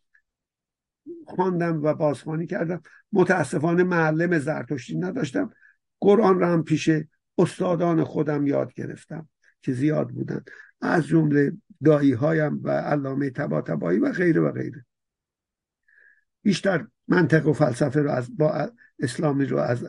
خواندم 1.26 1.84
و 1.84 1.94
بازخوانی 1.94 2.48
کردم. 2.48 2.82
متاسفانه 3.12 3.84
معلم 3.84 4.40
زرتشتی 4.40 4.98
نداشتم. 4.98 5.52
قرآن 6.00 6.40
رو 6.40 6.46
هم 6.46 6.64
پیش 6.64 6.90
استادان 7.38 8.04
خودم 8.04 8.48
یاد 8.48 8.74
گرفتم 8.74 9.30
که 9.62 9.74
زیاد 9.74 10.10
بودن. 10.10 10.44
از 10.82 11.08
جمله 11.08 11.52
دایی 11.84 12.14
هایم 12.14 12.64
و 12.64 12.70
علامه 12.70 13.30
تبا 13.30 13.62
تبایی 13.62 14.00
و 14.00 14.12
غیره 14.12 14.42
و 14.42 14.52
غیره. 14.52 14.86
بیشتر 16.42 16.88
منطق 17.08 17.48
و 17.48 17.54
فلسفه 17.54 18.02
رو 18.02 18.12
از 18.12 18.38
با 18.38 18.72
اسلامی 19.00 19.46
رو 19.46 19.58
از 19.58 19.86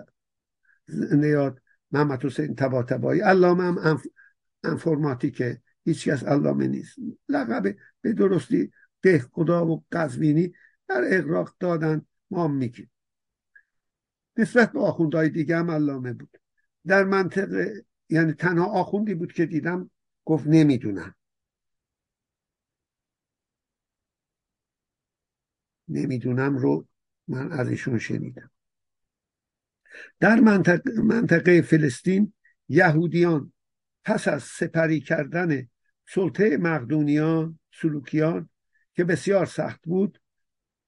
نیاد 1.13 1.61
محمد 1.91 2.25
حسین 2.25 2.55
تبا 2.55 2.83
تبایی. 2.83 3.21
علامه 3.21 3.65
هم 3.65 3.79
انف... 3.79 4.07
انفرماتیکه 4.65 5.63
هیچ 5.85 6.09
کس 6.09 6.25
علامه 6.25 6.67
نیست. 6.67 6.99
لقب 7.29 7.77
به 8.01 8.13
درستی 8.13 8.73
ده 9.03 9.19
خدا 9.19 9.67
و 9.67 9.85
قزوینی 9.93 10.55
در 10.89 11.03
اقراق 11.07 11.57
دادن 11.61 12.07
ما 12.31 12.49
میگیم. 12.49 12.91
نسبت 14.37 14.73
به 14.73 14.81
آخوندهای 14.81 15.29
دیگه 15.29 15.57
هم 15.57 15.71
علامه 15.71 16.13
بود. 16.13 16.39
در 16.87 17.05
منطق 17.05 17.69
یعنی 18.09 18.33
تنها 18.33 18.67
آخوندی 18.67 19.15
بود 19.15 19.33
که 19.33 19.47
دیدم 19.47 19.91
گفت 20.25 20.47
نمی‌دونم. 20.47 21.15
نمی‌دونم 25.89 26.57
رو 26.57 26.87
من 27.29 27.53
از 27.53 27.69
ایشون 27.69 27.99
شنیدم. 27.99 28.51
در 30.21 30.41
منطقه, 30.41 30.93
منطقه 31.01 31.63
فلسطین 31.63 32.33
یهودیان 32.69 33.53
پس 34.05 34.29
از 34.29 34.43
سپری 34.43 35.01
کردن 35.01 35.69
سلطه 36.09 36.57
مقدونیان 36.57 37.59
سلوکیان 37.81 38.49
که 38.95 39.05
بسیار 39.05 39.47
سخت 39.47 39.81
بود 39.85 40.21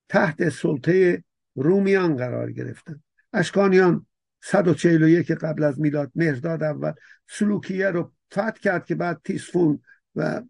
تحت 0.08 0.48
سلطه 0.48 1.24
رومیان 1.54 2.16
قرار 2.16 2.52
گرفتند. 2.52 3.02
اشکانیان 3.32 4.06
141 4.42 5.30
قبل 5.30 5.62
از 5.62 5.80
میلاد 5.80 6.12
مهرداد 6.14 6.62
اول 6.62 6.92
سلوکیه 7.28 7.90
رو 7.90 8.12
فتح 8.32 8.50
کرد 8.50 8.84
که 8.84 8.94
بعد 8.94 9.20
تیسفون 9.24 9.82
و 10.14 10.42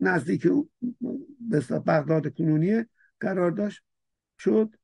نزدیک 0.00 0.48
بغداد 1.86 2.34
کنونیه 2.34 2.88
قرار 3.20 3.50
داشت 3.50 3.82
شد 4.38 4.76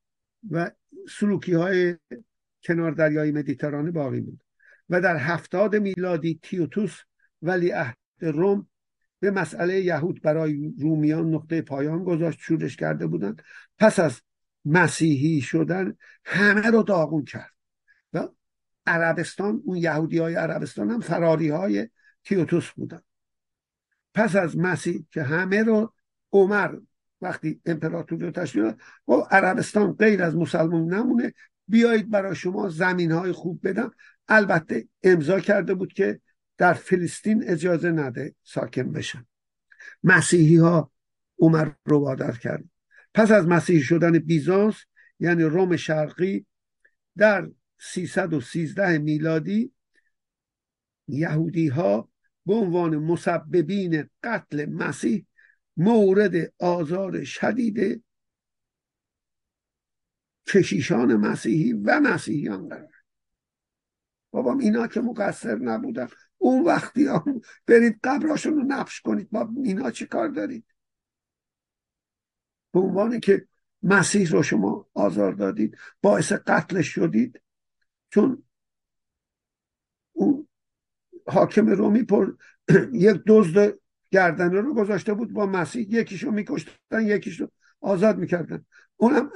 و 0.51 0.71
سلوکی 1.09 1.53
های 1.53 1.97
کنار 2.63 2.91
دریای 2.91 3.31
مدیترانه 3.31 3.91
باقی 3.91 4.21
بود 4.21 4.43
و 4.89 5.01
در 5.01 5.17
هفتاد 5.17 5.75
میلادی 5.75 6.39
تیوتوس 6.43 6.99
ولی 7.41 7.71
عهد 7.71 7.97
روم 8.21 8.67
به 9.19 9.31
مسئله 9.31 9.81
یهود 9.81 10.21
برای 10.21 10.73
رومیان 10.79 11.33
نقطه 11.33 11.61
پایان 11.61 12.03
گذاشت 12.03 12.39
شورش 12.39 12.75
کرده 12.75 13.07
بودند. 13.07 13.41
پس 13.77 13.99
از 13.99 14.21
مسیحی 14.65 15.41
شدن 15.41 15.97
همه 16.25 16.69
رو 16.69 16.83
داغون 16.83 17.25
کرد. 17.25 17.53
و 18.13 18.27
عربستان 18.85 19.61
اون 19.65 19.77
یهودی 19.77 20.17
های 20.17 20.35
عربستان 20.35 20.91
هم 20.91 20.99
فراری 20.99 21.49
های 21.49 21.89
تیوتوس 22.23 22.71
بودن 22.71 23.01
پس 24.13 24.35
از 24.35 24.57
مسیح 24.57 25.05
که 25.11 25.23
همه 25.23 25.63
رو 25.63 25.93
عمر 26.31 26.75
وقتی 27.21 27.61
امپراتوری 27.65 28.25
رو 28.25 28.31
تشکیل 28.31 28.73
و 29.07 29.13
عربستان 29.13 29.93
غیر 29.93 30.23
از 30.23 30.35
مسلمان 30.35 30.93
نمونه. 30.93 31.33
بیایید 31.67 32.09
برای 32.09 32.35
شما 32.35 32.69
زمین 32.69 33.11
های 33.11 33.31
خوب 33.31 33.67
بدم. 33.67 33.91
البته 34.27 34.87
امضا 35.03 35.39
کرده 35.39 35.73
بود 35.73 35.93
که 35.93 36.21
در 36.57 36.73
فلسطین 36.73 37.43
اجازه 37.49 37.91
نده 37.91 38.35
ساکن 38.43 38.91
بشن. 38.91 39.25
مسیحی 40.03 40.55
ها 40.55 40.91
عمر 41.39 41.69
رو 41.85 41.99
وادر 41.99 42.31
کرد 42.31 42.63
پس 43.13 43.31
از 43.31 43.47
مسیحی 43.47 43.81
شدن 43.81 44.19
بیزانس 44.19 44.75
یعنی 45.19 45.43
روم 45.43 45.75
شرقی 45.75 46.45
در 47.17 47.49
313 47.79 48.97
میلادی 48.97 49.73
یهودی 51.07 51.67
ها 51.67 52.09
به 52.45 52.53
عنوان 52.53 52.97
مسببین 52.97 54.09
قتل 54.23 54.65
مسیح 54.65 55.25
مورد 55.77 56.53
آزار 56.59 57.23
شدید 57.23 58.03
کشیشان 60.47 61.15
مسیحی 61.15 61.73
و 61.73 61.99
مسیحیان 61.99 62.69
قرار 62.69 62.89
بابام 64.31 64.57
اینا 64.57 64.87
که 64.87 65.01
مقصر 65.01 65.55
نبودن. 65.55 66.07
اون 66.37 66.63
وقتی 66.63 67.07
هم 67.07 67.41
برید 67.65 67.99
قبراشون 68.03 68.53
رو 68.53 68.63
نقش 68.63 69.01
کنید 69.01 69.29
با 69.31 69.49
اینا 69.63 69.91
چی 69.91 70.05
کار 70.05 70.27
دارید؟ 70.27 70.65
به 72.71 72.79
عنوان 72.79 73.19
که 73.19 73.47
مسیح 73.83 74.29
رو 74.29 74.43
شما 74.43 74.87
آزار 74.93 75.31
دادید 75.31 75.77
باعث 76.01 76.31
قتلش 76.31 76.87
شدید 76.87 77.41
چون 78.09 78.43
اون 80.13 80.47
حاکم 81.27 81.67
رومی 81.67 82.03
پر 82.03 82.33
یک 82.93 83.21
دزد 83.27 83.73
گردنه 84.11 84.61
رو 84.61 84.73
گذاشته 84.73 85.13
بود 85.13 85.33
با 85.33 85.45
مسیح. 85.45 85.87
یکیشو 85.89 86.31
میکشتن 86.31 87.01
یکیشو 87.01 87.47
آزاد 87.81 88.17
می‌کردن. 88.17 88.65
اونم 88.97 89.31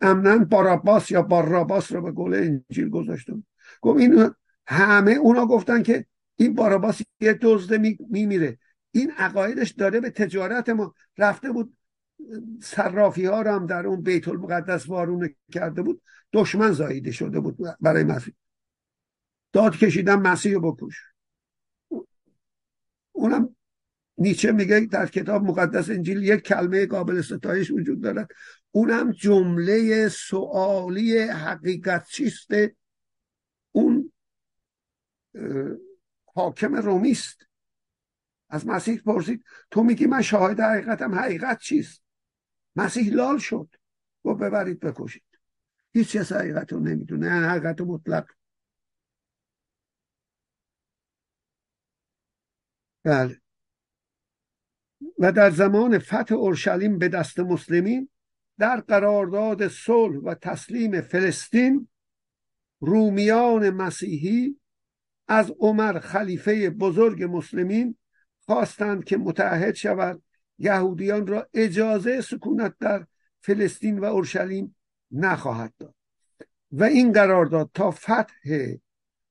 امنن 0.00 0.44
باراباس 0.44 1.10
یا 1.10 1.22
باراباس 1.22 1.92
رو 1.92 2.02
به 2.02 2.12
قول 2.12 2.34
انجیل 2.34 2.88
گذاشتن 2.88 3.44
گفت 3.80 4.00
این 4.00 4.30
همه 4.66 5.12
اونا 5.12 5.46
گفتن 5.46 5.82
که 5.82 6.06
این 6.36 6.54
باراباس 6.54 7.02
یه 7.20 7.38
دزده 7.42 7.96
میمیره. 8.10 8.58
این 8.90 9.10
عقایدش 9.10 9.70
داره 9.70 10.00
به 10.00 10.10
تجارت 10.10 10.68
ما. 10.68 10.94
رفته 11.18 11.52
بود 11.52 11.76
صرافی 12.62 13.24
ها 13.24 13.42
رو 13.42 13.50
هم 13.50 13.66
در 13.66 13.86
اون 13.86 14.02
بیت 14.02 14.28
المقدس 14.28 14.88
وارونه 14.88 15.34
کرده 15.52 15.82
بود. 15.82 16.02
دشمن 16.32 16.72
زاییده 16.72 17.10
شده 17.10 17.40
بود 17.40 17.58
برای 17.80 18.04
مسیح. 18.04 18.34
داد 19.52 19.76
کشیدن 19.76 20.14
مسیح 20.14 20.54
رو 20.54 20.72
بکش. 20.72 21.02
اونم 23.12 23.56
نیچه 24.18 24.52
میگه 24.52 24.80
در 24.80 25.06
کتاب 25.06 25.42
مقدس 25.42 25.90
انجیل 25.90 26.22
یک 26.22 26.40
کلمه 26.40 26.86
قابل 26.86 27.20
ستایش 27.20 27.70
وجود 27.70 28.00
دارد. 28.00 28.28
اونم 28.70 29.12
جمله 29.12 30.08
سوالی 30.08 31.18
حقیقت 31.18 32.06
چیست؟ 32.08 32.48
اون 33.72 34.12
حاکم 36.34 36.74
رومی 36.74 37.10
است. 37.10 37.46
از 38.48 38.66
مسیح 38.66 39.00
پرسید 39.00 39.44
تو 39.70 39.82
میگی 39.82 40.06
من 40.06 40.22
شاهد 40.22 40.60
حقیقتم 40.60 41.14
حقیقت 41.14 41.58
چیست؟ 41.58 42.02
مسیح 42.76 43.14
لال 43.14 43.38
شد. 43.38 43.68
و 44.24 44.34
ببرید 44.34 44.80
بکشید. 44.80 45.24
هیچ 45.92 46.16
کس 46.16 46.32
حقیقت 46.32 46.72
رو 46.72 46.80
نمی‌دونه 46.80 47.30
حقیقت 47.30 47.80
مطلق. 47.80 48.26
بله. 53.04 53.40
و 55.18 55.32
در 55.32 55.50
زمان 55.50 55.98
فتح 55.98 56.34
اورشلیم 56.34 56.98
به 56.98 57.08
دست 57.08 57.40
مسلمین 57.40 58.08
در 58.58 58.80
قرارداد 58.80 59.68
صلح 59.68 60.16
و 60.16 60.34
تسلیم 60.34 61.00
فلسطین 61.00 61.88
رومیان 62.80 63.70
مسیحی 63.70 64.56
از 65.28 65.52
عمر 65.60 65.98
خلیفه 65.98 66.70
بزرگ 66.70 67.22
مسلمین 67.22 67.96
خواستند 68.46 69.04
که 69.04 69.16
متحد 69.16 69.74
شود 69.74 70.22
یهودیان 70.58 71.26
را 71.26 71.48
اجازه 71.54 72.20
سکونت 72.20 72.74
در 72.80 73.06
فلسطین 73.40 73.98
و 73.98 74.04
اورشلیم 74.04 74.76
نخواهد 75.10 75.72
داد. 75.78 75.94
و 76.72 76.84
این 76.84 77.12
قرارداد 77.12 77.70
تا 77.74 77.90
فتح 77.90 78.76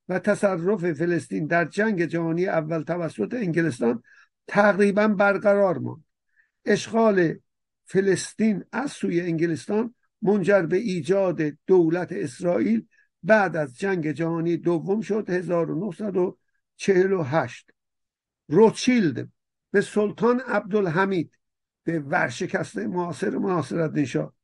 و 0.08 0.18
تصرف 0.18 0.92
فلسطین 0.92 1.46
در 1.46 1.64
جنگ 1.64 2.04
جهانی 2.04 2.46
اول 2.46 2.82
توسط 2.82 3.34
انگلستان 3.34 4.02
تقریبا 4.48 5.08
برقرار 5.08 5.78
ماند. 5.78 6.04
اشغال 6.64 7.34
فلسطین 7.84 8.64
از 8.72 8.92
سوی 8.92 9.20
انگلستان 9.20 9.94
منجر 10.22 10.62
به 10.62 10.76
ایجاد 10.76 11.40
دولت 11.66 12.12
اسرائیل 12.12 12.86
بعد 13.22 13.56
از 13.56 13.78
جنگ 13.78 14.12
جهانی 14.12 14.56
دوم 14.56 15.00
شد 15.00 15.30
1948 15.30 17.70
روتشیلد 18.48 19.28
به 19.70 19.80
سلطان 19.80 20.40
عبدالحمید 20.40 21.32
به 21.84 21.98
ورشکست 21.98 22.78
معاصر 22.78 23.30
مناصرت 23.30 23.90
نشاد 23.94 24.34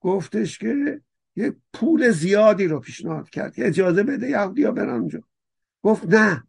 گفتش 0.00 0.58
که 0.58 1.00
یه 1.36 1.56
پول 1.72 2.10
زیادی 2.10 2.66
رو 2.66 2.80
پیشنهاد 2.80 3.30
کرد 3.30 3.54
که 3.54 3.66
اجازه 3.66 4.02
بده 4.02 4.28
یهودی 4.28 4.64
ها 4.64 4.72
برن 4.72 4.94
اونجا. 4.94 5.20
گفت 5.82 6.06
نه 6.06 6.44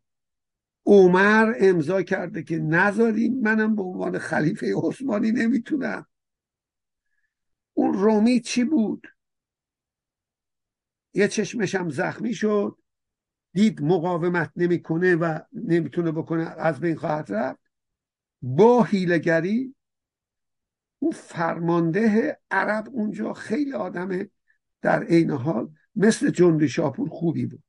عمر 0.89 1.53
امضا 1.59 2.01
کرده 2.01 2.43
که 2.43 2.57
نذاریم 2.57 3.39
منم 3.41 3.75
به 3.75 3.81
عنوان 3.81 4.17
خلیفه 4.17 4.73
عثمانی 4.75 5.31
نمی‌تونم. 5.31 6.05
اون 7.73 7.93
رومی 7.93 8.39
چی 8.39 8.63
بود؟ 8.63 9.07
یه 11.13 11.27
چشمشم 11.27 11.89
زخمی 11.89 12.33
شد 12.33 12.77
دید 13.53 13.81
مقاومت 13.81 14.51
نمی‌کنه 14.55 15.15
و 15.15 15.39
نمی‌تونه 15.53 16.11
بکنه 16.11 16.43
از 16.43 16.79
بین 16.79 16.95
خواهد 16.95 17.31
رفت. 17.31 17.61
با 18.41 18.83
هیلگری 18.83 19.75
اون 20.99 21.11
فرمانده 21.11 22.37
عرب 22.51 22.89
اونجا 22.91 23.33
خیلی 23.33 23.73
آدم 23.73 24.29
در 24.81 25.03
عین 25.03 25.31
حال 25.31 25.71
مثل 25.95 26.29
جندی 26.29 26.69
شاپور 26.69 27.09
خوبی 27.09 27.45
بود. 27.45 27.63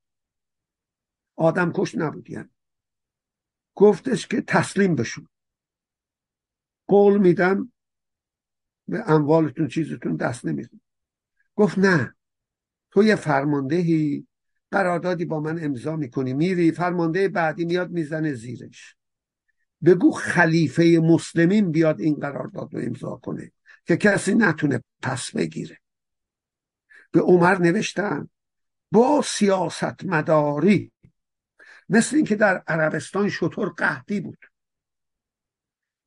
آدم 1.37 1.73
کش 1.73 1.95
نبود 1.95 2.31
یعنی. 2.31 2.49
گفتش 3.75 4.27
که 4.27 4.41
تسلیم 4.41 4.95
بشون 4.95 5.29
قول 6.87 7.19
میدم 7.19 7.73
به 8.89 9.11
اموالتون 9.11 9.69
چیزتون 9.69 10.17
دست 10.17 10.45
نمیدون 10.45 10.81
گفت 11.57 11.79
نه 11.79 12.15
تو 12.91 13.03
یه 13.03 13.17
فرماندهی 13.17 14.27
قراردادی 14.71 15.25
با 15.25 15.41
من 15.41 15.65
امضا 15.65 15.97
می‌کنی 15.97 16.35
میری 16.35 16.73
فرمانده 16.73 17.29
بعدی 17.29 17.65
میاد 17.65 17.91
می‌زنه 17.91 18.35
زیرش. 18.35 18.97
بگو 19.85 20.11
خلیفه 20.11 21.01
مسلمین 21.03 21.71
بیاد 21.71 22.01
این 22.01 22.15
قرارداد 22.15 22.75
رو 22.75 22.81
امضا 22.81 23.17
کنه 23.17 23.53
که 23.85 23.97
کسی 23.97 24.35
نتونه 24.35 24.83
پس 25.03 25.31
بگیره. 25.31 25.79
به 27.13 27.21
عمر 27.21 27.59
نوشتن 27.59 28.29
با 28.93 29.23
سیاست 29.25 30.05
مداری 30.05 30.93
مثل 31.91 32.17
اینکه 32.17 32.37
در 32.37 32.63
عربستان 32.67 33.29
شطور 33.29 33.69
قهدی 33.69 34.21
بود. 34.21 34.39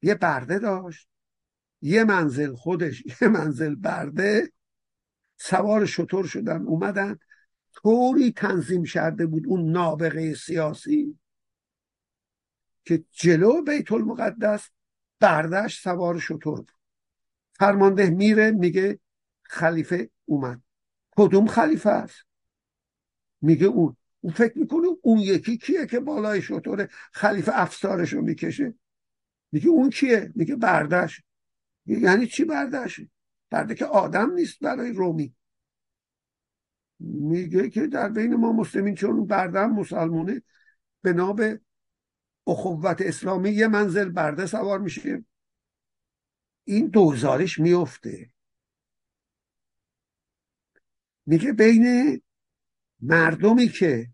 یه 0.02 0.16
برده 0.16 0.60
داشت 0.60 1.08
یه 1.82 2.04
منزل 2.04 2.56
خودش 2.56 3.04
یه 3.22 3.28
منزل 3.28 3.76
برده 3.76 4.52
سوار 5.38 5.86
شطور 5.86 6.26
شدن 6.26 6.62
اومدن. 6.62 7.20
طوری 7.74 8.32
تنظیم 8.32 8.84
شده 8.84 9.26
بود 9.26 9.44
اون 9.48 9.72
نابغه 9.72 10.34
سیاسی 10.34 11.20
که 12.86 13.04
جلو 13.12 13.62
بیت 13.62 13.92
المقدس 13.92 14.70
بردش 15.20 15.82
سوار 15.82 16.20
شطور 16.20 16.58
بود. 16.58 16.72
فرمانده 17.54 18.10
میره 18.10 18.52
میگه 18.52 19.00
خلیفه 19.42 20.10
اومد. 20.26 20.62
کدوم 21.12 21.48
خلیفه 21.48 21.90
است؟ 21.90 22.26
میگه 23.42 23.68
اون 23.68 23.78
اون. 23.78 24.03
فکر 24.30 24.58
می‌کنه 24.58 24.88
اون 25.02 25.20
یکی 25.20 25.58
کیه 25.58 25.86
که 25.86 26.00
بالای 26.00 26.42
شطور 26.42 26.88
خلیفه 27.12 27.52
افسارش 27.56 28.14
رو 28.14 28.22
می‌کشه؟ 28.22 28.74
میگه 29.52 29.68
اون 29.68 29.90
کیه؟ 29.90 30.32
میگه 30.36 30.56
بردش. 30.56 31.24
یعنی 31.86 32.28
چی 32.28 32.46
بردش؟ 32.46 33.02
برده 33.50 33.76
که 33.76 33.86
آدم 33.86 34.34
نیست 34.34 34.60
برای 34.60 34.92
رومی. 34.92 35.36
میگه 37.00 37.70
که 37.70 37.88
در 37.88 38.10
بین 38.10 38.36
ما 38.36 38.52
مسلمین 38.52 38.96
چون 38.96 39.26
بردم 39.26 39.72
مسلمونه 39.72 40.42
به 41.02 41.14
نام 41.14 41.60
اخوت 42.48 43.02
اسلامی 43.02 43.50
یه 43.50 43.68
منزل 43.68 44.10
برده 44.10 44.46
سوار 44.46 44.80
میشه. 44.80 45.26
این 46.64 46.88
دوزارش 46.88 47.60
میفته 47.60 48.32
میگه 51.26 51.54
بین 51.54 52.22
مردمی 53.00 53.68
که 53.68 54.13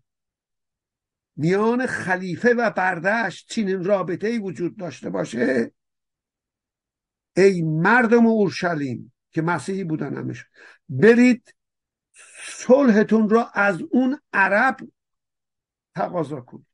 میان 1.40 1.86
خلیفه 1.86 2.54
و 2.54 2.70
بردهش 2.70 3.44
چنین 3.44 3.84
رابطه 3.84 4.26
ای 4.26 4.38
وجود 4.38 4.76
داشته 4.76 5.10
باشه؟ 5.10 5.72
ای 7.36 7.62
مردم 7.62 8.26
اورشلیم 8.26 9.12
که 9.30 9.42
مسیحی 9.42 9.84
بودن 9.84 10.16
همش 10.16 10.44
برید 10.88 11.54
صلحتون 12.44 13.28
را 13.28 13.50
از 13.54 13.82
اون 13.90 14.20
عرب 14.32 14.76
تقاضا 15.94 16.40
کنید. 16.40 16.66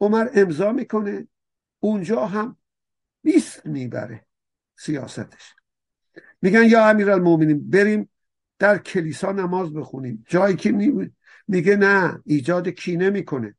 عمر 0.00 0.28
امضا 0.34 0.72
می‌کنه 0.72 1.28
اونجا 1.78 2.26
هم 2.26 2.56
بیست 3.22 3.66
می‌بره 3.66 4.26
سیاستش. 4.76 5.54
میگن 6.42 6.64
یا 6.64 6.86
المومنین 6.86 7.70
بریم 7.70 8.10
در 8.58 8.78
کلیسا 8.78 9.32
نماز 9.32 9.72
بخونیم. 9.72 10.24
جایی 10.28 10.56
که 10.56 10.72
میگه 11.48 11.76
نه 11.76 12.22
ایجاد 12.24 12.68
کینه 12.68 13.10
می‌کنه. 13.10 13.54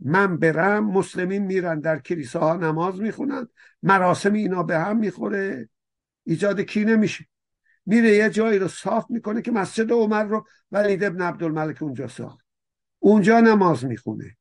من 0.00 0.36
برم 0.36 0.90
مسلمین 0.90 1.42
میرن 1.42 1.80
در 1.80 1.98
کلیساها 1.98 2.56
نماز 2.56 3.00
می‌خونن 3.00 3.48
مراسم 3.82 4.32
اینا 4.32 4.62
به 4.62 4.78
هم 4.78 4.96
می‌خوره 4.96 5.68
ایجاد 6.24 6.60
کینه 6.60 6.96
میشه 6.96 7.26
میره 7.86 8.08
یه 8.08 8.30
جایی 8.30 8.58
رو 8.58 8.68
صاف 8.68 9.10
می‌کنه 9.10 9.42
که 9.42 9.50
مسجد 9.50 9.92
عمر 9.92 10.24
رو 10.24 10.46
ولید 10.72 11.04
ابن 11.04 11.22
عبدالملک 11.22 11.82
اونجا 11.82 12.08
ساخت. 12.08 12.44
اونجا 12.98 13.40
نماز 13.40 13.84
می‌خونه. 13.84 14.36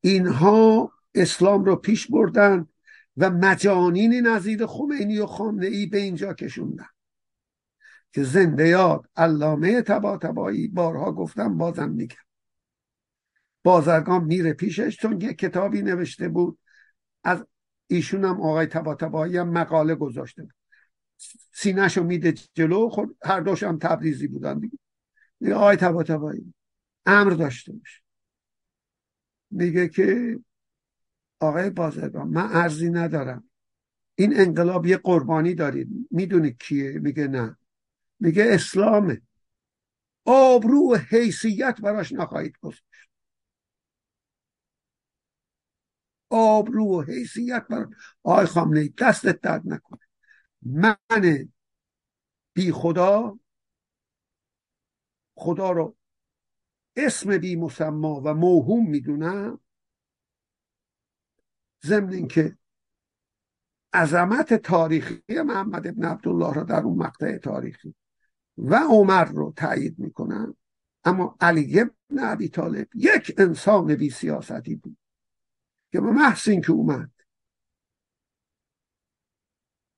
اینها 0.00 0.92
اسلام 1.14 1.64
رو 1.64 1.76
پیش 1.76 2.10
بردن 2.10 2.66
و 3.16 3.30
مجانین 3.30 4.26
نظیر 4.26 4.66
خمینی 4.66 5.18
و 5.18 5.26
خامنه 5.26 5.66
ای 5.66 5.86
به 5.86 5.98
اینجا 5.98 6.34
کشوندن. 6.34 6.86
که 8.12 8.22
زنده 8.22 8.68
یاد 8.68 9.08
علامه 9.16 9.82
تبا 9.82 10.16
تبایی 10.16 10.68
بارها 10.68 11.12
گفتم 11.12 11.58
بازم 11.58 11.90
میگم. 11.90 12.16
بازرگان 13.64 14.24
میره 14.24 14.52
پیشش 14.52 14.96
چون 14.96 15.20
یه 15.20 15.34
کتابی 15.34 15.82
نوشته 15.82 16.28
بود. 16.28 16.58
از 17.24 17.46
ایشون 17.86 18.24
هم 18.24 18.40
آقای 18.40 18.66
تبا 18.66 18.94
تبایی 18.94 19.36
هم 19.36 19.48
مقاله 19.48 19.94
گذاشته 19.94 20.42
بود. 20.42 20.54
سینهشو 21.52 22.04
میده 22.04 22.32
جلو 22.54 22.88
خود 22.88 23.16
هر 23.22 23.40
دوش 23.40 23.62
هم 23.62 23.78
تبریزی 23.78 24.28
بودن 24.28 24.58
دیگه. 24.58 24.78
آقای 25.54 25.76
تبا 25.76 26.02
تبایی 26.02 26.54
امر 27.06 27.30
داشته 27.30 27.72
باشه 27.72 28.02
میگه 29.50 29.88
که 29.88 30.38
آقای 31.40 31.70
بازرگان 31.70 32.28
من 32.28 32.48
ارزی 32.52 32.90
ندارم. 32.90 33.50
این 34.14 34.40
انقلاب 34.40 34.86
یه 34.86 34.96
قربانی 34.96 35.54
دارید. 35.54 35.88
می‌دونی 36.10 36.56
کیه؟ 36.60 36.98
میگه 36.98 37.28
نه. 37.28 37.56
میگه 38.20 38.44
اسلامه. 38.48 39.22
آبرو 40.24 40.92
و 40.92 40.96
حیثیت 40.96 41.80
براش 41.80 42.12
نخواهید 42.12 42.58
گذاشت. 42.58 42.84
آبرو 46.30 46.84
و 46.84 47.02
حیثیت 47.02 47.66
براش 47.70 47.88
آقای 48.22 48.46
خامنه 48.46 48.88
دستت 48.98 49.40
درد 49.40 49.62
نکنه. 49.66 50.00
من 50.62 51.48
بی 52.52 52.72
خدا 52.72 53.38
خدا 55.34 55.70
رو 55.70 55.96
اسم 56.96 57.38
بی 57.38 57.56
مسما 57.56 58.20
و 58.24 58.34
موهوم 58.34 58.90
می‌دونم. 58.90 59.60
ضمن 61.84 62.12
اینکه 62.12 62.58
عظمت 63.92 64.54
تاریخی 64.54 65.22
محمد 65.28 65.86
ابن 65.86 66.04
عبدالله 66.04 66.54
را 66.54 66.62
در 66.62 66.80
اون 66.80 66.98
مقطع 66.98 67.38
تاریخی 67.38 67.94
و 68.58 68.74
عمر 68.74 69.24
رو 69.24 69.52
تایید 69.56 69.98
می‌کنن 69.98 70.54
اما 71.04 71.36
علی 71.40 71.80
ابن 71.80 72.18
ابی 72.18 72.48
طالب 72.48 72.88
یک 72.94 73.34
انسان 73.38 73.94
بی 73.94 74.10
سیاستی 74.10 74.74
بود 74.74 74.96
که 75.92 76.00
به 76.00 76.10
محض 76.10 76.44
که 76.44 76.72
اومد 76.72 77.10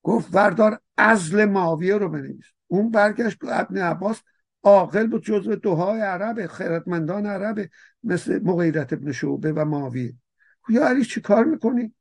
گفت 0.03 0.35
وردار 0.35 0.81
ازل 0.97 1.45
ماویه 1.45 1.97
رو 1.97 2.09
بنویس. 2.09 2.45
اون 2.67 2.91
برگشت 2.91 3.39
ابن 3.43 3.79
عباس 3.79 4.23
عاقل 4.63 5.07
بود 5.07 5.23
جزو 5.23 5.55
دوهای 5.55 6.01
عرب 6.01 6.47
خیرتمندان 6.47 7.27
عرب 7.27 7.69
مثل 8.05 8.41
مغیرت 8.43 8.93
ابن 8.93 9.13
شعبه 9.13 9.53
و 9.53 9.65
ماویه. 9.65 10.15
یا 10.69 10.89
علی 10.89 11.05
چی 11.05 11.21
کار 11.21 11.45
می‌کنی؟ 11.45 11.95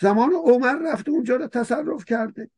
زمان 0.00 0.30
عمر 0.32 0.92
رفته 0.92 1.10
اونجا 1.10 1.36
رو 1.36 1.46
تصرف 1.46 2.04
کرده. 2.04 2.50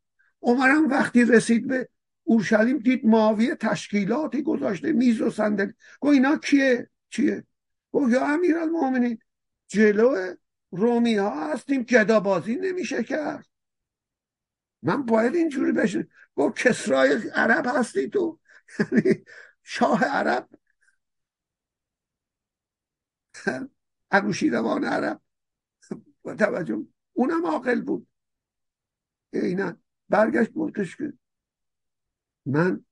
عمر 0.42 0.68
هم 0.68 0.88
وقتی 0.88 1.24
رسید 1.24 1.66
به 1.66 1.88
اورشلیم 2.24 2.78
دید 2.78 3.06
ماویه 3.06 3.54
تشکیلاتی 3.54 4.42
گذاشته 4.42 4.92
میز 4.92 5.20
و 5.20 5.30
صندلی. 5.30 5.72
گو 6.00 6.08
اینا 6.08 6.36
کیه؟ 6.36 6.90
چیه؟ 7.10 7.44
گو 7.90 8.10
یا 8.10 8.26
المومنین 8.62 9.18
جلو 9.66 10.34
رومی 10.70 11.14
ها 11.14 11.52
هستیم 11.52 11.82
گدا 11.82 12.20
بازی 12.20 12.56
نمیشه 12.56 13.02
کرد. 13.02 13.46
من 14.82 15.02
باید 15.06 15.34
اینجوری 15.34 15.72
بشه. 15.72 16.08
گو 16.34 16.50
کسرای 16.50 17.28
عرب 17.34 17.66
هستی 17.66 18.08
تو؟ 18.08 18.38
یعنی 18.92 19.24
شاه 19.62 20.04
عرب؟ 20.04 20.48
انوشیروان 24.10 24.84
عرب. 24.84 25.20
با 26.22 26.34
توجه 26.34 26.86
اونم 27.12 27.46
عاقل 27.46 27.80
بود. 27.80 28.06
اینا 29.32 29.76
برگشت 30.08 30.52
گفتش 30.52 30.96
که 30.96 31.12
من 32.47 32.84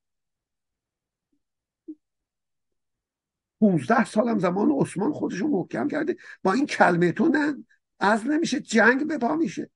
15 3.60 4.04
سالم 4.04 4.38
زمان 4.38 4.70
عثمان 4.70 5.12
خودشو 5.12 5.46
محکم 5.46 5.88
کرده. 5.88 6.16
با 6.42 6.52
این 6.52 6.66
کلمه 6.66 7.12
تو 7.12 7.28
نه 7.28 7.64
از 8.00 8.26
نمیشه 8.26 8.60
جنگ 8.60 9.06
به 9.06 9.18
پا 9.18 9.36
میشه. 9.36 9.70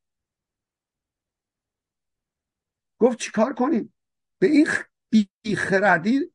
گفت 2.98 3.18
چیکار 3.18 3.54
کنیم؟ 3.54 3.94
به 4.38 4.46
این 4.46 4.66
بیخردی 5.42 6.32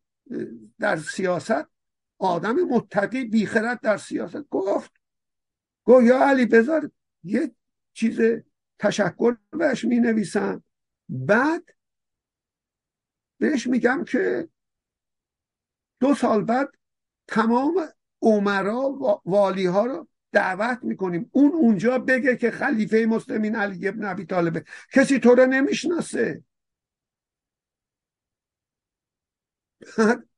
در 0.80 0.98
سیاست 0.98 1.68
آدم 2.18 2.56
متقی 2.56 3.26
بیخرد 3.26 3.82
در 3.82 3.98
سیاست. 3.98 4.50
گفت 4.50 4.92
گفت 5.86 6.04
یا 6.04 6.30
علی 6.30 6.46
بذار 6.46 6.92
یه 7.24 7.56
چیز 7.94 8.20
تشکر 8.80 9.38
بهش 9.50 9.86
می 9.86 10.00
نویسم 10.00 10.64
بعد 11.10 11.64
بهش 13.40 13.68
میگم 13.68 14.04
که 14.08 14.50
دو 16.00 16.16
سال 16.16 16.44
بعد 16.44 16.70
تمام 17.28 17.88
عمرا 18.22 19.22
والی 19.26 19.66
ها 19.66 19.86
رو 19.86 20.08
دعوت 20.32 20.80
می‌کنیم. 20.84 21.30
اون 21.32 21.52
اونجا 21.52 22.00
بگه 22.00 22.36
که 22.36 22.52
خلیفه 22.52 23.06
مسلمین 23.10 23.56
علی 23.56 23.88
ابن 23.88 24.06
ابی 24.06 24.26
طالبه 24.26 24.64
کسی 24.94 25.20
تو 25.20 25.36
رو 25.36 25.46
نمی‌شناسه. 25.46 26.44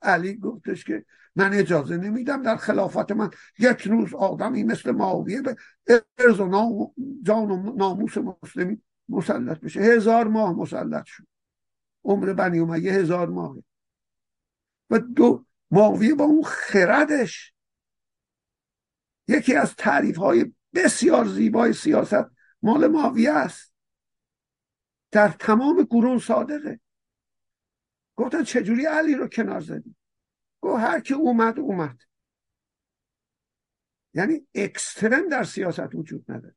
علی 0.02 0.38
گفتش 0.38 0.84
که 0.84 1.06
من 1.36 1.54
اجازه 1.54 1.97
نمیدم 1.97 2.43
در 2.43 2.56
خلافت 2.56 3.12
من. 3.12 3.30
یک 3.60 3.82
روز 3.82 4.14
آدمی 4.14 4.64
مثل 4.64 4.91
معاویه 4.91 5.41
به 5.41 5.56
ارز 6.18 6.39
و 6.39 6.93
جان 7.24 7.52
و 7.52 7.76
ناموس 7.76 8.18
مسلمین 8.18 8.82
مسلط 9.10 9.60
بشه. 9.60 9.80
هزار 9.80 10.28
ماه 10.28 10.54
مسلط 10.54 11.06
شد. 11.06 11.30
عمر 12.04 12.34
بنی 12.34 12.60
امیه 12.60 12.93
هزار 12.93 13.30
ماهه. 13.30 13.64
و 14.89 14.99
دو 14.99 15.45
معاویه 15.72 16.16
با 16.16 16.24
اون 16.24 16.43
خردش. 16.43 17.54
یکی 19.28 19.56
از 19.56 19.76
تعریف 19.76 20.18
های 20.18 20.54
بسیار 20.74 21.26
زیبای 21.26 21.74
سیاست 21.74 22.32
مال 22.62 22.88
معاویه 22.88 23.32
است. 23.32 23.74
در 25.12 25.30
تمام 25.30 25.84
قرون 25.84 26.20
صادقه. 26.20 26.80
گفتن 28.16 28.43
چجوری 28.43 28.86
علی 28.86 29.16
رو 29.16 29.28
کنار 29.28 29.60
زدی؟ 29.60 29.95
گفت 30.62 30.80
هر 30.80 30.99
کی 30.99 31.14
اومد 31.14 31.60
اومد. 31.60 32.02
یعنی 34.14 34.47
اکسترم 34.56 35.30
در 35.30 35.43
سیاست 35.43 35.95
وجود 35.95 36.32
نداره. 36.32 36.56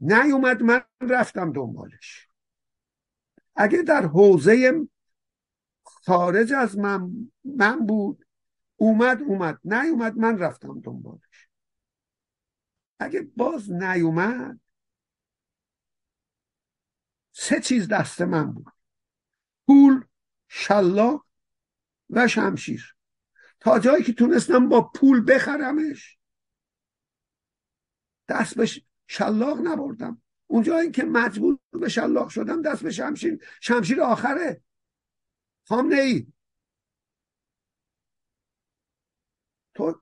نیومد 0.00 0.62
من 0.62 0.80
رفتم 1.00 1.52
دنبالش. 1.52 2.27
اگه 3.58 3.82
در 3.82 4.06
حوزه 4.06 4.88
خارج 5.84 6.52
از 6.52 6.78
من, 6.78 7.30
من 7.44 7.86
بود 7.86 8.26
اومد 8.76 9.22
اومد. 9.22 9.60
نیومد 9.64 10.16
من 10.16 10.38
رفتم 10.38 10.80
دنبالش. 10.80 11.48
اگه 12.98 13.20
باز 13.36 13.70
نیومد 13.72 14.60
سه 17.32 17.60
چیز 17.60 17.88
دست 17.88 18.20
من 18.20 18.52
بود. 18.52 18.72
پول 19.66 20.04
شلاق 20.48 21.26
و 22.10 22.28
شمشیر. 22.28 22.96
تا 23.60 23.78
جایی 23.78 24.04
که 24.04 24.12
تونستم 24.12 24.68
با 24.68 24.90
پول 24.94 25.32
بخرمش 25.32 26.18
دست 28.28 28.56
به 28.56 28.66
شلاق 29.06 29.58
نبردم. 29.62 30.22
اونجایی 30.50 30.90
که 30.90 31.04
مجبور 31.04 31.58
به 31.70 31.88
شلاق 31.88 32.28
شدم 32.28 32.62
دست 32.62 32.82
به 32.82 32.90
شمشیر 32.90 33.44
شمشیر 33.60 34.02
آخره. 34.02 34.62
خامنه 35.68 36.00
ای 36.00 36.26
تو 39.74 40.00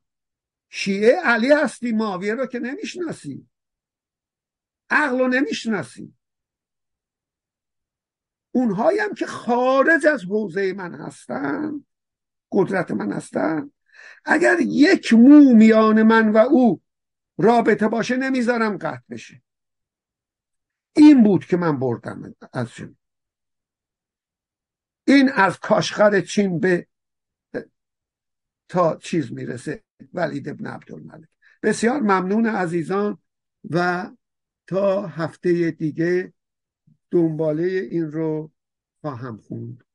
شیعه 0.68 1.20
علی 1.24 1.52
هستی 1.52 1.92
ماویه 1.92 2.34
رو 2.34 2.46
که 2.46 2.58
نمی‌شناسی. 2.58 3.48
عقل 4.90 5.18
رو 5.18 5.28
نمی‌شناسی. 5.28 6.14
اونهایی 8.52 8.98
هم 8.98 9.14
که 9.14 9.26
خارج 9.26 10.06
از 10.06 10.24
حوزه 10.24 10.72
من 10.72 10.94
هستن 10.94 11.84
قدرت 12.52 12.90
من 12.90 13.12
هستن 13.12 13.72
اگر 14.24 14.56
یک 14.60 15.12
مو 15.12 15.54
میان 15.54 16.02
من 16.02 16.32
و 16.32 16.36
او 16.36 16.82
رابطه 17.38 17.88
باشه 17.88 18.16
نمی‌ذارم 18.16 18.78
قطع 18.78 19.04
بشه. 19.10 19.42
این 20.96 21.22
بود 21.22 21.44
که 21.44 21.56
من 21.56 21.78
بردم 21.78 22.34
از 22.52 22.70
چین 22.70 22.96
این 25.08 25.30
از 25.34 25.58
کاشخر 25.58 26.20
چین 26.20 26.60
به 26.60 26.86
تا 28.68 28.96
چیز 28.96 29.32
می‌رسه 29.32 29.84
ولید 30.12 30.48
ابن 30.48 30.66
عبدالملک. 30.66 31.28
بسیار 31.62 32.00
ممنون 32.00 32.46
عزیزان 32.46 33.18
و 33.70 34.10
تا 34.66 35.06
هفته 35.06 35.70
دیگه 35.70 36.32
دنباله 37.10 37.62
این 37.62 38.12
رو 38.12 38.52
خواهم 39.00 39.36
خوند. 39.36 39.85